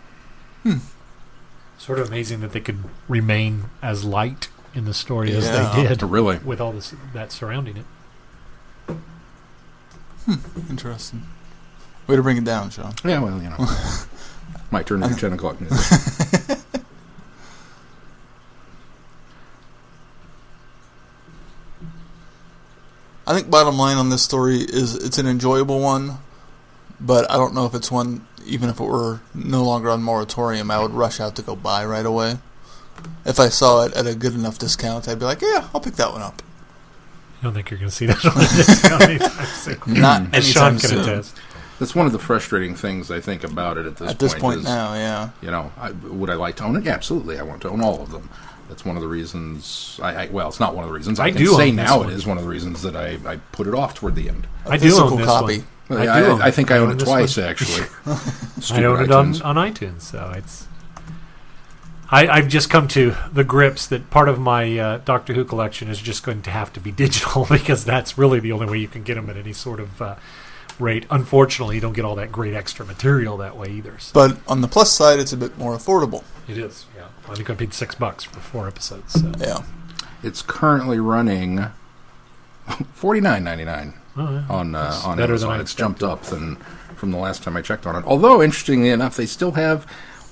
Sort 1.79 1.99
of 2.01 2.09
amazing 2.09 2.41
that 2.41 2.53
they 2.53 2.61
could 2.61 2.79
remain 3.09 3.67
as 3.83 4.05
light 4.05 4.49
in 4.75 4.85
the 4.87 4.95
story 4.95 5.33
as 5.33 5.49
they 5.51 5.87
did 5.89 6.03
Really, 6.03 6.39
with 6.39 6.61
all 6.61 6.73
this 6.73 6.93
that 7.13 7.31
surrounding 7.33 7.77
it. 7.79 8.97
Interesting. 10.69 11.23
Way 12.07 12.17
to 12.17 12.23
bring 12.23 12.37
it 12.37 12.45
down, 12.45 12.71
Sean. 12.71 12.95
yeah. 13.05 13.21
Well, 13.21 13.41
you 13.43 13.49
know, 13.51 13.57
My 14.71 14.83
turn 14.83 15.01
to 15.01 15.09
do 15.09 15.15
10 15.15 15.33
o'clock 15.35 15.61
news. 15.61 15.71
I 23.27 23.35
think 23.35 23.51
bottom 23.51 23.77
line 23.77 23.97
on 23.97 24.11
this 24.11 24.23
story 24.23 24.59
is 24.59 24.95
it's 24.95 25.19
an 25.19 25.27
enjoyable 25.27 25.81
one, 25.81 26.19
but 27.01 27.31
I 27.31 27.35
don't 27.35 27.55
know 27.55 27.67
if 27.67 27.75
it's 27.75 27.91
one. 27.91 28.27
Even 28.45 28.69
if 28.69 28.79
it 28.79 28.85
were 28.85 29.21
no 29.35 29.65
longer 29.65 29.91
on 29.91 30.03
moratorium, 30.03 30.71
I 30.71 30.81
would 30.81 30.93
rush 30.93 31.19
out 31.19 31.35
to 31.37 31.43
go 31.43 31.57
buy 31.57 31.85
right 31.85 32.07
away. 32.07 32.39
If 33.25 33.41
I 33.41 33.49
saw 33.49 33.85
it 33.85 33.93
at 33.95 34.07
a 34.07 34.15
good 34.15 34.35
enough 34.35 34.59
discount, 34.59 35.09
I'd 35.09 35.19
be 35.19 35.25
like, 35.25 35.43
"Yeah, 35.43 35.69
I'll 35.75 35.81
pick 35.81 35.95
that 35.95 36.13
one 36.13 36.23
up." 36.23 36.43
I 37.41 37.45
don't 37.45 37.55
think 37.55 37.71
you're 37.71 37.79
going 37.79 37.91
to 37.91 37.95
see 37.95 38.07
that 38.07 38.25
on 38.25 38.35
the 38.35 38.65
discount 38.65 39.03
anytime 39.11 39.47
soon. 39.47 40.01
Not 40.01 40.35
As 40.35 40.49
Sean 40.49 40.75
anytime 40.75 40.79
can 40.79 40.89
soon. 40.89 41.01
attest. 41.01 41.37
That's 41.79 41.95
one 41.95 42.07
of 42.07 42.13
the 42.13 42.19
frustrating 42.19 42.75
things 42.75 43.11
I 43.11 43.21
think 43.21 43.45
about 43.45 43.77
it 43.77 43.85
at 43.85 43.97
this 43.97 44.07
point. 44.07 44.11
At 44.11 44.19
this 44.19 44.33
point. 44.33 44.43
point 44.43 44.59
is, 44.61 44.65
now, 44.65 44.95
yeah. 44.95 45.31
You 45.43 45.51
know, 45.51 45.71
I, 45.77 45.91
would 45.91 46.31
I 46.31 46.35
like 46.35 46.57
to 46.57 46.65
own 46.65 46.77
it? 46.77 46.85
Yeah, 46.85 46.93
absolutely. 46.93 47.39
I 47.39 47.43
want 47.43 47.61
to 47.63 47.69
own 47.69 47.83
all 47.83 48.01
of 48.01 48.11
them. 48.13 48.31
That's 48.69 48.85
one 48.85 48.97
of 48.97 49.03
the 49.03 49.09
reasons. 49.09 49.99
I, 50.03 50.25
I 50.25 50.29
well, 50.29 50.49
it's 50.49 50.61
not 50.61 50.75
one 50.75 50.85
of 50.85 50.91
the 50.91 50.95
reasons. 50.95 51.21
I, 51.21 51.27
I 51.27 51.31
can 51.31 51.39
do 51.39 51.55
say 51.55 51.71
now 51.71 52.03
it 52.03 52.11
is 52.11 52.27
one 52.27 52.37
of 52.37 52.45
the 52.45 52.51
reasons 52.51 52.83
that 52.83 52.97
I, 52.97 53.19
I 53.25 53.37
put 53.53 53.67
it 53.67 53.75
off 53.75 53.95
toward 53.95 54.15
the 54.15 54.29
end. 54.29 54.47
A 54.67 54.71
I 54.71 54.77
do 54.77 54.85
physical 54.85 55.13
own 55.13 55.17
this 55.19 55.27
copy. 55.27 55.59
one. 55.59 55.67
Well, 55.89 55.99
I 56.01 56.05
yeah, 56.05 56.27
own 56.27 56.43
I, 56.43 56.51
think 56.51 56.71
I 56.71 56.77
I 56.77 56.79
own 56.79 56.91
own 56.91 56.97
it 56.97 57.05
twice 57.05 57.37
one. 57.37 57.47
actually. 57.47 57.87
I 58.73 58.85
own 58.85 59.03
it 59.05 59.13
on, 59.13 59.33
iTunes. 59.33 59.45
on 59.45 59.57
iTunes, 59.57 60.01
so 60.03 60.33
it's. 60.37 60.67
I, 62.11 62.29
I've 62.29 62.49
just 62.49 62.71
come 62.71 62.87
to 62.89 63.17
the 63.33 63.43
grips 63.45 63.87
that 63.89 64.11
part 64.11 64.29
of 64.29 64.39
my 64.39 64.79
uh, 64.79 64.99
Doctor 64.99 65.33
Who 65.33 65.45
collection 65.45 65.89
is 65.89 66.01
just 66.01 66.23
going 66.23 66.43
to 66.43 66.51
have 66.51 66.73
to 66.75 66.81
be 66.81 66.93
digital 66.93 67.47
because 67.49 67.85
that's 67.85 68.17
really 68.19 68.41
the 68.41 68.53
only 68.53 68.67
way 68.67 68.79
you 68.79 68.89
can 68.89 69.03
get 69.03 69.15
them 69.15 69.29
at 69.31 69.37
any 69.37 69.53
sort 69.53 69.81
of 69.81 70.01
uh, 70.03 70.17
rate. 70.79 71.07
Unfortunately, 71.11 71.77
you 71.77 71.81
don't 71.81 71.95
get 71.95 72.05
all 72.05 72.17
that 72.17 72.31
great 72.33 72.55
extra 72.55 72.85
material 72.85 73.37
that 73.39 73.57
way 73.57 73.71
either. 73.71 73.99
So 73.99 74.13
But 74.13 74.39
on 74.49 74.61
the 74.61 74.69
plus 74.69 74.93
side, 74.93 75.19
it's 75.19 75.33
a 75.33 75.37
bit 75.37 75.57
more 75.59 75.77
affordable. 75.77 76.23
It 76.49 76.59
is, 76.59 76.87
yeah. 76.97 77.07
I 77.29 77.35
think 77.35 77.51
I 77.51 77.55
paid 77.55 77.75
six 77.75 77.95
bucks 77.95 78.25
for 78.25 78.41
four 78.41 78.67
episodes. 78.69 79.13
So. 79.21 79.33
Yeah. 79.39 79.63
It's 80.23 80.43
currently 80.43 80.99
running 80.99 81.67
forty 82.95 83.21
nine 83.21 83.45
ninety 83.45 83.65
nine 83.65 83.95
Oh, 84.17 84.31
yeah. 84.33 84.47
on 84.49 84.75
uh, 84.75 85.01
on 85.05 85.17
better 85.19 85.39
than 85.39 85.49
Amazon. 85.49 85.51
I 85.53 85.61
It's 85.61 85.75
jumped 85.75 86.03
up 86.03 86.23
than 86.23 86.57
from 86.97 87.11
the 87.11 87.19
last 87.19 87.43
time 87.43 87.57
I 87.57 87.63
checked 87.63 87.87
on 87.87 87.97
it. 87.97 88.05
Although 88.07 88.43
interestingly 88.43 88.89
enough, 88.91 89.17
they 89.17 89.27
still 89.27 89.53
have 89.53 89.85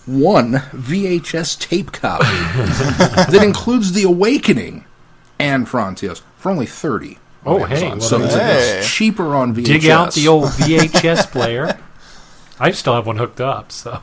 one 0.06 0.52
VHS 0.72 1.58
tape 1.60 1.92
copy 1.92 2.24
that 2.24 3.40
includes 3.42 3.92
The 3.92 4.02
Awakening 4.04 4.84
and 5.38 5.66
Frontios 5.66 6.22
for 6.38 6.50
only 6.50 6.66
thirty. 6.66 7.18
Oh, 7.46 7.62
hey, 7.64 7.88
well, 7.90 8.00
so 8.00 8.22
it's, 8.22 8.34
Hey. 8.34 8.78
it's 8.78 8.90
cheaper 8.90 9.34
on 9.34 9.54
VHS. 9.54 9.64
Dig 9.66 9.86
out 9.88 10.14
the 10.14 10.28
old 10.28 10.44
VHS 10.46 11.30
player. 11.30 11.78
I 12.58 12.70
still 12.70 12.94
have 12.94 13.06
one 13.06 13.18
hooked 13.18 13.40
up, 13.40 13.70
so 13.70 14.00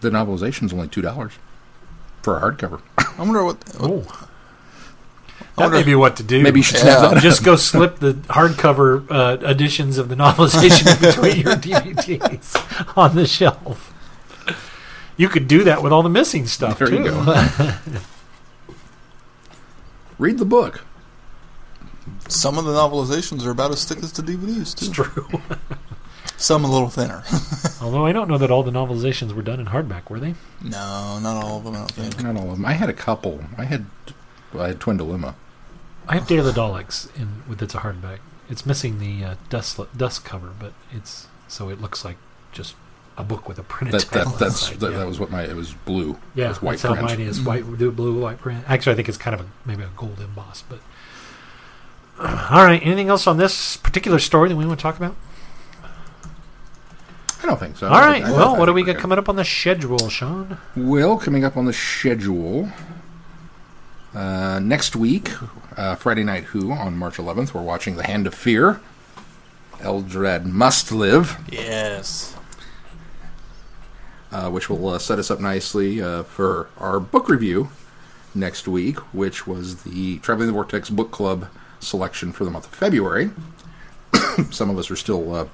The 0.00 0.10
novelization's 0.10 0.72
only 0.72 0.88
two 0.88 1.02
dollars 1.02 1.32
for 2.22 2.36
a 2.38 2.40
hardcover. 2.40 2.80
I 2.98 3.14
wonder 3.18 3.44
what. 3.44 3.56
what 3.78 3.90
oh, 3.90 4.26
I 5.40 5.44
that 5.56 5.62
wonder 5.64 5.76
may 5.78 5.82
be 5.82 5.94
what 5.94 6.16
to 6.16 6.22
do. 6.22 6.42
Maybe 6.42 6.60
you 6.60 6.64
should 6.64 6.78
Yeah. 6.78 7.08
that. 7.08 7.22
just 7.22 7.44
go 7.44 7.56
slip 7.56 7.98
the 7.98 8.14
hardcover 8.14 9.06
uh, 9.10 9.38
editions 9.46 9.98
of 9.98 10.08
the 10.08 10.14
novelization 10.14 10.98
between 11.02 11.40
your 11.40 11.54
DVDs 11.56 12.96
on 12.96 13.14
the 13.14 13.26
shelf. 13.26 13.92
You 15.18 15.28
could 15.28 15.48
do 15.48 15.64
that 15.64 15.82
with 15.82 15.92
all 15.92 16.02
the 16.02 16.08
missing 16.08 16.46
stuff 16.46 16.78
There 16.78 16.88
too. 16.88 16.96
you 16.96 17.04
go. 17.04 17.74
Read 20.18 20.38
the 20.38 20.44
book. 20.46 20.84
some 22.28 22.56
of 22.58 22.64
the 22.64 22.72
novelizations 22.72 23.44
are 23.44 23.50
about 23.50 23.70
as 23.72 23.84
thick 23.84 23.98
as 23.98 24.12
the 24.12 24.22
DVDs 24.22 24.72
it's 24.72 24.88
true. 24.88 25.26
Some 26.40 26.64
a 26.64 26.70
little 26.70 26.88
thinner. 26.88 27.22
Although 27.82 28.06
I 28.06 28.12
don't 28.12 28.26
know 28.26 28.38
that 28.38 28.50
all 28.50 28.62
the 28.62 28.70
novelizations 28.70 29.32
were 29.34 29.42
done 29.42 29.60
in 29.60 29.66
hardback, 29.66 30.08
were 30.08 30.18
they? 30.18 30.34
no, 30.64 31.18
not 31.22 31.44
all 31.44 31.58
of 31.58 31.64
them. 31.64 31.74
I 31.74 31.78
don't 31.80 31.92
think. 31.92 32.22
Not 32.22 32.36
all 32.36 32.50
of 32.50 32.56
them. 32.56 32.64
I 32.64 32.72
had 32.72 32.88
a 32.88 32.94
couple. 32.94 33.44
I 33.58 33.64
had, 33.64 33.84
well, 34.54 34.64
I 34.64 34.68
had 34.68 34.80
Twin 34.80 34.96
Dilemma. 34.96 35.34
I 36.08 36.14
have 36.14 36.26
Day 36.26 36.38
of 36.38 36.46
the 36.46 36.52
Daleks 36.52 37.14
in 37.14 37.42
with 37.46 37.60
it's 37.62 37.74
a 37.74 37.78
hardback. 37.80 38.20
It's 38.48 38.64
missing 38.64 38.98
the 38.98 39.22
uh, 39.24 39.34
dust 39.50 39.78
dust 39.96 40.24
cover, 40.24 40.52
but 40.58 40.72
it's 40.90 41.28
so 41.46 41.68
it 41.68 41.80
looks 41.80 42.04
like 42.06 42.16
just 42.52 42.74
a 43.18 43.22
book 43.22 43.46
with 43.46 43.58
a 43.58 43.62
printed 43.62 44.00
That, 44.00 44.06
title 44.08 44.32
that 44.32 44.38
that's 44.38 44.62
inside, 44.62 44.80
that, 44.80 44.92
yeah. 44.92 44.98
that 44.98 45.06
was 45.06 45.20
what 45.20 45.30
my 45.30 45.42
it 45.42 45.54
was 45.54 45.74
blue. 45.74 46.18
Yeah, 46.34 46.46
it 46.46 46.48
was 46.48 46.62
white 46.62 46.78
that's 46.78 46.94
how 46.96 47.02
mine 47.02 47.20
is. 47.20 47.40
White, 47.42 47.78
do 47.78 47.90
blue, 47.92 48.18
white 48.18 48.38
print. 48.38 48.64
Actually, 48.66 48.94
I 48.94 48.96
think 48.96 49.08
it's 49.10 49.18
kind 49.18 49.34
of 49.34 49.42
a, 49.42 49.50
maybe 49.66 49.82
a 49.82 49.90
gold 49.94 50.18
emboss. 50.20 50.62
But 50.62 50.80
all 52.18 52.64
right, 52.64 52.80
anything 52.82 53.08
else 53.08 53.26
on 53.26 53.36
this 53.36 53.76
particular 53.76 54.18
story 54.18 54.48
that 54.48 54.56
we 54.56 54.66
want 54.66 54.78
to 54.78 54.82
talk 54.82 54.96
about? 54.96 55.14
I 57.42 57.46
don't 57.46 57.58
think 57.58 57.76
so. 57.76 57.88
all 57.88 58.00
right. 58.00 58.22
I- 58.22 58.28
I- 58.28 58.32
well, 58.32 58.56
what 58.56 58.66
do 58.66 58.72
we 58.74 58.82
we're 58.82 58.92
got 58.94 59.00
coming 59.00 59.18
up 59.18 59.28
on 59.28 59.36
the 59.36 59.44
schedule, 59.44 60.08
Sean? 60.08 60.58
Well, 60.76 61.16
coming 61.18 61.44
up 61.44 61.56
on 61.56 61.64
the 61.64 61.72
schedule 61.72 62.68
uh, 64.14 64.58
next 64.62 64.94
week, 64.96 65.30
uh, 65.76 65.94
Friday 65.94 66.24
Night 66.24 66.44
Who 66.44 66.72
on 66.72 66.96
March 66.96 67.16
11th. 67.16 67.54
We're 67.54 67.62
watching 67.62 67.96
The 67.96 68.04
Hand 68.06 68.26
of 68.26 68.34
Fear. 68.34 68.80
Eldrad 69.78 70.44
Must 70.44 70.92
Live, 70.92 71.38
Yes. 71.50 72.36
uh, 74.30 74.50
which 74.50 74.68
will 74.68 74.86
uh, 74.90 74.98
set 74.98 75.18
us 75.18 75.30
up 75.30 75.40
nicely 75.40 76.02
uh, 76.02 76.22
for 76.24 76.68
our 76.76 77.00
book 77.00 77.30
review 77.30 77.70
next 78.34 78.68
week, 78.68 78.98
which 79.14 79.46
was 79.46 79.82
the 79.84 80.18
Traveling 80.18 80.48
the 80.48 80.52
Vortex 80.52 80.90
Book 80.90 81.10
Club 81.10 81.48
selection 81.80 82.30
for 82.30 82.44
the 82.44 82.50
month 82.50 82.66
of 82.66 82.72
February. 82.74 83.30
Some 84.50 84.68
of 84.68 84.76
us 84.76 84.90
are 84.90 84.96
still 84.96 85.34
uh, 85.34 85.46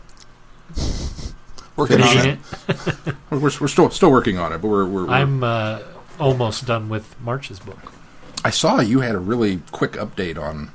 Working 1.77 2.01
on 2.01 2.17
it. 2.29 2.39
it. 2.69 3.15
we're, 3.31 3.39
we're 3.41 3.51
still 3.69 3.91
still 3.91 4.11
working 4.11 4.39
on 4.39 4.53
it, 4.53 4.59
but 4.59 4.69
we're, 4.69 4.87
we're, 4.87 5.07
we're 5.07 5.13
I'm 5.13 5.45
uh, 5.45 5.81
almost 6.19 6.67
done 6.67 6.89
with 6.89 7.15
March's 7.21 7.59
book. 7.59 7.93
I 8.45 8.51
saw 8.51 8.81
you 8.81 9.01
had 9.01 9.15
a 9.15 9.19
really 9.19 9.61
quick 9.73 9.93
update 9.93 10.39
on. 10.39 10.71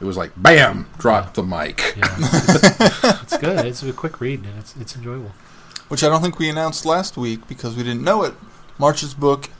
It 0.00 0.04
was 0.04 0.16
like 0.16 0.32
bam, 0.36 0.88
drop 0.98 1.34
the 1.34 1.42
mic. 1.42 1.94
Yeah, 1.96 2.16
it's 3.22 3.36
good. 3.36 3.64
It's 3.66 3.82
a 3.82 3.92
quick 3.92 4.20
read 4.20 4.40
and 4.44 4.58
it's 4.58 4.74
it's 4.80 4.96
enjoyable. 4.96 5.32
Which 5.88 6.02
I 6.02 6.08
don't 6.08 6.22
think 6.22 6.38
we 6.38 6.48
announced 6.48 6.84
last 6.86 7.16
week 7.16 7.46
because 7.46 7.76
we 7.76 7.82
didn't 7.82 8.02
know 8.02 8.22
it. 8.24 8.34
March's 8.78 9.14
book 9.14 9.50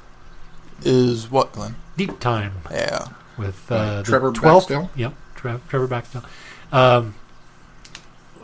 is 0.82 1.30
what, 1.30 1.52
Glenn? 1.52 1.76
Deep 1.96 2.18
time. 2.18 2.54
Yeah. 2.70 3.08
with 3.36 3.70
uh, 3.70 3.74
Uh, 3.74 4.02
Trevor 4.02 4.32
12th, 4.32 4.42
Baxendale? 4.68 4.90
Yep, 4.96 5.14
Tre- 5.36 5.60
Trevor 5.68 5.86
Baxendale. 5.86 6.28
Um, 6.72 7.14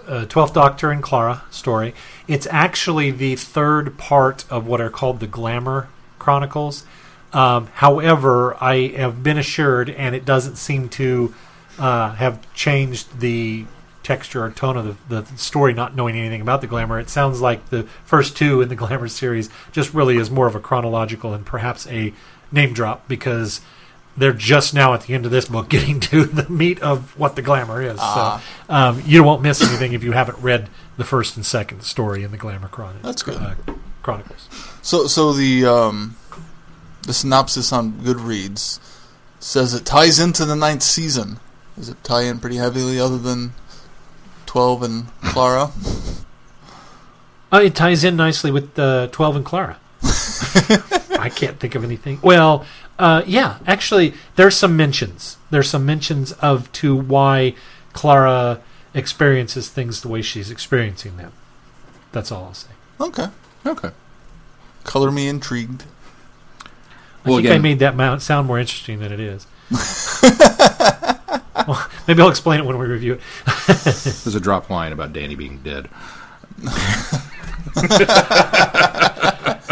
uh, 0.08 0.24
Twelfth 0.26 0.54
Doctor 0.54 0.90
and 0.90 1.02
Clara 1.02 1.42
story. 1.50 1.94
It's 2.26 2.46
actually 2.50 3.10
the 3.10 3.36
third 3.36 3.98
part 3.98 4.44
of 4.50 4.66
what 4.66 4.80
are 4.80 4.90
called 4.90 5.20
the 5.20 5.26
Glamour 5.26 5.88
Chronicles. 6.18 6.84
Um, 7.32 7.68
however, 7.74 8.56
I 8.62 8.88
have 8.96 9.22
been 9.22 9.38
assured, 9.38 9.90
and 9.90 10.14
it 10.14 10.24
doesn't 10.24 10.56
seem 10.56 10.88
to 10.90 11.34
uh, 11.78 12.12
have 12.12 12.52
changed 12.54 13.20
the 13.20 13.66
texture 14.02 14.44
or 14.44 14.50
tone 14.50 14.76
of 14.76 15.08
the, 15.08 15.20
the 15.20 15.36
story. 15.36 15.74
Not 15.74 15.94
knowing 15.94 16.16
anything 16.16 16.40
about 16.40 16.62
the 16.62 16.66
Glamour, 16.66 16.98
it 16.98 17.10
sounds 17.10 17.40
like 17.40 17.68
the 17.68 17.82
first 18.04 18.36
two 18.36 18.62
in 18.62 18.68
the 18.68 18.76
Glamour 18.76 19.08
series 19.08 19.50
just 19.72 19.92
really 19.92 20.16
is 20.16 20.30
more 20.30 20.46
of 20.46 20.54
a 20.54 20.60
chronological 20.60 21.34
and 21.34 21.44
perhaps 21.44 21.86
a 21.88 22.14
name 22.50 22.72
drop 22.72 23.06
because 23.08 23.60
they're 24.18 24.32
just 24.32 24.74
now 24.74 24.94
at 24.94 25.02
the 25.02 25.14
end 25.14 25.24
of 25.24 25.30
this 25.30 25.46
book 25.46 25.68
getting 25.70 26.00
to 26.00 26.24
the 26.24 26.48
meat 26.50 26.80
of 26.80 27.18
what 27.18 27.36
the 27.36 27.42
glamour 27.42 27.82
is. 27.82 27.98
Ah. 28.00 28.42
So 28.66 28.72
um, 28.74 29.02
you 29.06 29.22
won't 29.24 29.42
miss 29.42 29.62
anything 29.62 29.92
if 29.92 30.02
you 30.02 30.12
haven't 30.12 30.38
read 30.38 30.68
the 30.96 31.04
first 31.04 31.36
and 31.36 31.46
second 31.46 31.82
story 31.82 32.22
in 32.24 32.30
the 32.30 32.36
Glamour 32.36 32.68
Chron- 32.68 33.00
That's 33.02 33.22
good. 33.22 33.36
Uh, 33.36 33.54
Chronicles. 34.02 34.48
So, 34.82 35.06
so 35.06 35.32
the 35.32 35.64
um, 35.66 36.16
the 37.02 37.12
synopsis 37.12 37.72
on 37.72 37.92
Goodreads 37.92 38.80
says 39.38 39.74
it 39.74 39.84
ties 39.84 40.18
into 40.18 40.44
the 40.44 40.56
ninth 40.56 40.82
season. 40.82 41.38
Does 41.76 41.88
it 41.88 42.02
tie 42.02 42.22
in 42.22 42.40
pretty 42.40 42.56
heavily, 42.56 42.98
other 42.98 43.18
than 43.18 43.52
twelve 44.46 44.82
and 44.82 45.06
Clara? 45.22 45.70
Uh, 47.50 47.62
it 47.64 47.74
ties 47.74 48.04
in 48.04 48.14
nicely 48.14 48.50
with 48.50 48.78
uh, 48.78 49.06
12 49.06 49.36
and 49.36 49.44
Clara. 49.44 49.78
I 51.18 51.30
can't 51.34 51.58
think 51.58 51.74
of 51.74 51.82
anything. 51.82 52.18
Well, 52.22 52.66
uh, 52.98 53.22
yeah, 53.26 53.58
actually, 53.66 54.14
there's 54.36 54.56
some 54.56 54.76
mentions. 54.76 55.36
There's 55.50 55.68
some 55.68 55.84
mentions 55.86 56.32
of 56.32 56.70
to 56.72 56.94
why 56.96 57.54
Clara 57.92 58.60
experiences 58.94 59.68
things 59.68 60.00
the 60.00 60.08
way 60.08 60.22
she's 60.22 60.50
experiencing 60.50 61.16
them. 61.16 61.32
That's 62.12 62.32
all 62.32 62.44
I'll 62.44 62.54
say. 62.54 62.70
Okay, 63.00 63.28
Okay. 63.66 63.90
color 64.84 65.10
me 65.10 65.28
intrigued. 65.28 65.84
I 67.24 67.30
Well, 67.30 67.38
think 67.38 67.50
I 67.50 67.58
made 67.58 67.78
that 67.80 67.94
mount 67.96 68.22
sound 68.22 68.46
more 68.46 68.58
interesting 68.58 69.00
than 69.00 69.12
it 69.12 69.20
is. 69.20 69.46
well, 71.66 71.86
maybe 72.08 72.22
I'll 72.22 72.30
explain 72.30 72.60
it 72.60 72.64
when 72.66 72.78
we 72.78 72.86
review 72.86 73.14
it. 73.14 73.20
There's 73.84 74.34
a 74.34 74.40
drop 74.40 74.70
line 74.70 74.92
about 74.92 75.12
Danny 75.12 75.34
being 75.34 75.58
dead. 75.62 75.88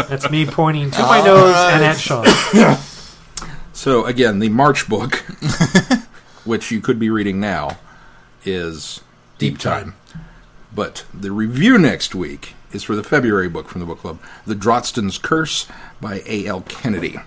That's 0.07 0.29
me 0.29 0.45
pointing 0.45 0.91
to 0.91 0.99
my 1.01 1.19
All 1.19 1.25
nose 1.25 1.53
right. 1.53 1.73
and 1.73 1.83
at 1.83 1.97
Sean. 1.97 2.25
So 3.77 4.05
again, 4.05 4.39
the 4.39 4.49
March 4.49 4.89
book, 4.89 5.17
which 6.45 6.71
you 6.71 6.81
could 6.81 6.97
be 6.97 7.11
reading 7.11 7.39
now, 7.39 7.77
is 8.43 9.01
Deep 9.37 9.59
Time. 9.59 9.93
But 10.73 11.05
the 11.13 11.31
review 11.31 11.77
next 11.77 12.15
week 12.15 12.55
is 12.71 12.81
for 12.81 12.95
the 12.95 13.03
February 13.03 13.47
book 13.47 13.67
from 13.67 13.81
the 13.81 13.85
book 13.85 13.99
club, 13.99 14.19
The 14.47 14.55
Drotston's 14.55 15.19
Curse 15.19 15.67
by 16.01 16.23
A.L. 16.25 16.61
Kennedy. 16.61 17.19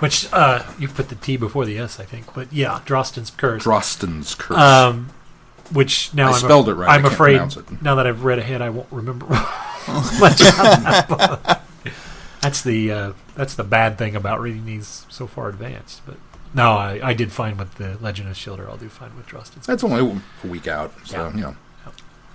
Which 0.00 0.30
uh, 0.34 0.70
you 0.78 0.86
put 0.86 1.08
the 1.08 1.14
T 1.14 1.38
before 1.38 1.64
the 1.64 1.78
S, 1.78 1.98
I 1.98 2.04
think. 2.04 2.34
But 2.34 2.52
yeah, 2.52 2.82
Drosten's 2.84 3.30
curse. 3.30 3.64
Drotston's 3.64 4.34
Curse. 4.34 4.58
um, 4.58 5.08
which 5.72 6.12
now 6.12 6.28
I 6.28 6.32
I'm 6.32 6.40
spelled 6.40 6.68
it 6.68 6.74
right. 6.74 6.90
I'm 6.90 7.06
afraid 7.06 7.40
now 7.80 7.94
that 7.94 8.06
I've 8.06 8.22
read 8.22 8.38
ahead, 8.38 8.60
I 8.60 8.68
won't 8.68 8.92
remember 8.92 9.24
much 10.20 10.42
about 10.42 10.82
that 10.82 11.06
book. 11.08 11.58
That's 12.42 12.62
the 12.62 12.92
uh, 12.92 13.12
that's 13.34 13.54
the 13.54 13.64
bad 13.64 13.98
thing 13.98 14.14
about 14.16 14.40
reading 14.40 14.64
these 14.66 15.06
so 15.08 15.26
far 15.26 15.48
advanced. 15.48 16.02
But 16.06 16.16
no, 16.54 16.72
I, 16.72 17.00
I 17.02 17.12
did 17.14 17.32
fine 17.32 17.56
with 17.56 17.74
the 17.74 17.98
Legend 18.00 18.28
of 18.28 18.36
Shilder. 18.36 18.68
I'll 18.68 18.76
do 18.76 18.88
fine 18.88 19.16
with 19.16 19.26
Drosten's. 19.26 19.66
That's 19.66 19.82
only 19.84 20.20
a 20.44 20.46
week 20.46 20.66
out, 20.68 20.92
so 21.04 21.16
Yeah. 21.28 21.34
you 21.34 21.40
know. 21.42 21.56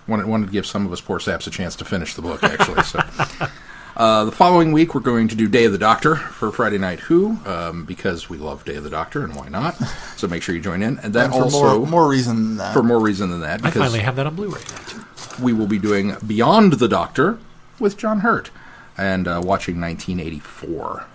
Wanted, 0.06 0.26
wanted 0.28 0.48
to 0.48 0.52
give 0.52 0.66
some 0.66 0.86
of 0.86 0.92
us 0.92 1.00
poor 1.00 1.18
saps 1.22 1.48
a 1.48 1.50
chance 1.50 1.78
to 1.78 1.86
finish 1.86 2.14
the 2.14 2.22
book, 2.22 2.44
actually. 2.44 2.84
so, 2.84 3.00
uh, 3.96 4.26
the 4.26 4.34
following 4.34 4.74
week 4.74 4.94
we're 4.94 5.00
going 5.00 5.30
to 5.30 5.36
do 5.36 5.48
Day 5.48 5.64
of 5.64 5.72
the 5.72 5.78
Doctor 5.78 6.18
for 6.18 6.52
Friday 6.52 6.78
Night 6.78 7.00
Who, 7.00 7.38
um, 7.46 7.86
because 7.86 8.30
we 8.30 8.38
love 8.38 8.66
Day 8.66 8.76
of 8.76 8.84
the 8.84 8.90
Doctor, 8.90 9.24
and 9.24 9.34
why 9.34 9.48
not? 9.48 9.76
So 10.18 10.28
make 10.28 10.44
sure 10.44 10.54
you 10.54 10.60
join 10.60 10.82
in, 10.84 11.00
and 11.00 11.14
that 11.14 11.28
And 11.28 11.34
for 11.34 11.44
also 11.44 11.78
more, 11.80 11.88
more 11.88 12.08
reason 12.10 12.36
than 12.36 12.58
that. 12.58 12.74
for 12.74 12.84
more 12.84 13.00
reason 13.00 13.30
than 13.30 13.40
that, 13.42 13.62
I 13.62 13.68
because 13.70 13.76
finally 13.82 14.00
have 14.02 14.18
that 14.18 14.28
on 14.28 14.36
Blu-ray 14.36 14.60
too. 14.88 15.06
we 15.42 15.54
will 15.54 15.68
be 15.68 15.80
doing 15.80 16.18
Beyond 16.28 16.74
the 16.74 16.90
Doctor 16.90 17.38
with 17.80 17.96
John 17.98 18.20
Hurt 18.20 18.52
and 18.98 19.28
uh, 19.28 19.42
watching 19.44 19.80
1984. 19.80 21.06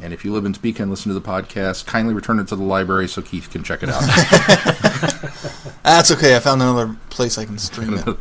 And 0.00 0.12
if 0.12 0.24
you 0.24 0.32
live 0.32 0.44
in 0.44 0.52
Topeka 0.52 0.82
and 0.82 0.90
listen 0.90 1.10
to 1.10 1.18
the 1.18 1.26
podcast, 1.26 1.86
kindly 1.86 2.12
return 2.12 2.40
it 2.40 2.48
to 2.48 2.56
the 2.56 2.64
library 2.64 3.06
so 3.06 3.22
Keith 3.22 3.48
can 3.50 3.62
check 3.62 3.84
it 3.84 3.88
out. 3.88 4.02
That's 5.84 6.10
okay. 6.10 6.34
I 6.34 6.40
found 6.40 6.60
another 6.60 6.96
place 7.08 7.38
I 7.38 7.44
can 7.44 7.58
stream 7.58 7.94
it. 7.94 8.16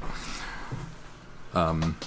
um, 1.55 1.97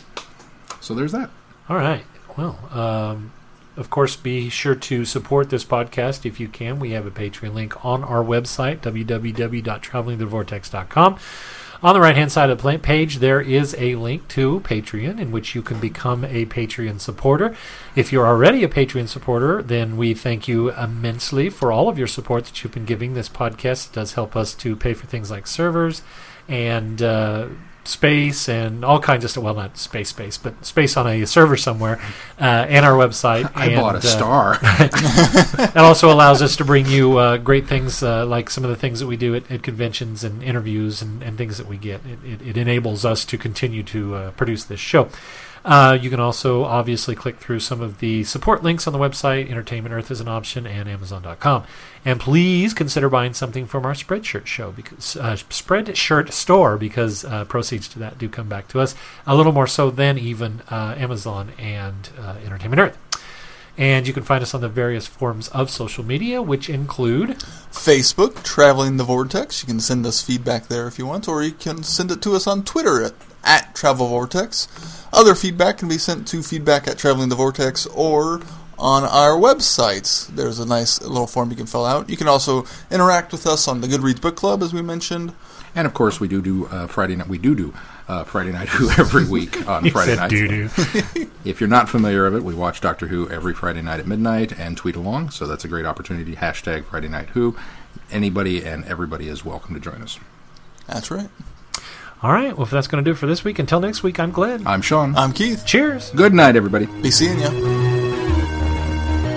so 0.80 0.94
there's 0.94 1.12
that. 1.12 1.30
All 1.68 1.76
right. 1.76 2.04
Well, 2.36 2.56
um, 2.70 3.32
of 3.76 3.90
course, 3.90 4.14
be 4.14 4.48
sure 4.48 4.76
to 4.76 5.04
support 5.04 5.50
this 5.50 5.64
podcast 5.64 6.24
if 6.24 6.38
you 6.38 6.46
can. 6.46 6.78
We 6.78 6.92
have 6.92 7.06
a 7.06 7.10
Patreon 7.10 7.54
link 7.54 7.84
on 7.84 8.04
our 8.04 8.22
website, 8.22 8.78
www.travelingthevortex.com. 8.80 11.18
On 11.84 11.92
the 11.92 12.00
right 12.00 12.16
hand 12.16 12.32
side 12.32 12.48
of 12.48 12.62
the 12.62 12.78
page, 12.78 13.18
there 13.18 13.42
is 13.42 13.76
a 13.78 13.94
link 13.96 14.26
to 14.28 14.60
Patreon 14.60 15.20
in 15.20 15.30
which 15.30 15.54
you 15.54 15.60
can 15.60 15.80
become 15.80 16.24
a 16.24 16.46
Patreon 16.46 16.98
supporter. 16.98 17.54
If 17.94 18.10
you're 18.10 18.26
already 18.26 18.64
a 18.64 18.68
Patreon 18.68 19.06
supporter, 19.06 19.62
then 19.62 19.98
we 19.98 20.14
thank 20.14 20.48
you 20.48 20.72
immensely 20.72 21.50
for 21.50 21.70
all 21.70 21.90
of 21.90 21.98
your 21.98 22.06
support 22.06 22.46
that 22.46 22.64
you've 22.64 22.72
been 22.72 22.86
giving 22.86 23.12
this 23.12 23.28
podcast. 23.28 23.90
It 23.90 23.92
does 23.92 24.14
help 24.14 24.34
us 24.34 24.54
to 24.54 24.74
pay 24.74 24.94
for 24.94 25.06
things 25.06 25.30
like 25.30 25.46
servers 25.46 26.00
and 26.48 27.02
uh, 27.02 27.48
space 27.88 28.48
and 28.48 28.84
all 28.84 29.00
kinds 29.00 29.24
of 29.24 29.30
stuff. 29.30 29.44
Well, 29.44 29.54
not 29.54 29.76
space, 29.76 30.10
space, 30.10 30.38
but 30.38 30.64
space 30.64 30.96
on 30.96 31.06
a 31.06 31.26
server 31.26 31.56
somewhere 31.56 32.00
uh, 32.40 32.44
and 32.44 32.84
our 32.84 32.92
website. 32.92 33.50
I 33.54 33.66
and, 33.66 33.76
bought 33.76 33.94
a 33.94 33.98
uh, 33.98 34.00
star. 34.00 34.58
that 34.62 35.76
also 35.76 36.12
allows 36.12 36.42
us 36.42 36.56
to 36.56 36.64
bring 36.64 36.86
you 36.86 37.18
uh, 37.18 37.36
great 37.36 37.66
things 37.66 38.02
uh, 38.02 38.26
like 38.26 38.50
some 38.50 38.64
of 38.64 38.70
the 38.70 38.76
things 38.76 39.00
that 39.00 39.06
we 39.06 39.16
do 39.16 39.34
at, 39.34 39.50
at 39.50 39.62
conventions 39.62 40.24
and 40.24 40.42
interviews 40.42 41.02
and, 41.02 41.22
and 41.22 41.38
things 41.38 41.58
that 41.58 41.66
we 41.66 41.76
get. 41.76 42.00
It, 42.06 42.18
it, 42.24 42.48
it 42.48 42.56
enables 42.56 43.04
us 43.04 43.24
to 43.26 43.38
continue 43.38 43.82
to 43.84 44.14
uh, 44.14 44.30
produce 44.32 44.64
this 44.64 44.80
show. 44.80 45.08
Uh, 45.64 45.96
you 45.98 46.10
can 46.10 46.20
also 46.20 46.64
obviously 46.64 47.14
click 47.14 47.38
through 47.38 47.58
some 47.58 47.80
of 47.80 48.00
the 48.00 48.22
support 48.24 48.62
links 48.62 48.86
on 48.86 48.92
the 48.92 48.98
website. 48.98 49.50
Entertainment 49.50 49.94
Earth 49.94 50.10
is 50.10 50.20
an 50.20 50.28
option, 50.28 50.66
and 50.66 50.88
Amazon.com. 50.88 51.64
And 52.04 52.20
please 52.20 52.74
consider 52.74 53.08
buying 53.08 53.32
something 53.32 53.66
from 53.66 53.86
our 53.86 53.94
Spreadshirt 53.94 54.44
show 54.44 54.72
because 54.72 55.16
uh, 55.16 55.36
Spreadshirt 55.36 56.32
store 56.32 56.76
because 56.76 57.24
uh, 57.24 57.46
proceeds 57.46 57.88
to 57.88 57.98
that 58.00 58.18
do 58.18 58.28
come 58.28 58.48
back 58.48 58.68
to 58.68 58.80
us 58.80 58.94
a 59.26 59.34
little 59.34 59.52
more 59.52 59.66
so 59.66 59.90
than 59.90 60.18
even 60.18 60.60
uh, 60.70 60.94
Amazon 60.98 61.52
and 61.58 62.10
uh, 62.20 62.36
Entertainment 62.44 62.80
Earth. 62.80 62.98
And 63.76 64.06
you 64.06 64.12
can 64.12 64.22
find 64.22 64.42
us 64.42 64.54
on 64.54 64.60
the 64.60 64.68
various 64.68 65.06
forms 65.06 65.48
of 65.48 65.68
social 65.68 66.04
media, 66.04 66.40
which 66.40 66.70
include 66.70 67.30
Facebook, 67.72 68.44
Traveling 68.44 68.98
the 68.98 69.04
Vortex. 69.04 69.62
You 69.62 69.66
can 69.66 69.80
send 69.80 70.06
us 70.06 70.22
feedback 70.22 70.68
there 70.68 70.86
if 70.86 70.96
you 70.98 71.06
want, 71.06 71.26
or 71.26 71.42
you 71.42 71.52
can 71.52 71.82
send 71.82 72.12
it 72.12 72.22
to 72.22 72.34
us 72.34 72.46
on 72.46 72.62
Twitter 72.62 73.02
at, 73.02 73.14
at 73.44 73.74
Travel 73.74 74.08
Vortex. 74.08 74.68
Other 75.12 75.34
feedback 75.34 75.78
can 75.78 75.88
be 75.88 75.98
sent 75.98 76.26
to 76.28 76.42
feedback 76.42 76.88
at 76.88 76.98
Traveling 76.98 77.28
the 77.28 77.36
Vortex 77.36 77.86
or 77.86 78.40
on 78.78 79.04
our 79.04 79.38
websites. 79.38 80.26
There's 80.28 80.58
a 80.58 80.66
nice 80.66 81.00
little 81.02 81.26
form 81.28 81.50
you 81.50 81.56
can 81.56 81.66
fill 81.66 81.84
out. 81.84 82.10
You 82.10 82.16
can 82.16 82.26
also 82.28 82.66
interact 82.90 83.30
with 83.32 83.46
us 83.46 83.68
on 83.68 83.80
the 83.80 83.86
Goodreads 83.86 84.20
Book 84.20 84.34
Club, 84.36 84.62
as 84.62 84.72
we 84.72 84.82
mentioned. 84.82 85.32
And 85.76 85.86
of 85.86 85.94
course, 85.94 86.20
we 86.20 86.28
do 86.28 86.40
do 86.42 86.66
uh, 86.66 86.86
Friday 86.86 87.16
night. 87.16 87.28
We 87.28 87.38
do 87.38 87.54
do 87.54 87.74
uh, 88.06 88.24
Friday 88.24 88.52
Night 88.52 88.68
Who 88.68 88.90
every 88.90 89.24
week 89.26 89.68
on 89.68 89.88
Friday 89.90 90.16
night. 90.16 90.30
doo-doo. 90.30 90.68
If 91.44 91.60
you're 91.60 91.68
not 91.68 91.88
familiar 91.90 92.24
with 92.24 92.36
it, 92.36 92.42
we 92.44 92.54
watch 92.54 92.80
Doctor 92.80 93.08
Who 93.08 93.28
every 93.28 93.52
Friday 93.54 93.82
night 93.82 94.00
at 94.00 94.06
midnight 94.06 94.58
and 94.58 94.76
tweet 94.76 94.96
along. 94.96 95.30
So 95.30 95.46
that's 95.46 95.64
a 95.64 95.68
great 95.68 95.84
opportunity. 95.84 96.34
Hashtag 96.36 96.84
Friday 96.86 97.08
Night 97.08 97.28
Who. 97.30 97.56
Anybody 98.10 98.64
and 98.64 98.84
everybody 98.86 99.28
is 99.28 99.44
welcome 99.44 99.74
to 99.74 99.80
join 99.80 100.00
us. 100.00 100.18
That's 100.86 101.10
right. 101.10 101.28
All 102.24 102.32
right. 102.32 102.56
Well, 102.56 102.64
if 102.64 102.70
that's 102.70 102.86
going 102.86 103.04
to 103.04 103.06
do 103.06 103.12
it 103.12 103.18
for 103.18 103.26
this 103.26 103.44
week, 103.44 103.58
until 103.58 103.80
next 103.80 104.02
week, 104.02 104.18
I'm 104.18 104.30
Glenn. 104.30 104.66
I'm 104.66 104.80
Sean. 104.80 105.14
I'm 105.14 105.30
Keith. 105.30 105.66
Cheers. 105.66 106.10
Good 106.12 106.32
night, 106.32 106.56
everybody. 106.56 106.86
Be 107.02 107.10
seeing 107.10 107.38
ya. 107.38 107.50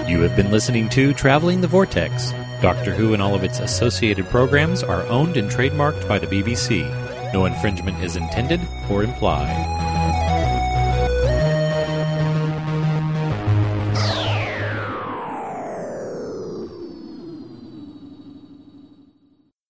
You 0.08 0.22
have 0.22 0.38
been 0.38 0.52
listening 0.52 0.88
to 0.92 1.14
Traveling 1.14 1.60
the 1.60 1.68
Vortex. 1.68 2.32
Doctor 2.62 2.94
Who 2.94 3.12
and 3.12 3.22
all 3.22 3.36
of 3.36 3.44
its 3.44 3.60
associated 3.60 4.30
programs 4.30 4.84
are 4.84 5.06
owned 5.08 5.36
and 5.36 5.52
trademarked 5.52 6.08
by 6.08 6.18
the 6.18 6.28
BBC. 6.28 6.86
No 7.34 7.44
infringement 7.44 8.02
is 8.02 8.16
intended 8.16 8.62
or 8.90 9.04
implied. 9.04 9.87